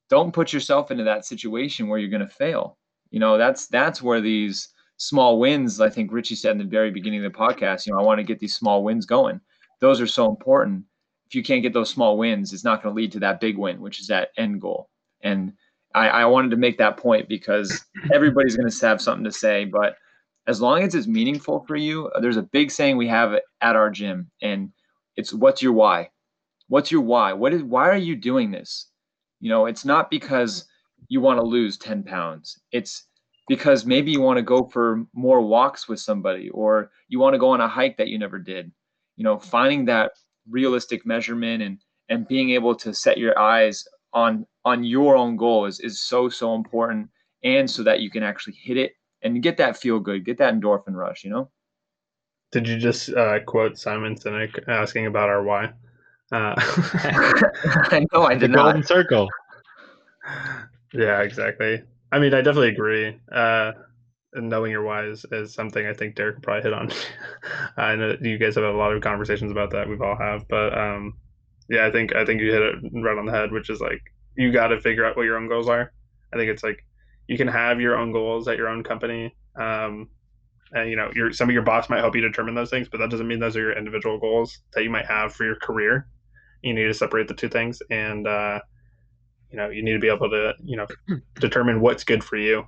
Don't 0.10 0.34
put 0.34 0.52
yourself 0.52 0.92
into 0.92 1.06
that 1.06 1.26
situation 1.26 1.88
where 1.88 1.98
you're 1.98 2.10
going 2.10 2.20
to 2.20 2.28
fail. 2.28 2.78
You 3.10 3.22
know, 3.22 3.38
that's 3.38 3.68
that's 3.68 4.02
where 4.02 4.20
these 4.20 4.68
small 4.98 5.40
wins, 5.40 5.80
I 5.80 5.90
think 5.90 6.12
Richie 6.12 6.36
said 6.36 6.52
in 6.52 6.58
the 6.58 6.66
very 6.66 6.92
beginning 6.92 7.24
of 7.24 7.32
the 7.32 7.40
podcast, 7.40 7.86
you 7.86 7.94
know, 7.94 8.00
I 8.00 8.04
want 8.04 8.20
to 8.20 8.26
get 8.26 8.40
these 8.40 8.54
small 8.54 8.84
wins 8.84 9.06
going. 9.06 9.40
Those 9.80 10.02
are 10.02 10.08
so 10.08 10.30
important. 10.30 10.84
If 11.26 11.34
you 11.34 11.42
can't 11.42 11.64
get 11.64 11.72
those 11.72 11.90
small 11.90 12.18
wins, 12.18 12.52
it's 12.52 12.66
not 12.66 12.84
going 12.84 12.94
to 12.94 13.02
lead 13.02 13.14
to 13.14 13.20
that 13.22 13.40
big 13.40 13.58
win, 13.58 13.80
which 13.80 14.02
is 14.02 14.08
that 14.08 14.32
end 14.36 14.60
goal. 14.60 14.90
And 15.22 15.54
I, 15.96 16.10
I 16.10 16.26
wanted 16.26 16.52
to 16.52 16.58
make 16.58 16.78
that 16.80 16.98
point 16.98 17.30
because 17.30 17.82
everybody's 18.14 18.58
going 18.58 18.70
to 18.70 18.86
have 18.86 19.02
something 19.02 19.24
to 19.24 19.32
say, 19.32 19.64
but 19.64 19.96
as 20.48 20.62
long 20.62 20.82
as 20.82 20.96
it's 20.96 21.08
meaningful 21.08 21.66
for 21.68 21.76
you, 21.76 22.08
uh, 22.08 22.22
there's 22.22 22.38
a 22.38 22.44
big 22.44 22.72
saying 22.72 22.96
we 22.96 23.08
have 23.08 23.34
at 23.62 23.76
our 23.76 23.90
gym, 23.90 24.32
and 24.42 24.72
it's 25.18 25.34
what's 25.34 25.62
your 25.62 25.74
why? 25.74 26.10
What's 26.70 26.92
your 26.92 27.02
why? 27.02 27.34
What 27.34 27.54
is 27.54 27.64
why 27.64 27.90
are 27.90 27.98
you 27.98 28.16
doing 28.16 28.52
this? 28.52 28.90
You 29.40 29.50
know, 29.50 29.66
it's 29.66 29.86
not 29.86 30.10
because 30.10 30.66
you 31.10 31.22
want 31.22 31.40
to 31.40 31.46
lose 31.46 31.78
10 31.78 32.04
pounds. 32.04 32.60
It's 32.72 33.06
because 33.48 33.86
maybe 33.86 34.12
you 34.12 34.22
want 34.22 34.38
to 34.38 34.44
go 34.44 34.64
for 34.66 35.06
more 35.14 35.42
walks 35.42 35.88
with 35.88 36.00
somebody 36.00 36.50
or 36.50 36.92
you 37.08 37.20
want 37.20 37.34
to 37.34 37.40
go 37.40 37.50
on 37.50 37.62
a 37.62 37.68
hike 37.68 37.98
that 37.98 38.08
you 38.08 38.18
never 38.18 38.40
did. 38.40 38.72
You 39.16 39.24
know, 39.24 39.38
finding 39.38 39.86
that 39.86 40.12
realistic 40.50 41.06
measurement 41.06 41.62
and 41.62 41.78
and 42.10 42.28
being 42.28 42.52
able 42.52 42.74
to 42.76 42.94
set 42.94 43.18
your 43.18 43.38
eyes 43.38 43.86
on 44.14 44.46
on 44.64 44.84
your 44.84 45.18
own 45.18 45.36
goal 45.36 45.66
is 45.66 45.80
is 45.82 46.02
so 46.02 46.30
so 46.30 46.56
important 46.56 47.10
and 47.44 47.70
so 47.70 47.84
that 47.84 48.00
you 48.00 48.10
can 48.10 48.24
actually 48.24 48.56
hit 48.62 48.78
it 48.78 48.94
and 49.36 49.44
get 49.44 49.58
that 49.58 49.78
feel 49.78 50.00
good 50.00 50.26
get 50.26 50.38
that 50.38 50.54
endorphin 50.54 50.94
rush 50.94 51.24
you 51.24 51.30
know 51.30 51.50
did 52.52 52.68
you 52.68 52.78
just 52.78 53.14
uh, 53.14 53.40
quote 53.46 53.78
simon 53.78 54.16
sinek 54.16 54.68
asking 54.68 55.06
about 55.06 55.30
our 55.30 55.44
why 55.44 55.66
uh, 56.32 56.54
i 56.58 58.06
know 58.14 58.24
i 58.24 58.34
did 58.34 58.42
the 58.42 58.48
not 58.56 58.64
golden 58.64 58.84
circle 58.84 59.28
yeah 60.94 61.22
exactly 61.22 61.82
i 62.12 62.20
mean 62.20 62.34
i 62.34 62.42
definitely 62.42 62.70
agree 62.70 63.18
uh, 63.32 63.72
knowing 64.34 64.72
your 64.72 64.84
why 64.84 65.06
is, 65.06 65.26
is 65.32 65.54
something 65.54 65.86
I 65.86 65.94
think 65.94 66.16
Derek 66.16 66.42
probably 66.42 66.64
hit 66.64 66.74
on. 66.74 66.92
I 67.78 67.96
know 67.96 68.16
you 68.22 68.38
guys 68.38 68.56
have 68.56 68.64
a 68.64 68.72
lot 68.72 68.94
of 68.94 69.02
conversations 69.02 69.52
about 69.52 69.72
that. 69.72 69.88
We've 69.88 70.02
all 70.02 70.18
have, 70.18 70.48
but 70.50 70.78
um, 70.78 71.14
yeah, 71.70 71.86
I 71.86 71.92
think 71.92 72.16
I 72.16 72.26
think 72.26 72.42
you 72.42 72.52
hit 72.52 72.62
it 72.62 72.76
right 72.94 73.18
on 73.18 73.26
the 73.26 73.32
head, 73.32 73.52
which 73.52 73.70
is 73.70 73.80
like 73.80 74.02
you 74.36 74.52
got 74.52 74.68
to 74.68 74.80
figure 74.80 75.06
out 75.06 75.18
what 75.18 75.24
your 75.24 75.38
own 75.38 75.48
goals 75.48 75.68
are. 75.68 75.92
I 76.34 76.38
think 76.38 76.50
it's 76.50 76.64
like 76.64 76.86
you 77.28 77.38
can 77.38 77.48
have 77.48 77.80
your 77.82 77.98
own 77.98 78.12
goals 78.12 78.48
at 78.48 78.58
your 78.58 78.70
own 78.70 78.84
company, 78.84 79.36
um, 79.60 80.10
and 80.74 80.90
you 80.90 80.96
know, 80.96 81.10
your 81.16 81.32
some 81.34 81.50
of 81.50 81.54
your 81.54 81.64
boss 81.64 81.90
might 81.90 82.00
help 82.00 82.16
you 82.16 82.22
determine 82.22 82.56
those 82.56 82.70
things, 82.70 82.88
but 82.90 82.98
that 83.00 83.10
doesn't 83.10 83.28
mean 83.28 83.40
those 83.40 83.56
are 83.56 83.62
your 83.62 83.78
individual 83.78 84.20
goals 84.20 84.60
that 84.74 84.84
you 84.84 84.90
might 84.90 85.06
have 85.06 85.34
for 85.34 85.46
your 85.46 85.56
career. 85.58 86.08
You 86.62 86.74
need 86.74 86.86
to 86.86 86.94
separate 86.94 87.28
the 87.28 87.34
two 87.36 87.50
things, 87.50 87.82
and 87.90 88.28
uh, 88.28 88.60
you 89.50 89.58
know, 89.58 89.70
you 89.70 89.84
need 89.84 89.94
to 89.94 90.00
be 90.00 90.10
able 90.10 90.30
to 90.30 90.54
you 90.64 90.78
know 90.78 90.88
determine 91.40 91.82
what's 91.82 92.04
good 92.04 92.24
for 92.24 92.38
you 92.38 92.66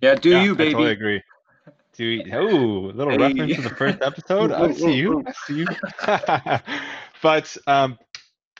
yeah, 0.00 0.14
do 0.14 0.30
Yeah, 0.30 0.42
you, 0.42 0.52
I 0.52 0.56
baby? 0.56 0.72
totally 0.72 0.90
agree. 0.92 1.22
Do 1.94 2.04
you, 2.04 2.36
oh, 2.36 2.90
a 2.90 2.92
little 2.92 3.16
Hey. 3.16 3.18
reference 3.18 3.56
to 3.56 3.62
the 3.62 3.70
first 3.70 4.02
episode. 4.02 4.52
I 4.52 4.72
see 4.72 4.94
you. 4.94 5.24
I 5.26 5.32
see 5.32 5.54
you. 5.54 5.66
but 7.22 7.56
um, 7.66 7.98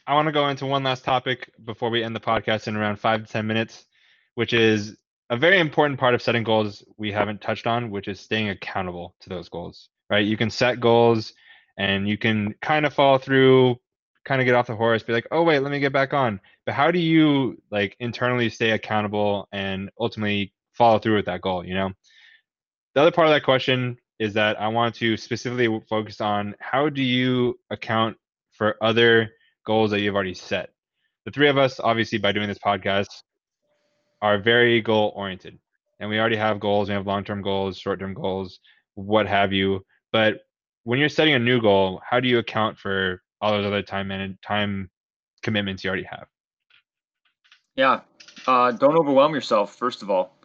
I 0.07 0.15
want 0.15 0.27
to 0.27 0.33
go 0.33 0.49
into 0.49 0.67
one 0.67 0.83
last 0.83 1.05
topic 1.05 1.51
before 1.65 1.91
we 1.91 2.03
end 2.03 2.17
the 2.17 2.21
podcast 2.21 2.69
in 2.69 2.77
around 2.77 2.97
five 2.97 3.27
to 3.27 3.33
ten 3.33 3.47
minutes, 3.47 3.87
which 4.35 4.53
is 4.55 4.97
a 5.31 5.37
very 5.37 5.59
important 5.59 5.99
part 5.99 6.15
of 6.15 6.23
setting 6.23 6.45
goals 6.45 6.85
we 6.97 7.13
haven't 7.13 7.41
touched 7.41 7.67
on, 7.67 7.91
which 7.91 8.09
is 8.09 8.21
staying 8.21 8.49
accountable 8.49 9.15
to 9.21 9.29
those 9.29 9.49
goals. 9.49 9.89
Right? 10.09 10.25
You 10.25 10.37
can 10.37 10.51
set 10.51 10.81
goals, 10.81 11.33
and 11.79 12.09
you 12.09 12.17
can 12.17 12.55
kind 12.63 12.87
of 12.87 12.95
fall 12.95 13.19
through, 13.19 13.77
kind 14.25 14.41
of 14.41 14.45
get 14.45 14.55
off 14.55 14.69
the 14.69 14.77
horse, 14.77 15.03
be 15.03 15.13
like, 15.13 15.27
oh 15.31 15.43
wait, 15.43 15.61
let 15.61 15.73
me 15.73 15.81
get 15.81 15.93
back 15.93 16.15
on. 16.15 16.41
But 16.65 16.75
how 16.75 16.91
do 16.91 16.99
you 16.99 17.61
like 17.71 17.97
internally 18.01 18.51
stay 18.51 18.71
accountable 18.71 19.49
and 19.53 19.91
ultimately 19.99 20.53
follow 20.73 20.99
through 20.99 21.17
with 21.17 21.27
that 21.27 21.43
goal? 21.43 21.65
You 21.65 21.75
know 21.75 21.93
the 22.97 23.03
other 23.03 23.11
part 23.11 23.29
of 23.29 23.35
that 23.35 23.45
question 23.45 23.99
is 24.19 24.33
that 24.33 24.59
I 24.59 24.69
want 24.69 24.95
to 24.97 25.19
specifically 25.19 25.69
focus 25.87 26.23
on 26.23 26.55
how 26.61 26.89
do 26.89 27.03
you 27.03 27.61
account 27.69 28.17
for 28.53 28.83
other 28.83 29.33
goals 29.67 29.91
that 29.91 30.01
you've 30.01 30.15
already 30.15 30.33
set. 30.33 30.71
The 31.27 31.31
three 31.31 31.51
of 31.51 31.59
us, 31.59 31.79
obviously, 31.79 32.17
by 32.17 32.33
doing 32.33 32.49
this 32.49 32.59
podcast, 32.59 33.09
are 34.23 34.39
very 34.39 34.81
goal 34.81 35.13
oriented, 35.15 35.59
and 36.01 36.09
we 36.09 36.19
already 36.19 36.37
have 36.37 36.61
goals. 36.61 36.89
We 36.89 36.95
have 36.95 37.07
long 37.07 37.25
term 37.25 37.43
goals, 37.43 37.79
short 37.79 38.01
term 38.01 38.15
goals, 38.15 38.61
what 38.95 39.27
have 39.27 39.53
you. 39.53 39.85
But 40.13 40.41
when 40.85 40.99
you're 40.99 41.09
setting 41.09 41.35
a 41.35 41.39
new 41.39 41.61
goal, 41.61 42.01
how 42.09 42.21
do 42.21 42.29
you 42.29 42.39
account 42.39 42.79
for 42.79 43.23
all 43.41 43.53
those 43.53 43.67
other 43.67 43.83
time 43.83 44.11
and 44.11 44.41
time 44.43 44.91
commitments 45.43 45.85
you 45.85 45.89
already 45.89 46.05
have? 46.05 46.27
Yeah. 47.75 48.01
Uh, 48.47 48.73
don't 48.73 48.97
overwhelm 48.97 49.35
yourself. 49.35 49.75
First 49.75 50.03
of 50.03 50.11
all, 50.11 50.37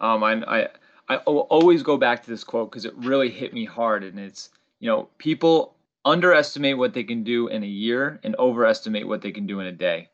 um, 0.00 0.22
I, 0.22 0.60
I 0.60 0.68
I 1.08 1.16
always 1.16 1.82
go 1.82 1.96
back 1.96 2.22
to 2.22 2.30
this 2.30 2.44
quote 2.44 2.70
because 2.70 2.84
it 2.84 2.94
really 2.96 3.28
hit 3.28 3.52
me 3.52 3.64
hard, 3.64 4.04
and 4.04 4.18
it's 4.18 4.50
you 4.80 4.88
know 4.88 5.08
people 5.18 5.74
underestimate 6.04 6.78
what 6.78 6.94
they 6.94 7.04
can 7.04 7.22
do 7.22 7.48
in 7.48 7.62
a 7.62 7.66
year 7.66 8.20
and 8.24 8.34
overestimate 8.36 9.06
what 9.06 9.20
they 9.20 9.30
can 9.30 9.46
do 9.46 9.60
in 9.60 9.66
a 9.66 9.72
day, 9.72 10.08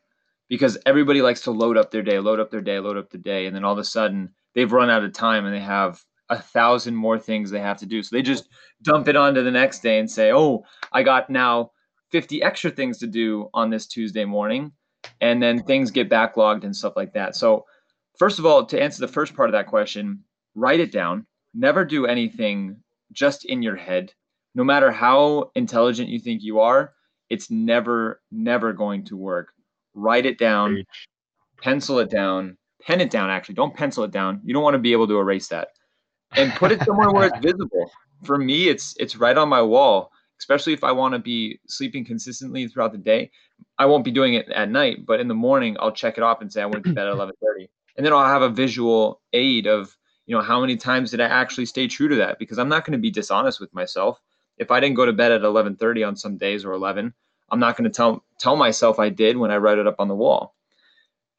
because 0.49 0.77
everybody 0.85 1.21
likes 1.21 1.41
to 1.41 1.51
load 1.51 1.77
up 1.77 1.91
their 1.91 2.01
day, 2.01 2.19
load 2.19 2.39
up 2.39 2.51
their 2.51 2.61
day, 2.61 2.79
load 2.79 2.97
up 2.97 3.09
the 3.09 3.17
day, 3.17 3.45
and 3.45 3.55
then 3.55 3.63
all 3.63 3.73
of 3.73 3.79
a 3.79 3.83
sudden 3.83 4.29
they've 4.55 4.71
run 4.71 4.89
out 4.89 5.03
of 5.03 5.13
time 5.13 5.45
and 5.45 5.55
they 5.55 5.59
have 5.59 6.03
a 6.29 6.39
thousand 6.39 6.95
more 6.95 7.17
things 7.17 7.49
they 7.49 7.59
have 7.59 7.77
to 7.77 7.85
do, 7.85 8.03
so 8.03 8.15
they 8.15 8.21
just 8.21 8.49
dump 8.83 9.07
it 9.07 9.15
onto 9.15 9.43
the 9.43 9.51
next 9.51 9.79
day 9.79 9.99
and 9.99 10.09
say, 10.09 10.31
oh, 10.31 10.63
I 10.91 11.03
got 11.03 11.29
now 11.29 11.71
50 12.11 12.41
extra 12.43 12.71
things 12.71 12.97
to 12.99 13.07
do 13.07 13.49
on 13.53 13.69
this 13.69 13.87
Tuesday 13.87 14.25
morning 14.25 14.71
and 15.21 15.41
then 15.41 15.63
things 15.63 15.91
get 15.91 16.09
backlogged 16.09 16.63
and 16.63 16.75
stuff 16.75 16.93
like 16.95 17.13
that. 17.13 17.35
So, 17.35 17.65
first 18.17 18.39
of 18.39 18.45
all, 18.45 18.65
to 18.65 18.81
answer 18.81 18.99
the 18.99 19.11
first 19.11 19.35
part 19.35 19.49
of 19.49 19.53
that 19.53 19.67
question, 19.67 20.23
write 20.55 20.79
it 20.79 20.91
down. 20.91 21.25
Never 21.53 21.85
do 21.85 22.05
anything 22.05 22.77
just 23.11 23.45
in 23.45 23.61
your 23.61 23.75
head. 23.75 24.13
No 24.55 24.63
matter 24.63 24.91
how 24.91 25.51
intelligent 25.55 26.09
you 26.09 26.19
think 26.19 26.41
you 26.43 26.59
are, 26.59 26.93
it's 27.29 27.51
never, 27.51 28.21
never 28.31 28.73
going 28.73 29.05
to 29.05 29.17
work. 29.17 29.49
Write 29.99 30.25
it 30.25 30.37
down, 30.37 30.83
pencil 31.61 31.99
it 31.99 32.09
down, 32.09 32.57
pen 32.81 33.01
it 33.01 33.09
down, 33.09 33.29
actually. 33.29 33.55
Don't 33.55 33.75
pencil 33.75 34.03
it 34.03 34.11
down. 34.11 34.41
You 34.43 34.53
don't 34.53 34.63
want 34.63 34.75
to 34.75 34.79
be 34.79 34.91
able 34.91 35.07
to 35.07 35.19
erase 35.19 35.47
that. 35.49 35.69
And 36.33 36.53
put 36.53 36.71
it 36.71 36.81
somewhere 36.83 37.11
where 37.11 37.27
it's 37.27 37.39
visible. 37.41 37.91
For 38.23 38.37
me, 38.37 38.67
it's 38.67 38.95
it's 38.99 39.15
right 39.15 39.37
on 39.37 39.49
my 39.49 39.61
wall, 39.61 40.11
especially 40.39 40.73
if 40.73 40.83
I 40.83 40.91
want 40.91 41.13
to 41.13 41.19
be 41.19 41.59
sleeping 41.67 42.05
consistently 42.05 42.67
throughout 42.67 42.91
the 42.91 42.97
day. 42.97 43.31
I 43.77 43.85
won't 43.85 44.03
be 44.03 44.11
doing 44.11 44.35
it 44.35 44.49
at 44.49 44.69
night, 44.69 45.05
but 45.05 45.19
in 45.19 45.27
the 45.27 45.33
morning 45.33 45.77
I'll 45.79 45.91
check 45.91 46.17
it 46.17 46.23
off 46.23 46.41
and 46.41 46.51
say 46.51 46.61
I 46.61 46.65
went 46.65 46.85
to 46.85 46.93
bed 46.93 47.07
at 47.07 47.13
eleven 47.13 47.35
thirty, 47.43 47.69
and 47.97 48.05
then 48.05 48.13
I'll 48.13 48.25
have 48.25 48.41
a 48.41 48.49
visual 48.49 49.21
aid 49.33 49.67
of 49.67 49.95
you 50.25 50.35
know 50.35 50.41
how 50.41 50.61
many 50.61 50.77
times 50.77 51.11
did 51.11 51.21
I 51.21 51.27
actually 51.27 51.65
stay 51.65 51.87
true 51.87 52.07
to 52.07 52.15
that 52.17 52.39
because 52.39 52.59
I'm 52.59 52.69
not 52.69 52.85
going 52.85 52.93
to 52.93 53.01
be 53.01 53.11
dishonest 53.11 53.59
with 53.59 53.73
myself. 53.73 54.19
If 54.57 54.71
I 54.71 54.79
didn't 54.79 54.95
go 54.95 55.05
to 55.05 55.13
bed 55.13 55.31
at 55.31 55.43
eleven 55.43 55.75
thirty 55.75 56.03
on 56.03 56.15
some 56.15 56.37
days 56.37 56.65
or 56.65 56.73
eleven, 56.73 57.13
I'm 57.51 57.59
not 57.59 57.77
going 57.77 57.89
to 57.89 57.95
tell 57.95 58.23
tell 58.39 58.55
myself 58.55 58.99
I 58.99 59.09
did 59.09 59.37
when 59.37 59.51
I 59.51 59.57
write 59.57 59.77
it 59.77 59.87
up 59.87 59.95
on 59.99 60.07
the 60.07 60.15
wall. 60.15 60.55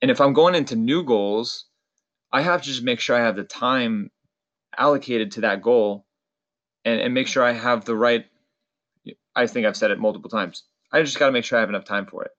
And 0.03 0.11
if 0.11 0.21
I'm 0.21 0.33
going 0.33 0.55
into 0.55 0.77
new 0.77 1.05
goals, 1.05 1.67
I 2.33 2.43
have 2.43 2.63
to 2.63 2.69
just 2.69 2.83
make 2.83 3.01
sure 3.01 3.17
I 3.17 3.25
have 3.25 3.37
the 3.37 3.45
time 3.45 4.11
allocated 4.77 5.33
to 5.33 5.43
that 5.43 5.63
goal, 5.63 6.07
and, 6.85 7.01
and 7.01 7.15
make 7.15 7.27
sure 7.27 7.43
I 7.43 7.53
have 7.53 7.85
the 7.85 7.97
right. 7.97 8.25
I 9.35 9.47
think 9.47 9.67
I've 9.67 9.77
said 9.77 9.91
it 9.91 9.99
multiple 9.99 10.31
times. 10.31 10.65
I 10.93 11.03
just 11.03 11.19
got 11.19 11.27
to 11.27 11.33
make 11.33 11.45
sure 11.45 11.59
I 11.59 11.61
have 11.61 11.69
enough 11.69 11.85
time 11.85 12.07
for 12.07 12.25
it. 12.25 12.33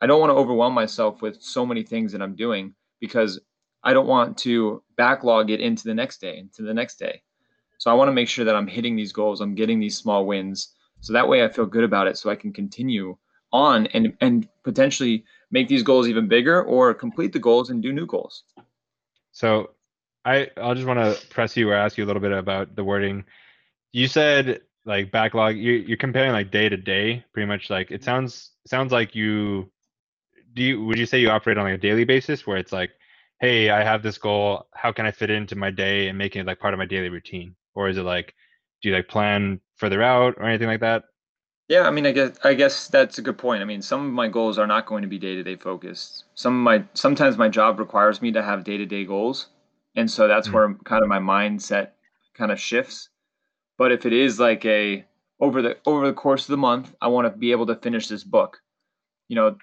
I 0.00 0.06
don't 0.06 0.20
want 0.20 0.30
to 0.30 0.34
overwhelm 0.34 0.72
myself 0.72 1.20
with 1.20 1.42
so 1.42 1.66
many 1.66 1.82
things 1.82 2.12
that 2.12 2.22
I'm 2.22 2.34
doing 2.34 2.74
because 3.00 3.40
I 3.82 3.92
don't 3.92 4.06
want 4.06 4.38
to 4.38 4.82
backlog 4.96 5.50
it 5.50 5.60
into 5.60 5.84
the 5.84 5.94
next 5.94 6.20
day, 6.20 6.38
into 6.38 6.62
the 6.62 6.74
next 6.74 6.98
day. 6.98 7.22
So 7.78 7.90
I 7.90 7.94
want 7.94 8.08
to 8.08 8.12
make 8.12 8.28
sure 8.28 8.44
that 8.44 8.56
I'm 8.56 8.66
hitting 8.66 8.96
these 8.96 9.12
goals, 9.12 9.40
I'm 9.40 9.54
getting 9.54 9.80
these 9.80 9.96
small 9.96 10.26
wins. 10.26 10.74
So 11.00 11.12
that 11.12 11.28
way 11.28 11.44
I 11.44 11.48
feel 11.48 11.66
good 11.66 11.84
about 11.84 12.06
it 12.06 12.18
so 12.18 12.30
I 12.30 12.36
can 12.36 12.52
continue 12.52 13.16
on 13.52 13.86
and 13.88 14.16
and 14.20 14.48
potentially 14.62 15.24
make 15.50 15.68
these 15.68 15.82
goals 15.82 16.08
even 16.08 16.28
bigger 16.28 16.62
or 16.62 16.94
complete 16.94 17.32
the 17.32 17.38
goals 17.38 17.70
and 17.70 17.82
do 17.82 17.92
new 17.92 18.06
goals. 18.06 18.44
So 19.32 19.70
I 20.24 20.50
I'll 20.56 20.74
just 20.74 20.86
want 20.86 21.00
to 21.00 21.26
press 21.28 21.56
you 21.56 21.70
or 21.70 21.74
ask 21.74 21.98
you 21.98 22.04
a 22.04 22.06
little 22.06 22.22
bit 22.22 22.32
about 22.32 22.76
the 22.76 22.84
wording. 22.84 23.24
You 23.92 24.06
said 24.06 24.60
like 24.84 25.10
backlog. 25.10 25.56
You 25.56 25.72
you're 25.72 25.96
comparing 25.96 26.32
like 26.32 26.50
day 26.50 26.68
to 26.68 26.76
day, 26.76 27.24
pretty 27.32 27.46
much. 27.46 27.70
Like 27.70 27.90
it 27.90 28.04
sounds 28.04 28.52
sounds 28.66 28.92
like 28.92 29.14
you 29.14 29.70
do. 30.54 30.62
You 30.62 30.84
would 30.84 30.98
you 30.98 31.06
say 31.06 31.20
you 31.20 31.30
operate 31.30 31.58
on 31.58 31.64
like 31.64 31.74
a 31.74 31.78
daily 31.78 32.04
basis 32.04 32.46
where 32.46 32.56
it's 32.56 32.72
like, 32.72 32.90
hey, 33.40 33.70
I 33.70 33.82
have 33.82 34.02
this 34.02 34.18
goal. 34.18 34.66
How 34.74 34.92
can 34.92 35.06
I 35.06 35.10
fit 35.10 35.30
it 35.30 35.36
into 35.36 35.56
my 35.56 35.70
day 35.70 36.08
and 36.08 36.18
making 36.18 36.40
it 36.42 36.46
like 36.46 36.60
part 36.60 36.74
of 36.74 36.78
my 36.78 36.86
daily 36.86 37.08
routine? 37.08 37.56
Or 37.74 37.88
is 37.88 37.96
it 37.96 38.02
like, 38.02 38.34
do 38.82 38.88
you 38.88 38.94
like 38.94 39.08
plan 39.08 39.60
further 39.76 40.02
out 40.02 40.34
or 40.38 40.44
anything 40.44 40.68
like 40.68 40.80
that? 40.80 41.04
Yeah, 41.68 41.82
I 41.86 41.90
mean, 41.90 42.04
I 42.06 42.12
guess 42.12 42.36
I 42.42 42.54
guess 42.54 42.88
that's 42.88 43.18
a 43.18 43.22
good 43.22 43.38
point. 43.38 43.62
I 43.62 43.64
mean, 43.64 43.80
some 43.80 44.04
of 44.04 44.12
my 44.12 44.26
goals 44.28 44.58
are 44.58 44.66
not 44.66 44.86
going 44.86 45.02
to 45.02 45.08
be 45.08 45.18
day 45.18 45.36
to 45.36 45.42
day 45.42 45.56
focused. 45.56 46.24
Some 46.34 46.54
of 46.54 46.62
my 46.64 46.84
sometimes 46.94 47.38
my 47.38 47.48
job 47.48 47.78
requires 47.78 48.20
me 48.20 48.32
to 48.32 48.42
have 48.42 48.64
day 48.64 48.76
to 48.76 48.86
day 48.86 49.04
goals, 49.04 49.48
and 49.94 50.10
so 50.10 50.26
that's 50.26 50.48
Mhm. 50.48 50.52
where 50.52 50.74
kind 50.84 51.02
of 51.02 51.08
my 51.08 51.18
mindset 51.20 51.92
kind 52.34 52.50
of 52.50 52.58
shifts. 52.60 53.08
But 53.78 53.92
if 53.92 54.06
it 54.06 54.12
is 54.14 54.40
like 54.40 54.64
a 54.66 55.06
over 55.40 55.62
the 55.62 55.78
over 55.86 56.06
the 56.06 56.14
course 56.14 56.44
of 56.44 56.52
the 56.52 56.58
month, 56.58 56.94
I 57.02 57.08
want 57.08 57.32
to 57.32 57.38
be 57.38 57.52
able 57.52 57.66
to 57.66 57.76
finish 57.76 58.08
this 58.08 58.24
book. 58.24 58.60
You 59.28 59.36
know, 59.36 59.58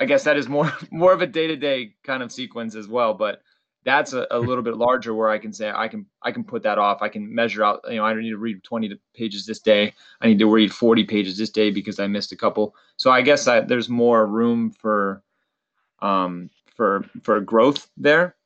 I 0.00 0.06
guess 0.06 0.24
that 0.24 0.36
is 0.38 0.48
more 0.48 0.72
more 0.92 1.12
of 1.12 1.22
a 1.22 1.26
day 1.26 1.46
to 1.48 1.56
day 1.56 1.96
kind 2.04 2.22
of 2.22 2.32
sequence 2.32 2.74
as 2.76 2.88
well. 2.88 3.14
But 3.14 3.42
that's 3.84 4.12
a, 4.12 4.26
a 4.30 4.38
little 4.38 4.62
bit 4.62 4.76
larger 4.76 5.14
where 5.14 5.30
I 5.30 5.38
can 5.38 5.52
say 5.52 5.70
I 5.74 5.88
can 5.88 6.06
I 6.22 6.32
can 6.32 6.44
put 6.44 6.62
that 6.64 6.78
off. 6.78 7.02
I 7.02 7.08
can 7.08 7.34
measure 7.34 7.64
out. 7.64 7.80
You 7.88 7.96
know, 7.96 8.04
I 8.04 8.12
don't 8.12 8.22
need 8.22 8.30
to 8.30 8.38
read 8.38 8.62
twenty 8.62 8.98
pages 9.14 9.46
this 9.46 9.60
day. 9.60 9.92
I 10.20 10.26
need 10.26 10.38
to 10.38 10.50
read 10.50 10.72
40 10.72 11.04
pages 11.04 11.38
this 11.38 11.50
day 11.50 11.70
because 11.70 11.98
I 11.98 12.06
missed 12.06 12.32
a 12.32 12.36
couple. 12.36 12.74
So 12.96 13.10
I 13.10 13.22
guess 13.22 13.48
I, 13.48 13.60
there's 13.60 13.88
more 13.88 14.26
room 14.26 14.70
for 14.70 15.22
um, 16.00 16.50
for 16.76 17.04
for 17.22 17.40
growth 17.40 17.88
there. 17.96 18.36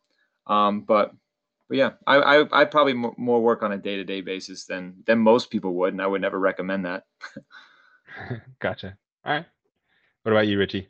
Um, 0.47 0.83
but 0.83 1.13
but 1.69 1.79
yeah, 1.79 1.91
I 2.07 2.17
I 2.17 2.61
I 2.61 2.65
probably 2.65 2.93
mo- 2.93 3.15
more 3.17 3.43
work 3.43 3.63
on 3.63 3.73
a 3.73 3.79
day 3.79 3.97
to 3.97 4.05
day 4.05 4.21
basis 4.21 4.65
than 4.67 4.95
than 5.07 5.19
most 5.19 5.51
people 5.51 5.75
would, 5.75 5.95
and 5.95 6.03
I 6.03 6.07
would 6.07 6.21
never 6.21 6.39
recommend 6.39 6.85
that. 6.85 7.05
gotcha. 8.61 8.97
All 9.25 9.33
right. 9.33 9.47
What 10.23 10.33
about 10.33 10.47
you, 10.47 10.59
Richie? 10.59 10.89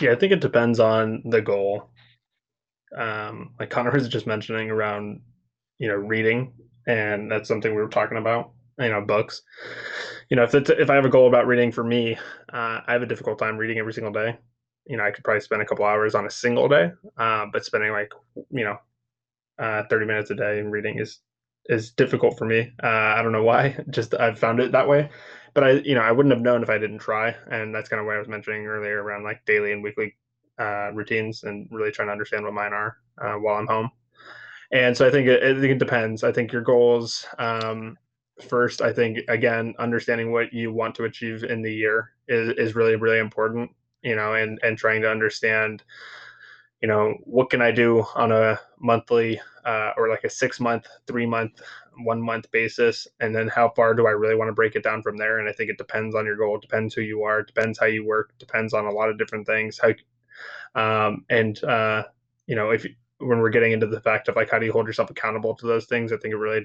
Yeah, 0.00 0.12
I 0.12 0.14
think 0.16 0.32
it 0.32 0.40
depends 0.40 0.78
on 0.78 1.22
the 1.24 1.40
goal. 1.40 1.90
Um, 2.96 3.54
like 3.58 3.70
Connor 3.70 3.90
was 3.92 4.08
just 4.08 4.26
mentioning 4.26 4.70
around, 4.70 5.20
you 5.78 5.88
know, 5.88 5.94
reading, 5.96 6.52
and 6.86 7.30
that's 7.30 7.48
something 7.48 7.74
we 7.74 7.82
were 7.82 7.88
talking 7.88 8.18
about. 8.18 8.52
you 8.78 8.88
know 8.90 9.02
books. 9.02 9.42
You 10.30 10.36
know, 10.36 10.44
if 10.44 10.54
it's, 10.54 10.70
if 10.70 10.90
I 10.90 10.94
have 10.94 11.04
a 11.04 11.08
goal 11.10 11.28
about 11.28 11.46
reading 11.46 11.72
for 11.72 11.84
me, 11.84 12.16
uh, 12.52 12.80
I 12.86 12.92
have 12.92 13.02
a 13.02 13.06
difficult 13.06 13.38
time 13.38 13.56
reading 13.56 13.78
every 13.78 13.92
single 13.92 14.12
day. 14.12 14.36
You 14.86 14.96
know, 14.96 15.04
I 15.04 15.10
could 15.10 15.24
probably 15.24 15.40
spend 15.40 15.62
a 15.62 15.66
couple 15.66 15.84
hours 15.84 16.14
on 16.14 16.26
a 16.26 16.30
single 16.30 16.68
day, 16.68 16.92
uh, 17.18 17.46
but 17.52 17.64
spending 17.64 17.92
like 17.92 18.12
you 18.50 18.64
know, 18.64 18.76
uh, 19.58 19.82
thirty 19.90 20.06
minutes 20.06 20.30
a 20.30 20.34
day 20.34 20.58
in 20.58 20.70
reading 20.70 20.98
is 20.98 21.20
is 21.66 21.90
difficult 21.92 22.38
for 22.38 22.46
me. 22.46 22.72
Uh, 22.82 22.86
I 22.86 23.22
don't 23.22 23.32
know 23.32 23.42
why. 23.42 23.76
Just 23.90 24.14
I've 24.18 24.38
found 24.38 24.60
it 24.60 24.72
that 24.72 24.88
way. 24.88 25.10
But 25.54 25.64
I, 25.64 25.70
you 25.72 25.94
know, 25.94 26.02
I 26.02 26.12
wouldn't 26.12 26.34
have 26.34 26.42
known 26.42 26.62
if 26.62 26.70
I 26.70 26.78
didn't 26.78 26.98
try. 27.00 27.34
And 27.50 27.74
that's 27.74 27.88
kind 27.88 28.00
of 28.00 28.06
what 28.06 28.16
I 28.16 28.18
was 28.18 28.28
mentioning 28.28 28.66
earlier 28.66 29.02
around 29.02 29.24
like 29.24 29.44
daily 29.46 29.72
and 29.72 29.82
weekly 29.82 30.16
uh, 30.58 30.90
routines 30.92 31.44
and 31.44 31.68
really 31.70 31.90
trying 31.90 32.08
to 32.08 32.12
understand 32.12 32.44
what 32.44 32.54
mine 32.54 32.72
are 32.72 32.96
uh, 33.22 33.34
while 33.34 33.56
I'm 33.56 33.66
home. 33.66 33.90
And 34.72 34.96
so 34.96 35.06
I 35.06 35.10
think 35.10 35.28
it, 35.28 35.42
I 35.42 35.58
think 35.58 35.72
it 35.72 35.78
depends. 35.78 36.24
I 36.24 36.32
think 36.32 36.52
your 36.52 36.62
goals. 36.62 37.26
Um, 37.38 37.96
first, 38.48 38.82
I 38.82 38.92
think 38.92 39.18
again, 39.28 39.74
understanding 39.78 40.30
what 40.30 40.52
you 40.52 40.72
want 40.72 40.94
to 40.96 41.04
achieve 41.04 41.42
in 41.44 41.62
the 41.62 41.72
year 41.72 42.10
is 42.28 42.50
is 42.58 42.74
really 42.74 42.96
really 42.96 43.18
important. 43.18 43.70
You 44.02 44.14
know, 44.14 44.34
and 44.34 44.58
and 44.62 44.76
trying 44.76 45.02
to 45.02 45.10
understand 45.10 45.82
you 46.80 46.88
know 46.88 47.14
what 47.24 47.50
can 47.50 47.60
i 47.60 47.70
do 47.70 48.04
on 48.14 48.32
a 48.32 48.58
monthly 48.80 49.40
uh, 49.64 49.92
or 49.96 50.08
like 50.08 50.24
a 50.24 50.30
six 50.30 50.60
month 50.60 50.86
three 51.06 51.26
month 51.26 51.60
one 52.04 52.22
month 52.22 52.50
basis 52.52 53.06
and 53.20 53.34
then 53.34 53.48
how 53.48 53.68
far 53.70 53.94
do 53.94 54.06
i 54.06 54.10
really 54.10 54.36
want 54.36 54.48
to 54.48 54.54
break 54.54 54.76
it 54.76 54.84
down 54.84 55.02
from 55.02 55.16
there 55.16 55.38
and 55.38 55.48
i 55.48 55.52
think 55.52 55.70
it 55.70 55.78
depends 55.78 56.14
on 56.14 56.24
your 56.24 56.36
goal 56.36 56.58
depends 56.58 56.94
who 56.94 57.00
you 57.00 57.22
are 57.22 57.42
depends 57.42 57.78
how 57.78 57.86
you 57.86 58.06
work 58.06 58.32
depends 58.38 58.72
on 58.72 58.86
a 58.86 58.90
lot 58.90 59.08
of 59.08 59.18
different 59.18 59.46
things 59.46 59.78
how 59.82 59.90
um, 60.74 61.24
and 61.30 61.62
uh, 61.64 62.04
you 62.46 62.56
know 62.56 62.70
if 62.70 62.86
when 63.18 63.38
we're 63.38 63.50
getting 63.50 63.72
into 63.72 63.86
the 63.86 64.00
fact 64.00 64.28
of 64.28 64.36
like 64.36 64.50
how 64.50 64.58
do 64.58 64.66
you 64.66 64.72
hold 64.72 64.86
yourself 64.86 65.10
accountable 65.10 65.54
to 65.54 65.66
those 65.66 65.86
things 65.86 66.12
i 66.12 66.16
think 66.16 66.32
it 66.32 66.36
really 66.36 66.64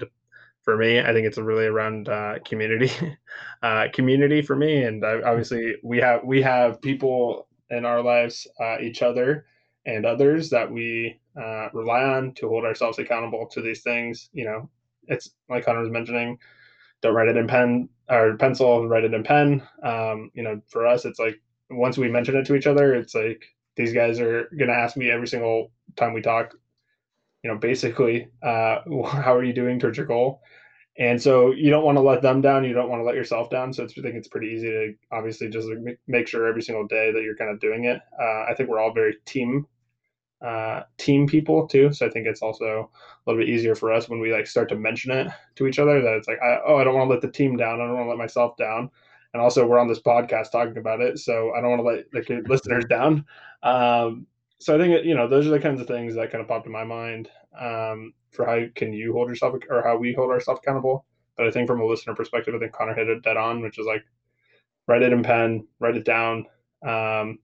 for 0.62 0.76
me 0.76 1.00
i 1.00 1.12
think 1.12 1.26
it's 1.26 1.36
really 1.36 1.66
around 1.66 2.08
uh, 2.08 2.38
community 2.44 2.90
uh, 3.62 3.86
community 3.92 4.40
for 4.40 4.54
me 4.54 4.84
and 4.84 5.04
obviously 5.04 5.74
we 5.82 5.98
have 5.98 6.22
we 6.24 6.40
have 6.40 6.80
people 6.80 7.48
in 7.70 7.84
our 7.84 8.02
lives 8.02 8.46
uh, 8.60 8.78
each 8.80 9.02
other 9.02 9.46
and 9.86 10.06
others 10.06 10.50
that 10.50 10.70
we 10.70 11.20
uh, 11.40 11.68
rely 11.72 12.02
on 12.02 12.32
to 12.34 12.48
hold 12.48 12.64
ourselves 12.64 12.98
accountable 12.98 13.46
to 13.46 13.60
these 13.60 13.82
things. 13.82 14.30
You 14.32 14.44
know, 14.44 14.70
it's 15.08 15.30
like 15.48 15.64
Connor 15.64 15.80
was 15.80 15.90
mentioning, 15.90 16.38
don't 17.02 17.14
write 17.14 17.28
it 17.28 17.36
in 17.36 17.46
pen 17.46 17.88
or 18.08 18.36
pencil, 18.36 18.88
write 18.88 19.04
it 19.04 19.14
in 19.14 19.22
pen. 19.22 19.62
Um, 19.82 20.30
you 20.34 20.42
know, 20.42 20.60
for 20.68 20.86
us, 20.86 21.04
it's 21.04 21.18
like 21.18 21.40
once 21.70 21.98
we 21.98 22.08
mention 22.08 22.36
it 22.36 22.46
to 22.46 22.54
each 22.54 22.66
other, 22.66 22.94
it's 22.94 23.14
like 23.14 23.44
these 23.76 23.92
guys 23.92 24.20
are 24.20 24.48
going 24.56 24.68
to 24.68 24.76
ask 24.76 24.96
me 24.96 25.10
every 25.10 25.28
single 25.28 25.72
time 25.96 26.12
we 26.12 26.22
talk, 26.22 26.54
you 27.42 27.50
know, 27.50 27.58
basically, 27.58 28.28
uh, 28.42 28.78
how 29.06 29.34
are 29.34 29.44
you 29.44 29.52
doing 29.52 29.78
towards 29.78 29.96
your 29.96 30.06
goal? 30.06 30.40
And 30.96 31.20
so 31.20 31.50
you 31.50 31.70
don't 31.70 31.84
want 31.84 31.96
to 31.98 32.02
let 32.02 32.22
them 32.22 32.40
down. 32.40 32.64
You 32.64 32.72
don't 32.72 32.88
want 32.88 33.00
to 33.00 33.04
let 33.04 33.16
yourself 33.16 33.50
down. 33.50 33.72
So 33.72 33.82
I 33.82 33.86
think 33.86 34.14
it's 34.14 34.28
pretty 34.28 34.48
easy 34.48 34.70
to 34.70 34.94
obviously 35.10 35.48
just 35.48 35.68
make 36.06 36.28
sure 36.28 36.46
every 36.46 36.62
single 36.62 36.86
day 36.86 37.10
that 37.10 37.22
you're 37.22 37.36
kind 37.36 37.50
of 37.50 37.58
doing 37.58 37.84
it. 37.84 38.00
Uh, 38.20 38.44
I 38.48 38.54
think 38.56 38.68
we're 38.68 38.78
all 38.78 38.94
very 38.94 39.16
team 39.24 39.66
uh, 40.44 40.82
team 40.98 41.26
people 41.26 41.66
too. 41.66 41.92
So 41.92 42.06
I 42.06 42.10
think 42.10 42.26
it's 42.26 42.42
also 42.42 42.90
a 42.94 43.30
little 43.30 43.44
bit 43.44 43.48
easier 43.48 43.74
for 43.74 43.92
us 43.92 44.08
when 44.08 44.20
we 44.20 44.32
like 44.32 44.46
start 44.46 44.68
to 44.68 44.76
mention 44.76 45.10
it 45.10 45.28
to 45.56 45.66
each 45.66 45.78
other 45.78 46.00
that 46.02 46.14
it's 46.14 46.28
like, 46.28 46.38
I, 46.42 46.58
oh, 46.66 46.76
I 46.76 46.84
don't 46.84 46.94
want 46.94 47.08
to 47.08 47.12
let 47.12 47.22
the 47.22 47.30
team 47.30 47.56
down. 47.56 47.80
I 47.80 47.86
don't 47.86 47.94
want 47.94 48.06
to 48.06 48.10
let 48.10 48.18
myself 48.18 48.56
down. 48.56 48.90
And 49.34 49.42
also, 49.42 49.66
we're 49.66 49.80
on 49.80 49.88
this 49.88 50.00
podcast 50.00 50.52
talking 50.52 50.78
about 50.78 51.00
it, 51.00 51.18
so 51.18 51.52
I 51.54 51.60
don't 51.60 51.70
want 51.70 51.80
to 52.12 52.16
let 52.16 52.26
the 52.26 52.42
listeners 52.48 52.84
down. 52.88 53.24
Um, 53.64 54.26
so 54.60 54.76
I 54.76 54.78
think 54.78 55.04
you 55.04 55.14
know 55.14 55.28
those 55.28 55.46
are 55.46 55.50
the 55.50 55.58
kinds 55.58 55.80
of 55.80 55.88
things 55.88 56.14
that 56.14 56.30
kind 56.30 56.40
of 56.40 56.48
popped 56.48 56.66
in 56.66 56.72
my 56.72 56.84
mind 56.84 57.28
um, 57.60 58.14
for 58.30 58.46
how 58.46 58.64
can 58.76 58.92
you 58.92 59.12
hold 59.12 59.28
yourself 59.28 59.56
or 59.68 59.82
how 59.82 59.96
we 59.96 60.14
hold 60.14 60.30
ourselves 60.30 60.60
accountable. 60.62 61.04
But 61.36 61.48
I 61.48 61.50
think 61.50 61.66
from 61.66 61.80
a 61.80 61.84
listener 61.84 62.14
perspective, 62.14 62.54
I 62.54 62.60
think 62.60 62.72
Connor 62.72 62.94
hit 62.94 63.08
it 63.08 63.24
dead 63.24 63.36
on, 63.36 63.60
which 63.60 63.78
is 63.78 63.86
like 63.86 64.04
write 64.86 65.02
it 65.02 65.12
in 65.12 65.24
pen, 65.24 65.66
write 65.80 65.96
it 65.96 66.04
down. 66.04 66.46
Um, 66.86 67.38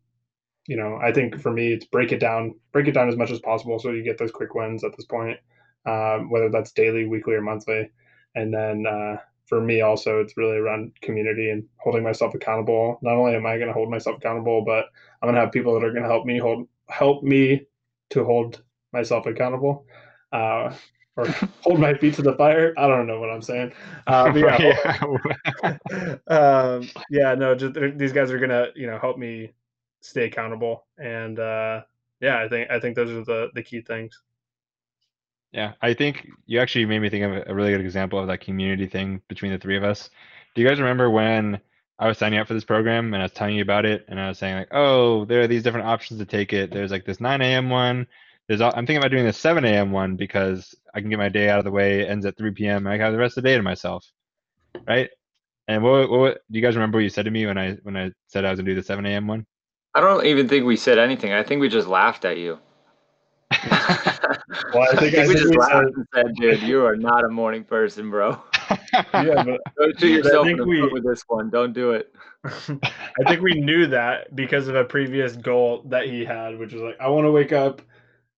you 0.67 0.77
know, 0.77 0.97
I 1.03 1.13
think 1.13 1.41
for 1.41 1.51
me, 1.51 1.73
it's 1.73 1.87
break 1.87 2.13
it 2.13 2.21
down, 2.21 2.55
break 2.73 2.87
it 2.87 2.93
down 2.93 3.09
as 3.09 3.17
much 3.17 3.33
as 3.33 3.41
possible 3.41 3.81
so 3.81 3.91
you 3.91 4.05
get 4.05 4.17
those 4.17 4.31
quick 4.31 4.55
wins 4.55 4.85
at 4.85 4.97
this 4.97 5.07
point, 5.07 5.39
um, 5.87 6.31
whether 6.31 6.51
that's 6.51 6.71
daily, 6.71 7.07
weekly, 7.07 7.35
or 7.35 7.41
monthly. 7.41 7.91
And 8.37 8.55
then 8.55 8.87
uh, 8.87 9.17
for 9.51 9.61
me, 9.61 9.81
also, 9.81 10.21
it's 10.21 10.37
really 10.37 10.57
around 10.57 10.93
community 11.03 11.51
and 11.51 11.65
holding 11.77 12.05
myself 12.05 12.35
accountable. 12.35 13.01
Not 13.03 13.17
only 13.17 13.35
am 13.35 13.45
I 13.45 13.57
going 13.57 13.67
to 13.67 13.75
hold 13.75 13.91
myself 13.91 14.19
accountable, 14.19 14.65
but 14.65 14.87
I'm 15.21 15.27
going 15.27 15.35
to 15.35 15.41
have 15.41 15.51
people 15.51 15.75
that 15.75 15.85
are 15.85 15.91
going 15.91 16.05
to 16.05 16.09
help 16.09 16.25
me 16.25 16.39
hold 16.39 16.69
help 16.89 17.25
me 17.25 17.67
to 18.11 18.25
hold 18.25 18.63
myself 18.93 19.27
accountable. 19.27 19.87
Uh, 20.33 20.73
or 21.17 21.27
hold 21.63 21.81
my 21.81 21.95
feet 21.95 22.15
to 22.15 22.23
the 22.23 22.37
fire. 22.37 22.73
I 22.79 22.87
don't 22.87 23.09
know 23.09 23.19
what 23.19 23.29
I'm 23.29 23.43
saying. 23.43 23.73
Uh, 24.07 24.33
yeah, 24.37 24.77
yeah. 25.65 26.17
um, 26.29 26.89
yeah, 27.11 27.35
no, 27.35 27.57
just 27.57 27.75
these 27.99 28.13
guys 28.13 28.31
are 28.31 28.39
gonna, 28.39 28.69
you 28.77 28.87
know, 28.87 29.01
help 29.01 29.19
me 29.19 29.51
stay 30.01 30.27
accountable. 30.27 30.87
And 30.97 31.41
uh, 31.41 31.83
yeah, 32.21 32.39
I 32.39 32.49
think 32.49 32.71
I 32.71 32.79
think 32.79 32.95
those 32.95 33.11
are 33.11 33.25
the 33.25 33.49
the 33.55 33.65
key 33.65 33.81
things. 33.81 34.17
Yeah, 35.53 35.73
I 35.83 35.95
think 35.95 36.29
you 36.47 36.61
actually 36.61 36.87
made 36.87 37.01
me 37.01 37.11
think 37.11 37.25
of 37.25 37.49
a 37.49 37.55
really 37.55 37.73
good 37.73 37.81
example 37.81 38.19
of 38.19 38.29
that 38.29 38.41
community 38.41 38.87
thing 38.87 39.21
between 39.29 39.53
the 39.53 39.59
three 39.59 39.77
of 39.77 39.83
us. 39.83 40.09
Do 40.55 40.63
you 40.63 40.69
guys 40.69 40.79
remember 40.81 41.11
when 41.11 41.61
I 41.99 42.07
was 42.07 42.19
signing 42.19 42.39
up 42.39 42.47
for 42.47 42.55
this 42.55 42.65
program 42.65 43.13
and 43.13 43.23
I 43.23 43.25
was 43.25 43.33
telling 43.33 43.57
you 43.57 43.63
about 43.63 43.85
it 43.85 44.05
and 44.09 44.21
I 44.21 44.29
was 44.29 44.39
saying 44.39 44.57
like, 44.57 44.69
oh, 44.73 45.25
there 45.25 45.41
are 45.43 45.49
these 45.49 45.63
different 45.63 45.89
options 45.89 46.21
to 46.21 46.27
take 46.27 46.53
it. 46.53 46.71
There's 46.71 46.93
like 46.93 47.05
this 47.05 47.21
9 47.21 47.41
a.m. 47.43 47.69
one. 47.69 48.07
There's 48.49 48.61
I'm 48.61 48.73
thinking 48.87 48.99
about 48.99 49.11
doing 49.11 49.27
the 49.27 49.33
7 49.33 49.65
a.m. 49.65 49.93
one 49.93 50.17
because 50.17 50.75
I 50.95 51.01
can 51.01 51.11
get 51.11 51.19
my 51.19 51.29
day 51.29 51.49
out 51.49 51.59
of 51.59 51.65
the 51.65 51.71
way. 51.71 52.01
It 52.01 52.09
ends 52.09 52.27
at 52.27 52.39
3 52.39 52.53
p.m. 52.53 52.87
I 52.87 52.97
have 52.97 53.13
the 53.13 53.19
rest 53.19 53.37
of 53.37 53.43
the 53.43 53.51
day 53.51 53.57
to 53.57 53.63
myself, 53.63 54.05
right? 54.87 55.11
And 55.69 55.83
what, 55.83 56.11
what, 56.11 56.41
do 56.51 56.59
you 56.59 56.65
guys 56.65 56.75
remember 56.75 56.99
what 56.99 57.05
you 57.05 57.11
said 57.11 57.27
to 57.27 57.31
me 57.31 57.47
when 57.47 57.59
I 57.59 57.73
when 57.83 57.97
I 57.97 58.13
said 58.29 58.45
I 58.45 58.51
was 58.51 58.61
gonna 58.61 58.71
do 58.71 58.75
the 58.77 58.83
7 58.83 59.05
a.m. 59.05 59.27
one? 59.27 59.47
I 59.95 60.01
don't 60.01 60.27
even 60.27 60.49
think 60.49 60.65
we 60.65 60.77
said 60.77 60.99
anything. 60.99 61.33
I 61.33 61.43
think 61.43 61.61
we 61.61 61.69
just 61.69 61.89
laughed 61.89 62.25
at 62.25 62.39
you. 62.39 62.59
well, 64.73 64.83
I 64.83 64.97
think, 64.97 65.03
I 65.03 65.11
think 65.11 65.19
I 65.19 65.27
we 65.29 65.35
just 65.35 65.55
laughed 65.55 65.73
said, 65.73 65.85
and 65.85 66.07
said, 66.15 66.35
"Dude, 66.35 66.63
you 66.63 66.85
are 66.85 66.97
not 66.97 67.25
a 67.25 67.29
morning 67.29 67.65
person, 67.65 68.11
bro." 68.11 68.39
yeah, 68.95 69.43
but 69.45 69.61
go 69.79 69.93
to 69.93 70.09
yourself 70.09 70.47
in 70.47 70.57
the 70.57 70.65
we, 70.65 70.83
with 70.89 71.05
this 71.05 71.23
one. 71.29 71.51
Don't 71.51 71.73
do 71.73 71.93
it. 71.93 72.15
I 72.45 73.29
think 73.29 73.43
we 73.43 73.61
knew 73.61 73.87
that 73.89 74.35
because 74.35 74.69
of 74.69 74.75
a 74.75 74.85
previous 74.85 75.37
goal 75.37 75.83
that 75.87 76.07
he 76.07 76.25
had, 76.25 76.59
which 76.59 76.73
was 76.73 76.83
like, 76.83 77.01
I 77.01 77.09
want 77.09 77.27
to 77.27 77.31
wake 77.31 77.53
up, 77.53 77.83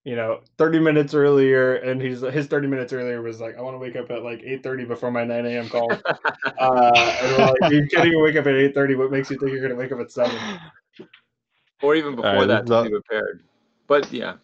you 0.05 0.17
know, 0.17 0.41
30 0.59 0.81
minutes 0.81 1.15
earlier, 1.15 1.77
and 1.77 2.01
he's 2.01 2.21
his 2.21 2.47
30 2.47 2.69
minutes 2.69 2.93
earlier 2.93 3.23
was 3.23 3.41
like, 3.41 3.57
I 3.57 3.63
want 3.63 3.75
to 3.75 3.79
wake 3.79 3.97
up 3.97 4.11
at 4.11 4.23
like 4.23 4.41
8:30 4.43 4.89
before 4.89 5.11
my 5.11 5.25
9 5.25 5.47
a.m. 5.47 5.69
call. 5.69 5.91
uh, 5.93 7.13
and 7.21 7.33
we're 7.33 7.47
like, 7.47 7.73
you 7.73 7.87
can't 7.87 8.07
even 8.07 8.23
wake 8.23 8.37
up 8.37 8.47
at 8.47 8.55
8:30. 8.55 8.99
What 8.99 9.11
makes 9.11 9.31
you 9.31 9.39
think 9.39 9.53
you're 9.53 9.63
gonna 9.63 9.79
wake 9.79 9.93
up 9.93 10.01
at 10.01 10.11
seven? 10.11 10.59
or 11.83 11.95
even 11.97 12.15
before 12.15 12.33
right, 12.33 12.47
that 12.49 12.67
to 12.67 12.75
all, 12.75 12.85
be 12.85 12.91
prepared. 12.91 13.43
But 13.87 14.11
yeah, 14.13 14.37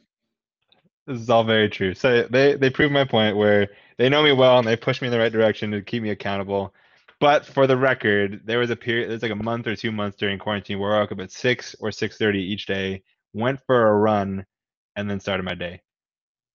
this 1.08 1.20
is 1.20 1.30
all 1.30 1.42
very 1.42 1.68
true. 1.68 1.94
So 1.94 2.24
they 2.30 2.54
they 2.54 2.70
prove 2.70 2.92
my 2.92 3.04
point 3.04 3.36
where 3.36 3.68
they 3.96 4.08
know 4.08 4.22
me 4.22 4.32
well 4.32 4.58
and 4.58 4.68
they 4.68 4.76
push 4.76 5.00
me 5.00 5.08
in 5.08 5.12
the 5.12 5.18
right 5.18 5.32
direction 5.32 5.70
to 5.72 5.82
keep 5.82 6.02
me 6.02 6.10
accountable. 6.10 6.74
But 7.18 7.44
for 7.44 7.66
the 7.66 7.76
record, 7.76 8.42
there 8.44 8.58
was 8.60 8.70
a 8.70 8.76
period, 8.76 9.10
there's 9.10 9.22
like 9.22 9.32
a 9.32 9.34
month 9.42 9.66
or 9.66 9.74
two 9.74 9.90
months 9.90 10.16
during 10.18 10.38
quarantine 10.38 10.78
where 10.78 10.94
I 10.94 11.00
woke 11.00 11.12
up 11.12 11.20
at 11.20 11.32
six 11.32 11.74
or 11.80 11.90
six 11.90 12.18
thirty 12.18 12.40
each 12.40 12.66
day, 12.66 13.02
went 13.32 13.60
for 13.66 13.88
a 13.88 13.96
run, 13.96 14.44
and 14.96 15.10
then 15.10 15.18
started 15.18 15.42
my 15.44 15.54
day. 15.54 15.80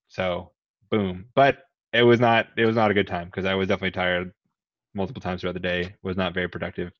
So 0.08 0.51
boom. 0.89 1.26
But 1.36 1.64
it 1.91 2.04
was 2.04 2.20
not 2.20 2.47
it 2.56 2.66
was 2.66 2.76
not 2.76 2.91
a 2.91 2.93
good 2.93 3.08
time 3.08 3.26
because 3.26 3.45
I 3.45 3.56
was 3.56 3.68
definitely 3.68 3.91
tired 3.91 4.32
multiple 4.93 5.22
times 5.22 5.41
throughout 5.41 5.54
the 5.54 5.60
day. 5.60 5.95
Was 6.04 6.16
not 6.16 6.36
very 6.36 6.47
productive. 6.47 6.91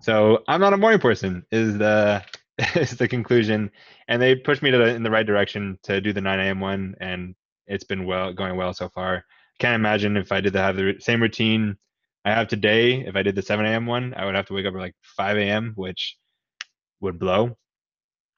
So 0.00 0.42
I'm 0.48 0.60
not 0.60 0.72
a 0.72 0.78
morning 0.78 1.00
person. 1.00 1.44
Is 1.52 1.76
the 1.76 2.24
is 2.74 2.92
the 2.92 3.08
conclusion. 3.08 3.70
And 4.08 4.20
they 4.20 4.34
pushed 4.34 4.62
me 4.62 4.70
to 4.70 4.78
the, 4.78 4.94
in 4.94 5.02
the 5.02 5.10
right 5.10 5.26
direction 5.26 5.78
to 5.84 6.00
do 6.00 6.12
the 6.12 6.20
9 6.20 6.40
a.m. 6.40 6.60
one, 6.60 6.94
and 7.00 7.34
it's 7.66 7.84
been 7.84 8.04
well 8.04 8.32
going 8.32 8.56
well 8.56 8.72
so 8.74 8.88
far. 8.88 9.16
I 9.16 9.22
can't 9.58 9.74
imagine 9.74 10.16
if 10.16 10.32
I 10.32 10.40
did 10.40 10.52
the, 10.52 10.60
have 10.60 10.76
the 10.76 10.94
same 11.00 11.22
routine 11.22 11.76
I 12.24 12.32
have 12.32 12.48
today. 12.48 13.00
If 13.06 13.16
I 13.16 13.22
did 13.22 13.34
the 13.34 13.42
7 13.42 13.64
a.m. 13.64 13.86
one, 13.86 14.14
I 14.16 14.24
would 14.24 14.34
have 14.34 14.46
to 14.46 14.54
wake 14.54 14.66
up 14.66 14.74
at 14.74 14.80
like 14.80 14.94
5 15.16 15.36
a.m., 15.36 15.72
which 15.76 16.16
would 17.00 17.18
blow. 17.18 17.56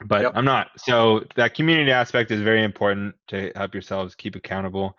But 0.05 0.23
yep. 0.23 0.33
I'm 0.35 0.45
not. 0.45 0.69
So 0.77 1.25
that 1.37 1.55
community 1.55 1.91
aspect 1.91 2.31
is 2.31 2.43
very 2.43 2.63
important 2.63 3.15
to 3.29 3.51
help 3.57 3.75
yourselves 3.75 4.15
keep 4.15 4.37
accountable. 4.37 4.95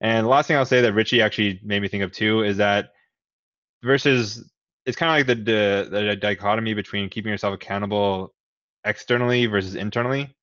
And 0.00 0.24
the 0.24 0.30
last 0.30 0.46
thing 0.46 0.56
I'll 0.56 0.64
say 0.64 0.80
that 0.80 0.94
Richie 0.94 1.20
actually 1.20 1.60
made 1.62 1.82
me 1.82 1.88
think 1.88 2.02
of 2.02 2.12
too 2.12 2.44
is 2.44 2.56
that 2.58 2.90
versus 3.82 4.50
it's 4.86 4.96
kind 4.96 5.10
of 5.10 5.28
like 5.28 5.44
the, 5.44 5.44
the, 5.44 5.88
the 5.90 6.16
dichotomy 6.16 6.72
between 6.72 7.10
keeping 7.10 7.30
yourself 7.30 7.54
accountable 7.54 8.32
externally 8.84 9.46
versus 9.46 9.74
internally. 9.74 10.34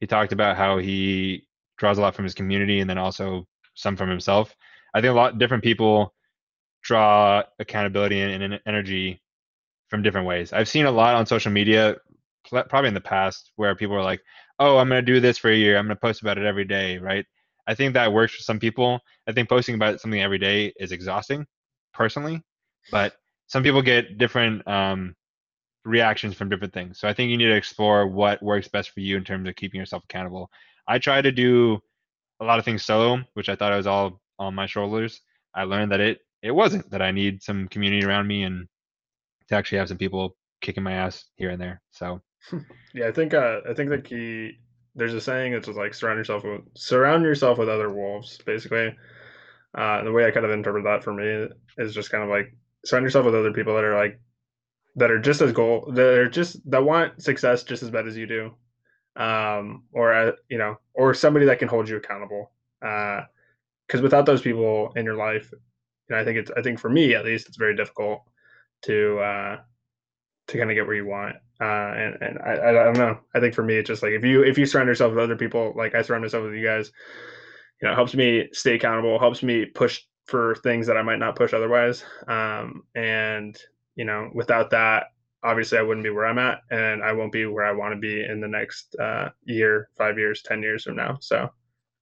He 0.00 0.06
talked 0.06 0.32
about 0.32 0.56
how 0.56 0.78
he 0.78 1.46
draws 1.78 1.98
a 1.98 2.00
lot 2.00 2.14
from 2.14 2.24
his 2.24 2.34
community 2.34 2.80
and 2.80 2.88
then 2.88 2.98
also 2.98 3.46
some 3.74 3.96
from 3.96 4.08
himself. 4.08 4.54
I 4.94 5.00
think 5.00 5.10
a 5.10 5.14
lot 5.14 5.38
different 5.38 5.64
people 5.64 6.14
draw 6.82 7.42
accountability 7.58 8.20
and, 8.20 8.42
and 8.42 8.60
energy 8.66 9.20
from 9.88 10.02
different 10.02 10.26
ways. 10.26 10.52
I've 10.52 10.68
seen 10.68 10.86
a 10.86 10.90
lot 10.90 11.14
on 11.14 11.26
social 11.26 11.52
media, 11.52 11.96
probably 12.50 12.88
in 12.88 12.94
the 12.94 13.00
past, 13.00 13.52
where 13.56 13.74
people 13.74 13.96
are 13.96 14.02
like, 14.02 14.20
"Oh, 14.58 14.78
I'm 14.78 14.88
going 14.88 15.04
to 15.04 15.12
do 15.12 15.20
this 15.20 15.38
for 15.38 15.50
a 15.50 15.56
year. 15.56 15.76
I'm 15.76 15.86
going 15.86 15.96
to 15.96 16.00
post 16.00 16.22
about 16.22 16.38
it 16.38 16.44
every 16.44 16.64
day." 16.64 16.98
Right? 16.98 17.24
I 17.66 17.74
think 17.74 17.94
that 17.94 18.12
works 18.12 18.34
for 18.34 18.42
some 18.42 18.60
people. 18.60 19.00
I 19.26 19.32
think 19.32 19.48
posting 19.48 19.74
about 19.74 20.00
something 20.00 20.20
every 20.20 20.38
day 20.38 20.72
is 20.78 20.92
exhausting, 20.92 21.46
personally. 21.92 22.42
but 22.90 23.14
some 23.46 23.62
people 23.62 23.82
get 23.82 24.18
different 24.18 24.66
um, 24.66 25.14
reactions 25.84 26.34
from 26.34 26.48
different 26.48 26.72
things. 26.72 26.98
So 26.98 27.08
I 27.08 27.12
think 27.12 27.30
you 27.30 27.36
need 27.36 27.46
to 27.46 27.56
explore 27.56 28.06
what 28.06 28.42
works 28.42 28.68
best 28.68 28.90
for 28.90 29.00
you 29.00 29.16
in 29.16 29.24
terms 29.24 29.48
of 29.48 29.56
keeping 29.56 29.78
yourself 29.78 30.04
accountable. 30.04 30.50
I 30.88 30.98
try 30.98 31.20
to 31.20 31.32
do 31.32 31.78
a 32.40 32.44
lot 32.44 32.58
of 32.58 32.64
things 32.64 32.84
solo, 32.84 33.22
which 33.34 33.48
I 33.48 33.56
thought 33.56 33.72
it 33.72 33.76
was 33.76 33.86
all 33.86 34.20
on 34.38 34.54
my 34.54 34.66
shoulders. 34.66 35.20
I 35.54 35.64
learned 35.64 35.92
that 35.92 36.00
it 36.00 36.18
it 36.42 36.50
wasn't 36.50 36.90
that 36.90 37.00
I 37.00 37.10
need 37.10 37.42
some 37.42 37.68
community 37.68 38.04
around 38.04 38.26
me 38.26 38.42
and 38.42 38.68
to 39.48 39.54
actually 39.54 39.78
have 39.78 39.88
some 39.88 39.98
people 39.98 40.36
kicking 40.60 40.82
my 40.82 40.92
ass 40.92 41.24
here 41.36 41.50
and 41.50 41.60
there. 41.60 41.80
So 41.92 42.20
yeah, 42.94 43.08
I 43.08 43.12
think 43.12 43.34
uh, 43.34 43.60
I 43.68 43.74
think 43.74 43.90
the 43.90 43.98
key 43.98 44.58
there's 44.94 45.14
a 45.14 45.20
saying 45.20 45.54
it's 45.54 45.68
like 45.68 45.94
surround 45.94 46.18
yourself 46.18 46.44
with 46.44 46.60
surround 46.76 47.24
yourself 47.24 47.58
with 47.58 47.68
other 47.68 47.90
wolves, 47.90 48.38
basically. 48.44 48.94
Uh, 49.76 50.04
the 50.04 50.12
way 50.12 50.24
I 50.24 50.30
kind 50.30 50.46
of 50.46 50.52
interpret 50.52 50.84
that 50.84 51.02
for 51.02 51.12
me 51.12 51.48
is 51.78 51.94
just 51.94 52.10
kind 52.10 52.22
of 52.22 52.30
like 52.30 52.54
surround 52.84 53.04
yourself 53.04 53.26
with 53.26 53.34
other 53.34 53.52
people 53.52 53.74
that 53.74 53.84
are 53.84 53.96
like 53.96 54.20
that 54.96 55.10
are 55.10 55.18
just 55.18 55.40
as 55.40 55.52
goal 55.52 55.90
that 55.94 56.06
are 56.06 56.28
just 56.28 56.58
that 56.70 56.84
want 56.84 57.22
success 57.22 57.64
just 57.64 57.82
as 57.82 57.90
bad 57.90 58.06
as 58.06 58.16
you 58.16 58.26
do, 58.26 58.52
um, 59.16 59.84
or 59.92 60.12
uh, 60.12 60.32
you 60.48 60.58
know, 60.58 60.76
or 60.94 61.14
somebody 61.14 61.46
that 61.46 61.58
can 61.58 61.68
hold 61.68 61.88
you 61.88 61.96
accountable. 61.96 62.50
Because 62.80 64.00
uh, 64.00 64.02
without 64.02 64.26
those 64.26 64.42
people 64.42 64.92
in 64.96 65.04
your 65.04 65.16
life, 65.16 65.50
you 65.52 66.14
know, 66.14 66.20
I 66.20 66.24
think 66.24 66.38
it's 66.38 66.50
I 66.56 66.62
think 66.62 66.78
for 66.78 66.90
me 66.90 67.14
at 67.14 67.24
least 67.24 67.48
it's 67.48 67.56
very 67.56 67.74
difficult 67.76 68.22
to 68.82 69.18
uh, 69.18 69.56
to 70.48 70.58
kind 70.58 70.70
of 70.70 70.74
get 70.74 70.86
where 70.86 70.96
you 70.96 71.06
want. 71.06 71.36
Uh, 71.60 71.94
and 71.96 72.22
and 72.22 72.38
I, 72.38 72.70
I 72.70 72.72
don't 72.72 72.98
know. 72.98 73.18
I 73.34 73.40
think 73.40 73.54
for 73.54 73.64
me, 73.64 73.76
it's 73.76 73.88
just 73.88 74.02
like 74.02 74.12
if 74.12 74.24
you 74.24 74.42
if 74.42 74.58
you 74.58 74.66
surround 74.66 74.88
yourself 74.88 75.10
with 75.10 75.22
other 75.22 75.36
people, 75.36 75.72
like 75.76 75.94
I 75.94 76.02
surround 76.02 76.22
myself 76.22 76.44
with 76.44 76.54
you 76.54 76.64
guys, 76.64 76.92
you 77.80 77.86
know, 77.86 77.92
it 77.92 77.96
helps 77.96 78.14
me 78.14 78.48
stay 78.52 78.74
accountable, 78.74 79.18
helps 79.18 79.42
me 79.42 79.64
push 79.64 80.02
for 80.26 80.54
things 80.56 80.86
that 80.86 80.96
I 80.96 81.02
might 81.02 81.18
not 81.18 81.36
push 81.36 81.52
otherwise. 81.52 82.04
Um, 82.28 82.82
and 82.94 83.58
you 83.96 84.04
know, 84.04 84.30
without 84.34 84.70
that, 84.70 85.06
obviously 85.42 85.78
I 85.78 85.82
wouldn't 85.82 86.04
be 86.04 86.10
where 86.10 86.26
I'm 86.26 86.38
at, 86.38 86.60
and 86.70 87.02
I 87.02 87.12
won't 87.12 87.32
be 87.32 87.46
where 87.46 87.64
I 87.64 87.72
want 87.72 87.94
to 87.94 88.00
be 88.00 88.24
in 88.24 88.40
the 88.40 88.48
next 88.48 88.96
uh, 88.96 89.28
year, 89.44 89.88
five 89.96 90.18
years, 90.18 90.42
ten 90.42 90.62
years 90.62 90.84
from 90.84 90.96
now. 90.96 91.18
So, 91.20 91.48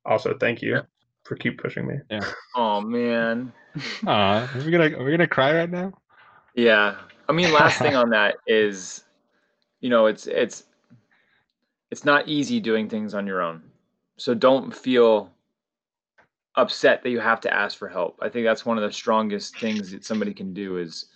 also 0.05 0.37
thank 0.39 0.63
you 0.63 0.75
yeah. 0.75 0.81
for 1.25 1.37
keep 1.37 1.61
pushing 1.61 1.87
me. 1.87 1.97
Yeah. 2.11 2.25
Oh 2.55 2.81
man. 2.81 3.53
Aw, 4.07 4.55
are 4.55 4.65
we 4.65 4.71
gonna 4.71 4.97
are 4.99 5.05
we 5.05 5.11
gonna 5.11 5.27
cry 5.27 5.57
right 5.57 5.71
now? 5.71 5.93
Yeah. 6.55 6.97
I 7.29 7.33
mean, 7.33 7.53
last 7.53 7.79
thing 7.79 7.97
on 8.03 8.11
that 8.11 8.37
is, 8.47 9.05
you 9.81 9.89
know, 9.89 10.07
it's 10.07 10.27
it's 10.27 10.65
it's 11.91 12.05
not 12.05 12.29
easy 12.29 12.61
doing 12.61 12.89
things 12.89 13.15
on 13.15 13.27
your 13.27 13.43
own. 13.43 13.63
So 14.17 14.35
don't 14.35 14.75
feel 14.75 15.31
upset 16.57 17.03
that 17.03 17.11
you 17.11 17.21
have 17.21 17.41
to 17.41 17.53
ask 17.53 17.79
for 17.79 17.89
help. 17.89 18.19
I 18.21 18.29
think 18.29 18.45
that's 18.45 18.67
one 18.67 18.77
of 18.77 18.83
the 18.83 18.93
strongest 18.93 19.59
things 19.59 19.91
that 19.93 20.05
somebody 20.05 20.35
can 20.35 20.53
do 20.53 20.77
is 20.77 21.07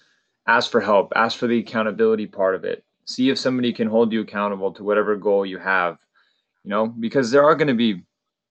ask 0.46 0.70
for 0.70 0.80
help, 0.80 1.12
ask 1.16 1.38
for 1.38 1.46
the 1.46 1.58
accountability 1.58 2.26
part 2.26 2.54
of 2.54 2.64
it. 2.64 2.84
See 3.04 3.30
if 3.30 3.38
somebody 3.38 3.72
can 3.72 3.88
hold 3.88 4.12
you 4.12 4.20
accountable 4.20 4.72
to 4.72 4.84
whatever 4.84 5.16
goal 5.16 5.46
you 5.46 5.58
have. 5.58 5.98
You 6.64 6.70
know, 6.70 6.86
because 6.86 7.30
there 7.30 7.44
are 7.44 7.54
going 7.54 7.68
to 7.68 7.74
be 7.74 8.02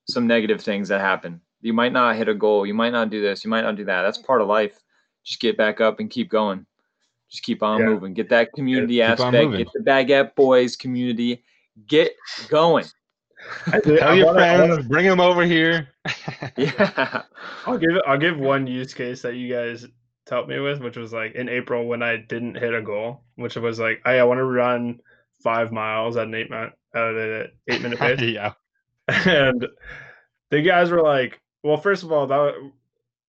some 0.07 0.27
negative 0.27 0.61
things 0.61 0.87
that 0.89 1.01
happen. 1.01 1.41
You 1.61 1.73
might 1.73 1.91
not 1.91 2.15
hit 2.15 2.29
a 2.29 2.33
goal, 2.33 2.65
you 2.65 2.73
might 2.73 2.91
not 2.91 3.09
do 3.09 3.21
this, 3.21 3.43
you 3.43 3.49
might 3.49 3.63
not 3.63 3.75
do 3.75 3.85
that. 3.85 4.03
That's 4.03 4.17
part 4.17 4.41
of 4.41 4.47
life. 4.47 4.81
Just 5.23 5.41
get 5.41 5.57
back 5.57 5.81
up 5.81 5.99
and 5.99 6.09
keep 6.09 6.29
going. 6.29 6.65
Just 7.29 7.43
keep 7.43 7.63
on 7.63 7.79
yeah. 7.79 7.87
moving. 7.87 8.13
Get 8.13 8.29
that 8.29 8.53
community 8.53 8.95
yeah, 8.95 9.13
aspect. 9.13 9.51
Get 9.51 9.67
the 9.73 9.79
Baguette 9.79 10.35
Boys 10.35 10.75
community. 10.75 11.43
Get 11.87 12.13
going. 12.49 12.85
Tell 13.83 14.15
your 14.15 14.33
friends, 14.33 14.87
bring 14.87 15.05
them 15.05 15.19
over 15.19 15.43
here. 15.43 15.89
yeah, 16.57 17.23
I'll 17.65 17.77
give 17.77 17.91
I'll 18.07 18.17
give 18.17 18.37
one 18.37 18.67
use 18.67 18.93
case 18.93 19.21
that 19.23 19.35
you 19.35 19.53
guys 19.53 19.87
helped 20.29 20.49
me 20.49 20.59
with, 20.59 20.81
which 20.81 20.97
was 20.97 21.13
like 21.13 21.35
in 21.35 21.49
April 21.49 21.87
when 21.87 22.01
I 22.03 22.17
didn't 22.17 22.55
hit 22.55 22.73
a 22.73 22.81
goal, 22.81 23.23
which 23.35 23.55
was 23.55 23.79
like 23.79 24.01
I, 24.05 24.19
I 24.19 24.23
want 24.23 24.39
to 24.39 24.45
run 24.45 24.99
five 25.43 25.71
miles 25.71 26.17
at 26.17 26.27
an 26.27 26.35
eight 26.35 26.49
minute 26.49 26.73
at 26.95 27.15
an 27.15 27.47
eight 27.69 27.81
minute 27.81 27.99
pace. 27.99 28.21
yeah, 28.21 28.53
and 29.07 29.67
the 30.51 30.61
guys 30.61 30.89
were 30.91 31.03
like, 31.03 31.39
well, 31.63 31.77
first 31.77 32.03
of 32.03 32.11
all, 32.11 32.27
that 32.27 32.53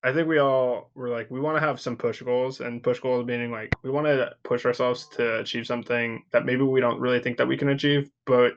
I 0.03 0.12
think 0.12 0.28
we 0.28 0.38
all 0.38 0.90
were 0.94 1.09
like, 1.09 1.30
we 1.30 1.40
want 1.40 1.57
to 1.57 1.66
have 1.66 1.80
some 1.80 1.97
push 1.97 2.22
goals, 2.22 2.61
and 2.61 2.82
push 2.82 3.01
goals 3.01 3.26
meaning 3.26 3.51
like 3.51 3.74
we 3.82 3.90
want 3.90 4.07
to 4.07 4.32
push 4.44 4.64
ourselves 4.64 5.09
to 5.16 5.40
achieve 5.40 5.66
something 5.66 6.22
that 6.32 6.47
maybe 6.47 6.62
we 6.62 6.80
don't 6.80 7.01
really 7.01 7.20
think 7.20 7.38
that 7.38 7.49
we 7.49 7.57
can 7.57 7.70
achieve, 7.70 8.11
but 8.24 8.55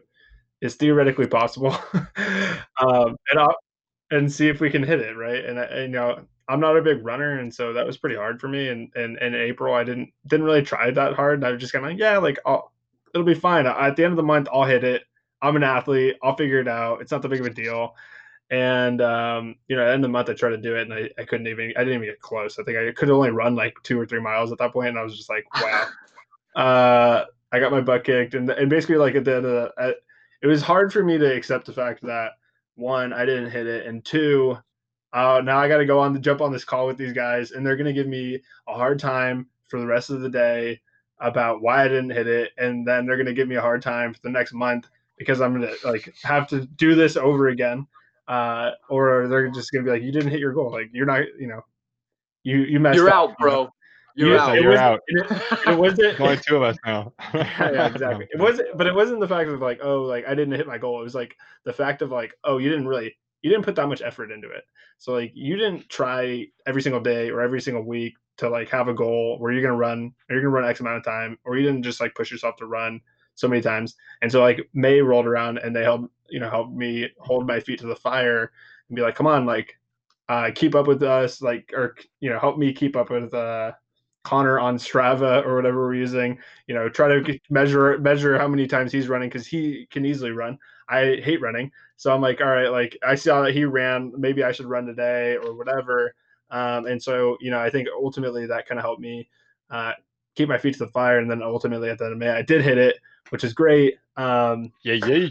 it's 0.61 0.75
theoretically 0.75 1.27
possible, 1.27 1.75
um, 2.81 3.15
and 3.31 3.39
I'll, 3.39 3.55
and 4.11 4.31
see 4.31 4.47
if 4.47 4.59
we 4.59 4.69
can 4.69 4.83
hit 4.83 4.99
it 4.99 5.15
right. 5.15 5.43
And, 5.45 5.59
and, 5.59 5.81
you 5.93 5.99
know, 5.99 6.25
I'm 6.50 6.60
not 6.60 6.76
a 6.76 6.82
big 6.82 7.06
runner, 7.06 7.39
and 7.39 7.54
so 7.54 7.74
that 7.74 7.86
was 7.86 7.97
pretty 7.97 8.16
hard 8.16 8.41
for 8.41 8.47
me. 8.47 8.70
And 8.70 8.91
and 8.95 9.18
in 9.20 9.36
April, 9.36 9.74
I 9.74 9.84
didn't 9.84 10.12
didn't 10.28 10.45
really 10.45 10.64
try 10.64 10.89
that 10.89 11.14
hard. 11.14 11.36
And 11.36 11.45
I 11.45 11.52
was 11.52 11.62
just 11.62 11.72
kind 11.72 11.86
of 11.86 11.91
like, 11.91 12.00
yeah, 12.00 12.18
like 12.18 12.39
I'll, 12.45 12.74
it'll 13.14 13.26
be 13.26 13.36
fine. 13.36 13.68
At 13.68 13.95
the 13.95 14.04
end 14.04 14.14
of 14.14 14.18
the 14.18 14.24
month, 14.24 14.47
I'll 14.52 14.64
hit 14.64 14.84
it. 14.84 15.04
I'm 15.41 15.56
an 15.56 15.64
athlete. 15.64 16.18
I'll 16.24 16.36
figure 16.36 16.60
it 16.60 16.68
out. 16.68 17.02
It's 17.02 17.12
not 17.12 17.22
that 17.22 17.30
big 17.30 17.39
of 17.39 17.45
a 17.45 17.52
deal. 17.52 17.95
And 18.50 19.00
um, 19.00 19.56
you 19.68 19.76
know, 19.76 19.84
at 19.84 19.86
the 19.86 19.93
end 19.93 20.04
of 20.04 20.10
the 20.10 20.12
month, 20.12 20.30
I 20.30 20.34
tried 20.34 20.50
to 20.50 20.58
do 20.58 20.76
it, 20.76 20.89
and 20.89 20.93
I, 20.93 21.10
I 21.20 21.26
couldn't 21.26 21.47
even. 21.47 21.72
I 21.78 21.84
didn't 21.84 21.93
even 21.93 22.08
get 22.08 22.20
close. 22.20 22.58
I 22.58 22.64
think 22.64 22.78
I 22.78 22.91
could 22.91 23.12
only 23.12 23.30
run 23.30 23.56
like 23.56 23.76
two 23.84 24.00
or 24.00 24.08
three 24.08 24.22
miles 24.22 24.52
at 24.52 24.58
that 24.58 24.74
point, 24.74 24.89
and 24.89 24.97
I 24.97 25.04
was 25.04 25.16
just 25.16 25.30
like, 25.30 25.45
wow. 25.62 25.88
uh, 26.56 27.26
I 27.52 27.60
got 27.60 27.72
my 27.72 27.82
butt 27.82 28.04
kicked, 28.04 28.34
and 28.34 28.50
and 28.50 28.70
basically 28.70 28.97
like 28.97 29.14
at 29.14 29.24
the 29.24 29.36
end 29.36 29.45
of 29.45 29.52
the, 29.52 29.72
at, 29.78 29.95
it 30.41 30.47
was 30.47 30.64
hard 30.64 30.91
for 30.91 31.04
me 31.04 31.20
to 31.20 31.36
accept 31.36 31.68
the 31.68 31.74
fact 31.74 32.02
that 32.04 32.32
one, 32.76 33.14
I 33.14 33.26
didn't 33.26 33.52
hit 33.52 33.68
it, 33.68 33.86
and 33.86 34.04
two, 34.04 34.58
uh, 35.14 35.41
now 35.43 35.60
I 35.60 35.68
got 35.68 35.78
to 35.78 35.86
go 35.86 35.99
on 35.99 36.14
the 36.14 36.20
jump 36.20 36.41
on 36.41 36.51
this 36.51 36.66
call 36.66 36.88
with 36.88 36.97
these 36.97 37.14
guys, 37.14 37.51
and 37.51 37.66
they're 37.66 37.78
gonna 37.78 37.93
give 37.93 38.07
me 38.07 38.41
a 38.68 38.74
hard 38.74 38.99
time 38.99 39.47
for 39.68 39.80
the 39.80 39.88
rest 39.88 40.10
of 40.10 40.22
the 40.22 40.30
day 40.30 40.82
about 41.20 41.62
why 41.62 41.84
I 41.84 41.88
didn't 41.88 42.12
hit 42.12 42.28
it, 42.28 42.51
and 42.57 42.88
then 42.88 43.05
they're 43.05 43.18
gonna 43.18 43.34
give 43.34 43.47
me 43.47 43.55
a 43.55 43.62
hard 43.62 43.82
time 43.82 44.14
for 44.14 44.20
the 44.24 44.30
next 44.30 44.53
month 44.53 44.89
because 45.18 45.41
I'm 45.41 45.53
gonna 45.53 45.74
like 45.84 46.14
have 46.24 46.47
to 46.49 46.66
do 46.66 46.95
this 46.95 47.18
over 47.18 47.49
again 47.49 47.88
uh, 48.30 48.72
or 48.89 49.28
they're 49.28 49.49
just 49.49 49.72
gonna 49.72 49.84
be 49.84 49.89
like, 49.89 50.03
you 50.03 50.12
didn't 50.12 50.30
hit 50.30 50.39
your 50.39 50.53
goal. 50.53 50.72
Like 50.72 50.91
you're 50.93 51.07
not, 51.07 51.24
you 51.39 51.47
know, 51.47 51.62
you 52.43 52.60
you 52.60 52.80
messed. 52.80 52.99
Up. 52.99 53.01
You're 53.01 53.10
up, 53.10 53.30
out, 53.32 53.38
bro. 53.39 53.70
You're 54.16 54.38
out. 54.38 54.62
You're 54.62 54.78
out. 54.78 54.99
It, 55.07 55.68
it 55.68 55.78
wasn't 55.78 56.20
only 56.22 56.38
two 56.38 56.57
of 56.57 56.62
us 56.62 56.78
now. 56.86 57.12
yeah, 57.34 57.88
exactly. 57.88 58.28
It 58.32 58.39
wasn't, 58.39 58.78
but 58.78 58.86
it 58.86 58.93
wasn't 58.93 59.20
the 59.20 59.28
fact 59.28 59.49
of 59.49 59.62
like, 59.62 59.80
oh, 59.82 60.03
like 60.03 60.26
I 60.28 60.36
didn't 60.36 60.53
hit 60.53 60.68
my 60.68 60.78
goal. 60.78 60.99
It 61.01 61.03
was 61.03 61.16
like 61.16 61.36
the 61.64 61.74
fact 61.74 62.01
of 62.01 62.12
like, 62.12 62.34
oh, 62.43 62.60
you 62.60 62.70
didn't 62.70 62.88
really, 62.88 63.18
you 63.41 63.49
didn't 63.49 63.65
put 63.65 63.75
that 63.75 63.87
much 63.87 64.01
effort 64.01 64.31
into 64.31 64.49
it. 64.49 64.63
So 64.97 65.13
like, 65.13 65.31
you 65.33 65.55
didn't 65.55 65.89
try 65.89 66.47
every 66.67 66.81
single 66.81 67.01
day 67.01 67.29
or 67.29 67.41
every 67.41 67.61
single 67.61 67.83
week 67.83 68.15
to 68.37 68.49
like 68.49 68.69
have 68.69 68.87
a 68.87 68.93
goal 68.93 69.37
where 69.39 69.51
you're 69.51 69.61
gonna 69.61 69.75
run 69.75 70.13
or 70.29 70.35
you're 70.35 70.43
gonna 70.43 70.53
run 70.53 70.69
X 70.69 70.79
amount 70.79 70.97
of 70.97 71.03
time, 71.03 71.37
or 71.45 71.57
you 71.57 71.65
didn't 71.65 71.83
just 71.83 72.01
like 72.01 72.15
push 72.15 72.31
yourself 72.31 72.55
to 72.57 72.65
run 72.65 73.01
so 73.35 73.47
many 73.47 73.61
times. 73.61 73.95
And 74.21 74.31
so 74.31 74.41
like 74.41 74.69
May 74.73 75.01
rolled 75.01 75.25
around 75.27 75.59
and 75.59 75.75
they 75.75 75.83
helped, 75.83 76.11
you 76.29 76.39
know, 76.39 76.49
helped 76.49 76.73
me 76.73 77.09
hold 77.19 77.47
my 77.47 77.59
feet 77.59 77.79
to 77.79 77.87
the 77.87 77.95
fire 77.95 78.51
and 78.89 78.95
be 78.95 79.01
like, 79.01 79.15
come 79.15 79.27
on, 79.27 79.45
like, 79.45 79.77
uh, 80.27 80.51
keep 80.53 80.75
up 80.75 80.87
with 80.87 81.01
us, 81.01 81.41
like, 81.41 81.71
or 81.73 81.95
you 82.19 82.29
know, 82.29 82.39
help 82.39 82.57
me 82.57 82.71
keep 82.71 82.95
up 82.95 83.09
with 83.09 83.33
uh, 83.33 83.71
Connor 84.23 84.59
on 84.59 84.77
Strava 84.77 85.43
or 85.45 85.55
whatever 85.55 85.79
we're 85.79 85.95
using. 85.95 86.37
You 86.67 86.75
know, 86.75 86.87
try 86.87 87.07
to 87.07 87.39
measure 87.49 87.97
measure 87.97 88.37
how 88.37 88.47
many 88.47 88.67
times 88.67 88.91
he's 88.91 89.09
running 89.09 89.29
because 89.29 89.47
he 89.47 89.87
can 89.89 90.05
easily 90.05 90.31
run. 90.31 90.57
I 90.89 91.17
hate 91.17 91.41
running, 91.41 91.71
so 91.97 92.13
I'm 92.13 92.21
like, 92.21 92.41
all 92.41 92.47
right, 92.47 92.69
like 92.69 92.97
I 93.05 93.15
saw 93.15 93.41
that 93.43 93.53
he 93.53 93.65
ran, 93.65 94.13
maybe 94.17 94.43
I 94.43 94.51
should 94.51 94.65
run 94.65 94.85
today 94.85 95.37
or 95.37 95.55
whatever. 95.55 96.15
Um, 96.51 96.87
and 96.87 97.01
so, 97.01 97.37
you 97.39 97.51
know, 97.51 97.59
I 97.59 97.69
think 97.69 97.87
ultimately 97.93 98.47
that 98.47 98.67
kind 98.67 98.79
of 98.79 98.83
helped 98.83 99.01
me 99.01 99.29
uh, 99.69 99.93
keep 100.35 100.49
my 100.49 100.57
feet 100.57 100.73
to 100.73 100.79
the 100.79 100.87
fire. 100.87 101.19
And 101.19 101.29
then 101.29 101.43
ultimately 101.43 101.89
at 101.89 101.99
the 101.99 102.05
end 102.05 102.13
of 102.13 102.19
May, 102.19 102.29
I 102.29 102.41
did 102.41 102.63
hit 102.63 102.77
it, 102.77 102.97
which 103.29 103.43
is 103.43 103.53
great. 103.53 103.97
Um, 104.17 104.71
yeah, 104.83 104.95
yeah 104.95 105.27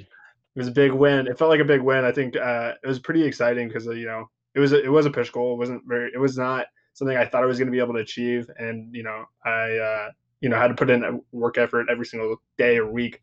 it 0.59 0.63
was 0.63 0.69
a 0.69 0.73
big 0.73 0.93
win. 0.93 1.29
It 1.29 1.39
felt 1.39 1.51
like 1.51 1.61
a 1.61 1.65
big 1.65 1.83
win. 1.83 2.05
I 2.05 2.11
think 2.11 2.37
uh, 2.37 2.75
it 2.83 2.87
was 2.87 2.99
pretty 2.99 3.23
exciting 3.23 3.69
because 3.69 3.87
you 3.87 4.07
know 4.07 4.29
it 4.55 4.61
was 4.61 4.73
a, 4.73 4.83
it 4.83 4.89
was 4.89 5.07
a 5.07 5.11
push 5.11 5.31
goal. 5.31 5.55
It 5.55 5.59
wasn't 5.59 5.83
very. 5.87 6.11
It 6.13 6.19
was 6.19 6.37
not 6.37 6.67
something 6.95 7.17
I 7.17 7.25
thought 7.27 7.45
I 7.45 7.47
was 7.47 7.59
going 7.59 7.69
to 7.69 7.73
be 7.73 7.79
able 7.79 7.95
to 7.95 8.01
achieve, 8.01 8.51
and 8.59 8.93
you 8.93 9.05
know 9.05 9.25
I 9.45 9.77
uh, 9.77 10.11
you 10.41 10.49
know 10.49 10.59
had 10.59 10.69
to 10.69 10.75
put 10.75 10.91
in 10.91 11.05
a 11.05 11.21
work 11.31 11.59
effort 11.59 11.87
every 11.89 12.07
single 12.07 12.43
day 12.57 12.77
or 12.77 12.91
week, 12.91 13.23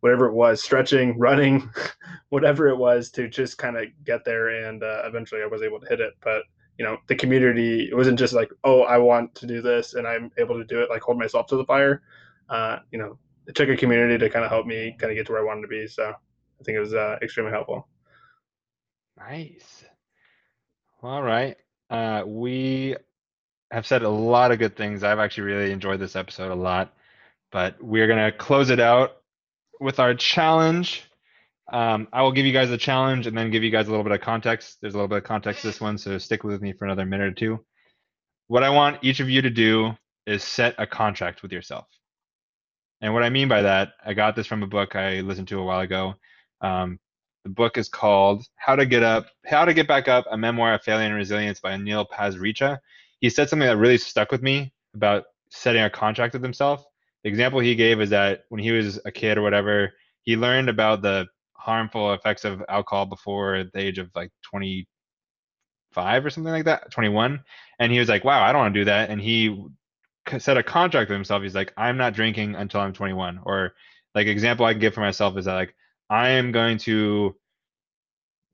whatever 0.00 0.26
it 0.26 0.34
was, 0.34 0.62
stretching, 0.62 1.18
running, 1.18 1.70
whatever 2.28 2.68
it 2.68 2.76
was 2.76 3.10
to 3.12 3.28
just 3.28 3.58
kind 3.58 3.76
of 3.76 3.84
get 4.04 4.24
there. 4.24 4.66
And 4.66 4.82
uh, 4.82 5.02
eventually 5.04 5.42
I 5.42 5.46
was 5.46 5.62
able 5.62 5.80
to 5.80 5.88
hit 5.88 6.00
it. 6.00 6.14
But 6.22 6.42
you 6.78 6.84
know 6.84 6.98
the 7.08 7.14
community, 7.14 7.88
it 7.90 7.94
wasn't 7.94 8.18
just 8.18 8.34
like 8.34 8.50
oh 8.64 8.82
I 8.82 8.98
want 8.98 9.34
to 9.36 9.46
do 9.46 9.62
this 9.62 9.94
and 9.94 10.06
I'm 10.06 10.30
able 10.38 10.58
to 10.58 10.64
do 10.64 10.80
it. 10.80 10.90
Like 10.90 11.02
hold 11.02 11.18
myself 11.18 11.46
to 11.48 11.56
the 11.56 11.64
fire. 11.64 12.02
Uh, 12.48 12.78
you 12.90 12.98
know 12.98 13.18
it 13.46 13.54
took 13.54 13.68
a 13.68 13.76
community 13.76 14.18
to 14.18 14.30
kind 14.30 14.44
of 14.44 14.50
help 14.50 14.66
me 14.66 14.96
kind 14.98 15.10
of 15.10 15.16
get 15.16 15.26
to 15.26 15.32
where 15.32 15.42
I 15.42 15.44
wanted 15.44 15.62
to 15.62 15.68
be. 15.68 15.86
So 15.86 16.04
I 16.04 16.64
think 16.64 16.76
it 16.76 16.80
was 16.80 16.94
uh, 16.94 17.16
extremely 17.22 17.52
helpful. 17.52 17.88
Nice. 19.16 19.84
All 21.02 21.22
right. 21.22 21.56
Uh, 21.88 22.24
we 22.26 22.96
have 23.70 23.86
said 23.86 24.02
a 24.02 24.08
lot 24.08 24.50
of 24.50 24.58
good 24.58 24.76
things. 24.76 25.04
I've 25.04 25.18
actually 25.18 25.44
really 25.44 25.70
enjoyed 25.70 26.00
this 26.00 26.16
episode 26.16 26.50
a 26.50 26.56
lot, 26.56 26.94
but 27.52 27.80
we're 27.82 28.06
going 28.06 28.24
to 28.24 28.36
close 28.36 28.70
it 28.70 28.80
out 28.80 29.18
with 29.80 29.98
our 30.00 30.14
challenge. 30.14 31.04
Um, 31.72 32.08
I 32.12 32.22
will 32.22 32.32
give 32.32 32.46
you 32.46 32.52
guys 32.52 32.70
a 32.70 32.78
challenge 32.78 33.26
and 33.26 33.36
then 33.36 33.50
give 33.50 33.64
you 33.64 33.70
guys 33.70 33.88
a 33.88 33.90
little 33.90 34.04
bit 34.04 34.12
of 34.12 34.20
context. 34.20 34.78
There's 34.80 34.94
a 34.94 34.96
little 34.96 35.08
bit 35.08 35.18
of 35.18 35.24
context 35.24 35.62
to 35.62 35.66
this 35.68 35.80
one, 35.80 35.98
so 35.98 36.16
stick 36.18 36.44
with 36.44 36.62
me 36.62 36.72
for 36.72 36.84
another 36.84 37.04
minute 37.04 37.26
or 37.26 37.34
two. 37.34 37.64
What 38.46 38.62
I 38.62 38.70
want 38.70 38.98
each 39.02 39.20
of 39.20 39.28
you 39.28 39.42
to 39.42 39.50
do 39.50 39.92
is 40.26 40.44
set 40.44 40.74
a 40.78 40.86
contract 40.86 41.42
with 41.42 41.52
yourself. 41.52 41.86
And 43.00 43.12
what 43.12 43.24
I 43.24 43.30
mean 43.30 43.48
by 43.48 43.62
that, 43.62 43.92
I 44.04 44.14
got 44.14 44.36
this 44.36 44.46
from 44.46 44.62
a 44.62 44.66
book 44.66 44.96
I 44.96 45.20
listened 45.20 45.48
to 45.48 45.58
a 45.58 45.64
while 45.64 45.80
ago. 45.80 46.14
Um, 46.60 46.98
the 47.44 47.50
book 47.50 47.76
is 47.78 47.88
called 47.88 48.44
How 48.56 48.74
to 48.74 48.86
Get 48.86 49.02
Up, 49.02 49.26
How 49.44 49.64
to 49.64 49.74
Get 49.74 49.86
Back 49.86 50.08
Up: 50.08 50.24
A 50.30 50.36
Memoir 50.36 50.74
of 50.74 50.82
Failure 50.82 51.06
and 51.06 51.14
Resilience 51.14 51.60
by 51.60 51.76
Neil 51.76 52.06
Pasricha. 52.06 52.78
He 53.20 53.30
said 53.30 53.48
something 53.48 53.68
that 53.68 53.76
really 53.76 53.98
stuck 53.98 54.32
with 54.32 54.42
me 54.42 54.72
about 54.94 55.24
setting 55.50 55.82
a 55.82 55.90
contract 55.90 56.32
with 56.32 56.42
himself. 56.42 56.84
Example 57.26 57.58
he 57.58 57.74
gave 57.74 58.00
is 58.00 58.10
that 58.10 58.44
when 58.50 58.60
he 58.60 58.70
was 58.70 59.00
a 59.04 59.10
kid 59.10 59.36
or 59.36 59.42
whatever, 59.42 59.92
he 60.22 60.36
learned 60.36 60.68
about 60.68 61.02
the 61.02 61.26
harmful 61.54 62.12
effects 62.12 62.44
of 62.44 62.62
alcohol 62.68 63.04
before 63.04 63.64
the 63.74 63.80
age 63.80 63.98
of 63.98 64.08
like 64.14 64.30
25 64.42 64.86
or 66.24 66.30
something 66.30 66.52
like 66.52 66.66
that, 66.66 66.92
21. 66.92 67.42
And 67.80 67.90
he 67.92 67.98
was 67.98 68.08
like, 68.08 68.22
wow, 68.22 68.44
I 68.44 68.52
don't 68.52 68.60
want 68.62 68.74
to 68.74 68.80
do 68.80 68.84
that. 68.84 69.10
And 69.10 69.20
he 69.20 69.60
set 70.38 70.56
a 70.56 70.62
contract 70.62 71.10
with 71.10 71.16
himself. 71.16 71.42
He's 71.42 71.54
like, 71.56 71.72
I'm 71.76 71.96
not 71.96 72.14
drinking 72.14 72.54
until 72.54 72.80
I'm 72.80 72.92
21. 72.92 73.40
Or 73.44 73.74
like 74.14 74.28
example 74.28 74.64
I 74.64 74.72
can 74.72 74.80
give 74.80 74.94
for 74.94 75.00
myself 75.00 75.36
is 75.36 75.46
that 75.46 75.54
like 75.54 75.74
I 76.08 76.28
am 76.30 76.52
going 76.52 76.78
to 76.78 77.34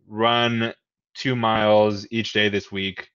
run 0.08 0.72
two 1.14 1.36
miles 1.36 2.06
each 2.10 2.32
day 2.32 2.48
this 2.48 2.72
week. 2.72 3.10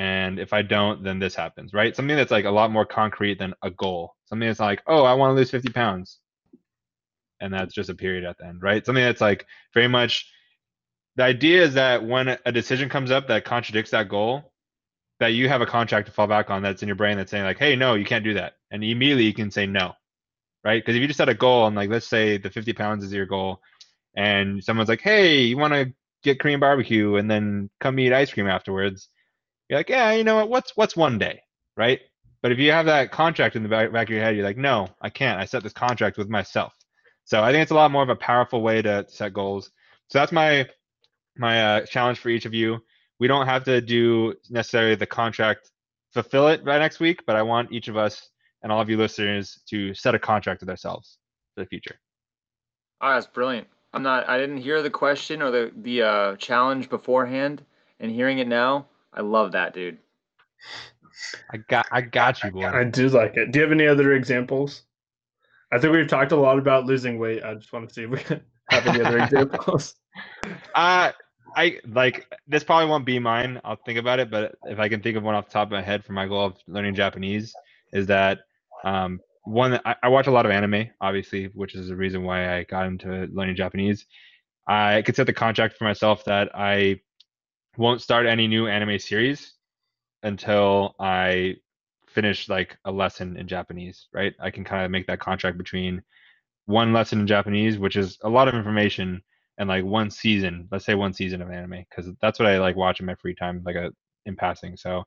And 0.00 0.38
if 0.38 0.54
I 0.54 0.62
don't, 0.62 1.04
then 1.04 1.18
this 1.18 1.34
happens, 1.34 1.74
right? 1.74 1.94
Something 1.94 2.16
that's 2.16 2.30
like 2.30 2.46
a 2.46 2.50
lot 2.50 2.70
more 2.70 2.86
concrete 2.86 3.38
than 3.38 3.52
a 3.60 3.70
goal. 3.70 4.14
Something 4.24 4.48
that's 4.48 4.58
like, 4.58 4.82
oh, 4.86 5.04
I 5.04 5.12
want 5.12 5.32
to 5.32 5.34
lose 5.34 5.50
50 5.50 5.72
pounds. 5.72 6.20
And 7.38 7.52
that's 7.52 7.74
just 7.74 7.90
a 7.90 7.94
period 7.94 8.24
at 8.24 8.38
the 8.38 8.46
end, 8.46 8.62
right? 8.62 8.84
Something 8.84 9.04
that's 9.04 9.20
like 9.20 9.44
very 9.74 9.88
much 9.88 10.26
the 11.16 11.24
idea 11.24 11.62
is 11.62 11.74
that 11.74 12.02
when 12.02 12.34
a 12.46 12.50
decision 12.50 12.88
comes 12.88 13.10
up 13.10 13.28
that 13.28 13.44
contradicts 13.44 13.90
that 13.90 14.08
goal, 14.08 14.54
that 15.18 15.34
you 15.34 15.50
have 15.50 15.60
a 15.60 15.66
contract 15.66 16.06
to 16.06 16.12
fall 16.14 16.26
back 16.26 16.48
on 16.48 16.62
that's 16.62 16.80
in 16.80 16.88
your 16.88 16.96
brain 16.96 17.18
that's 17.18 17.30
saying 17.30 17.44
like, 17.44 17.58
hey, 17.58 17.76
no, 17.76 17.92
you 17.92 18.06
can't 18.06 18.24
do 18.24 18.32
that. 18.32 18.54
And 18.70 18.82
immediately 18.82 19.24
you 19.24 19.34
can 19.34 19.50
say 19.50 19.66
no, 19.66 19.92
right? 20.64 20.82
Because 20.82 20.96
if 20.96 21.02
you 21.02 21.08
just 21.08 21.18
set 21.18 21.28
a 21.28 21.34
goal 21.34 21.66
and 21.66 21.76
like, 21.76 21.90
let's 21.90 22.08
say 22.08 22.38
the 22.38 22.48
50 22.48 22.72
pounds 22.72 23.04
is 23.04 23.12
your 23.12 23.26
goal 23.26 23.60
and 24.16 24.64
someone's 24.64 24.88
like, 24.88 25.02
hey, 25.02 25.42
you 25.42 25.58
want 25.58 25.74
to 25.74 25.92
get 26.22 26.40
Korean 26.40 26.58
barbecue 26.58 27.16
and 27.16 27.30
then 27.30 27.68
come 27.80 27.98
eat 27.98 28.14
ice 28.14 28.32
cream 28.32 28.46
afterwards, 28.46 29.10
you're 29.70 29.78
like, 29.78 29.88
yeah, 29.88 30.12
you 30.12 30.24
know 30.24 30.36
what? 30.36 30.50
What's 30.50 30.76
what's 30.76 30.96
one 30.96 31.18
day, 31.18 31.40
right? 31.76 32.00
But 32.42 32.52
if 32.52 32.58
you 32.58 32.72
have 32.72 32.86
that 32.86 33.12
contract 33.12 33.56
in 33.56 33.62
the 33.62 33.68
back, 33.68 33.92
of 33.92 34.08
your 34.10 34.22
head, 34.22 34.36
you're 34.36 34.44
like, 34.44 34.56
no, 34.56 34.88
I 35.00 35.10
can't. 35.10 35.40
I 35.40 35.46
set 35.46 35.62
this 35.62 35.72
contract 35.72 36.18
with 36.18 36.28
myself. 36.28 36.72
So 37.24 37.42
I 37.42 37.52
think 37.52 37.62
it's 37.62 37.70
a 37.70 37.74
lot 37.74 37.90
more 37.90 38.02
of 38.02 38.08
a 38.08 38.16
powerful 38.16 38.62
way 38.62 38.82
to 38.82 39.06
set 39.08 39.32
goals. 39.32 39.70
So 40.08 40.18
that's 40.18 40.32
my 40.32 40.68
my 41.38 41.62
uh, 41.62 41.86
challenge 41.86 42.18
for 42.18 42.28
each 42.28 42.44
of 42.44 42.52
you 42.52 42.80
we 43.20 43.28
don't 43.28 43.46
have 43.46 43.64
to 43.64 43.80
do 43.80 44.34
necessarily 44.48 44.96
the 44.96 45.06
contract 45.06 45.70
fulfill 46.12 46.48
it 46.48 46.64
by 46.64 46.78
next 46.78 46.98
week, 46.98 47.20
but 47.26 47.36
I 47.36 47.42
want 47.42 47.70
each 47.70 47.86
of 47.86 47.96
us 47.96 48.30
and 48.62 48.72
all 48.72 48.80
of 48.80 48.90
you 48.90 48.96
listeners 48.96 49.60
to 49.68 49.94
set 49.94 50.14
a 50.14 50.18
contract 50.18 50.60
with 50.60 50.70
ourselves 50.70 51.18
for 51.54 51.62
the 51.62 51.68
future. 51.68 51.94
Oh, 53.00 53.14
that's 53.14 53.26
brilliant. 53.26 53.68
I'm 53.92 54.02
not. 54.02 54.28
I 54.28 54.38
didn't 54.38 54.58
hear 54.58 54.82
the 54.82 54.90
question 54.90 55.42
or 55.42 55.50
the 55.50 55.72
the 55.76 56.02
uh, 56.02 56.36
challenge 56.36 56.88
beforehand, 56.88 57.64
and 57.98 58.10
hearing 58.10 58.38
it 58.38 58.48
now, 58.48 58.86
I 59.12 59.22
love 59.22 59.52
that, 59.52 59.74
dude. 59.74 59.98
I 61.52 61.58
got. 61.58 61.86
I 61.90 62.00
got 62.00 62.42
you, 62.42 62.50
boy. 62.50 62.66
I 62.66 62.84
do 62.84 63.08
like 63.08 63.36
it. 63.36 63.52
Do 63.52 63.58
you 63.58 63.62
have 63.64 63.72
any 63.72 63.86
other 63.86 64.12
examples? 64.14 64.82
I 65.72 65.78
think 65.78 65.92
we've 65.92 66.08
talked 66.08 66.32
a 66.32 66.36
lot 66.36 66.58
about 66.58 66.86
losing 66.86 67.18
weight. 67.18 67.42
I 67.42 67.54
just 67.54 67.72
want 67.72 67.88
to 67.88 67.94
see 67.94 68.02
if 68.02 68.10
we 68.10 68.18
have 68.70 68.86
any 68.86 69.02
other 69.02 69.18
examples. 69.24 69.94
Uh 70.74 71.12
I 71.56 71.78
like 71.88 72.26
this 72.46 72.64
probably 72.64 72.88
won't 72.88 73.04
be 73.04 73.18
mine. 73.18 73.60
I'll 73.64 73.76
think 73.84 73.98
about 73.98 74.20
it, 74.20 74.30
but 74.30 74.54
if 74.64 74.78
I 74.78 74.88
can 74.88 75.02
think 75.02 75.16
of 75.16 75.22
one 75.22 75.34
off 75.34 75.46
the 75.46 75.52
top 75.52 75.68
of 75.68 75.72
my 75.72 75.82
head 75.82 76.04
for 76.04 76.12
my 76.12 76.26
goal 76.26 76.46
of 76.46 76.56
learning 76.66 76.94
Japanese, 76.94 77.52
is 77.92 78.06
that 78.06 78.40
um, 78.84 79.20
one 79.44 79.80
I, 79.84 79.96
I 80.02 80.08
watch 80.08 80.26
a 80.26 80.30
lot 80.30 80.46
of 80.46 80.52
anime, 80.52 80.88
obviously, 81.00 81.46
which 81.46 81.74
is 81.74 81.88
the 81.88 81.96
reason 81.96 82.22
why 82.22 82.56
I 82.56 82.64
got 82.64 82.86
into 82.86 83.28
learning 83.32 83.56
Japanese. 83.56 84.06
I 84.66 85.02
could 85.02 85.16
set 85.16 85.26
the 85.26 85.32
contract 85.32 85.76
for 85.76 85.84
myself 85.84 86.24
that 86.26 86.50
I 86.54 87.00
won't 87.76 88.02
start 88.02 88.26
any 88.26 88.46
new 88.46 88.66
anime 88.66 88.98
series 88.98 89.54
until 90.22 90.94
I 90.98 91.56
finish 92.08 92.48
like 92.48 92.76
a 92.84 92.90
lesson 92.92 93.36
in 93.36 93.46
Japanese, 93.46 94.08
right? 94.12 94.34
I 94.40 94.50
can 94.50 94.64
kind 94.64 94.84
of 94.84 94.90
make 94.90 95.06
that 95.06 95.20
contract 95.20 95.56
between 95.58 96.02
one 96.66 96.92
lesson 96.92 97.20
in 97.20 97.26
Japanese, 97.26 97.78
which 97.78 97.96
is 97.96 98.18
a 98.22 98.28
lot 98.28 98.48
of 98.48 98.54
information, 98.54 99.22
and 99.58 99.68
like 99.68 99.84
one 99.84 100.10
season, 100.10 100.68
let's 100.70 100.84
say 100.84 100.94
one 100.94 101.12
season 101.12 101.42
of 101.42 101.50
anime, 101.50 101.84
because 101.88 102.12
that's 102.20 102.38
what 102.38 102.48
I 102.48 102.58
like 102.58 102.76
watching 102.76 103.06
my 103.06 103.14
free 103.14 103.34
time, 103.34 103.62
like 103.64 103.76
a 103.76 103.90
in 104.26 104.36
passing. 104.36 104.76
So 104.76 105.04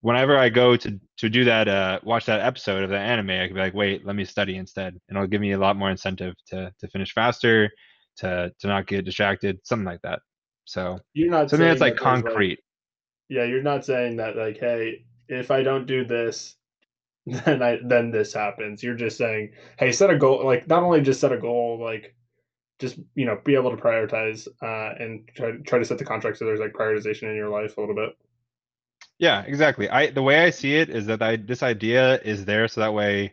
whenever 0.00 0.36
I 0.38 0.48
go 0.48 0.76
to 0.76 1.00
to 1.18 1.28
do 1.28 1.44
that, 1.44 1.68
uh, 1.68 2.00
watch 2.04 2.26
that 2.26 2.40
episode 2.40 2.82
of 2.84 2.90
the 2.90 2.98
anime, 2.98 3.30
I 3.30 3.46
can 3.46 3.54
be 3.54 3.60
like, 3.60 3.74
wait, 3.74 4.06
let 4.06 4.16
me 4.16 4.24
study 4.24 4.56
instead, 4.56 4.94
and 5.08 5.16
it'll 5.16 5.26
give 5.28 5.40
me 5.40 5.52
a 5.52 5.58
lot 5.58 5.76
more 5.76 5.90
incentive 5.90 6.34
to 6.48 6.72
to 6.78 6.88
finish 6.88 7.12
faster, 7.12 7.70
to 8.18 8.52
to 8.60 8.66
not 8.66 8.86
get 8.86 9.04
distracted, 9.04 9.58
something 9.64 9.86
like 9.86 10.02
that. 10.02 10.20
So 10.68 11.00
you're 11.14 11.30
not 11.30 11.48
something 11.48 11.66
that's 11.66 11.80
like 11.80 11.94
that 11.94 12.02
concrete. 12.02 12.50
Like, 12.50 12.58
yeah, 13.30 13.44
you're 13.44 13.62
not 13.62 13.86
saying 13.86 14.16
that 14.16 14.36
like, 14.36 14.58
hey, 14.58 15.06
if 15.26 15.50
I 15.50 15.62
don't 15.62 15.86
do 15.86 16.04
this, 16.04 16.56
then 17.26 17.62
I 17.62 17.78
then 17.82 18.10
this 18.10 18.34
happens. 18.34 18.82
You're 18.82 18.94
just 18.94 19.16
saying, 19.16 19.52
hey, 19.78 19.92
set 19.92 20.10
a 20.10 20.18
goal. 20.18 20.44
Like 20.44 20.68
not 20.68 20.82
only 20.82 21.00
just 21.00 21.20
set 21.20 21.32
a 21.32 21.38
goal, 21.38 21.80
like 21.82 22.14
just 22.78 22.98
you 23.14 23.24
know 23.24 23.40
be 23.44 23.54
able 23.54 23.74
to 23.74 23.82
prioritize 23.82 24.46
uh, 24.62 24.94
and 25.02 25.26
try 25.34 25.52
try 25.66 25.78
to 25.78 25.84
set 25.86 25.96
the 25.96 26.04
contract 26.04 26.36
so 26.36 26.44
there's 26.44 26.60
like 26.60 26.74
prioritization 26.74 27.24
in 27.24 27.34
your 27.34 27.48
life 27.48 27.78
a 27.78 27.80
little 27.80 27.94
bit. 27.94 28.10
Yeah, 29.18 29.42
exactly. 29.46 29.88
I 29.88 30.10
the 30.10 30.22
way 30.22 30.44
I 30.44 30.50
see 30.50 30.76
it 30.76 30.90
is 30.90 31.06
that 31.06 31.22
I 31.22 31.36
this 31.36 31.62
idea 31.62 32.20
is 32.20 32.44
there 32.44 32.68
so 32.68 32.82
that 32.82 32.92
way 32.92 33.32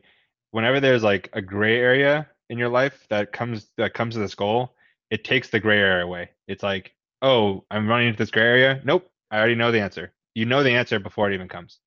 whenever 0.52 0.80
there's 0.80 1.04
like 1.04 1.30
a 1.34 1.42
gray 1.42 1.78
area 1.78 2.30
in 2.50 2.58
your 2.58 2.70
life 2.70 3.06
that 3.10 3.34
comes 3.34 3.68
that 3.76 3.94
comes 3.94 4.14
to 4.14 4.22
this 4.22 4.36
goal, 4.36 4.74
it 5.12 5.26
takes 5.26 5.50
the 5.50 5.60
gray 5.60 5.80
area 5.80 6.06
away. 6.06 6.30
It's 6.48 6.64
like, 6.64 6.95
oh, 7.22 7.66
I'm 7.70 7.88
running 7.88 8.10
into 8.10 8.18
this 8.18 8.32
gray 8.32 8.44
area. 8.44 8.82
Nope, 8.84 9.10
I 9.32 9.38
already 9.38 9.56
know 9.56 9.72
the 9.72 9.82
answer. 9.82 10.14
You 10.34 10.46
know 10.46 10.64
the 10.64 10.72
answer 10.72 11.00
before 11.00 11.32
it 11.32 11.34
even 11.34 11.48
comes. 11.48 11.80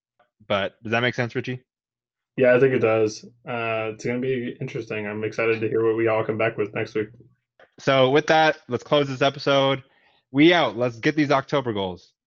But 0.46 0.82
does 0.82 0.92
that 0.92 1.00
make 1.00 1.14
sense, 1.14 1.34
Richie? 1.34 1.62
Yeah, 2.36 2.54
I 2.54 2.60
think 2.60 2.72
it 2.72 2.78
does. 2.78 3.24
Uh, 3.46 3.92
it's 3.92 4.04
going 4.04 4.20
to 4.20 4.26
be 4.26 4.56
interesting. 4.60 5.06
I'm 5.06 5.24
excited 5.24 5.60
to 5.60 5.68
hear 5.68 5.84
what 5.84 5.96
we 5.96 6.06
all 6.06 6.24
come 6.24 6.38
back 6.38 6.56
with 6.56 6.72
next 6.74 6.94
week. 6.94 7.08
So 7.80 8.10
with 8.10 8.28
that, 8.28 8.58
let's 8.68 8.84
close 8.84 9.08
this 9.08 9.22
episode. 9.22 9.82
We 10.30 10.52
out. 10.52 10.76
Let's 10.76 10.98
get 10.98 11.16
these 11.16 11.30
October 11.30 11.72
goals. 11.72 12.12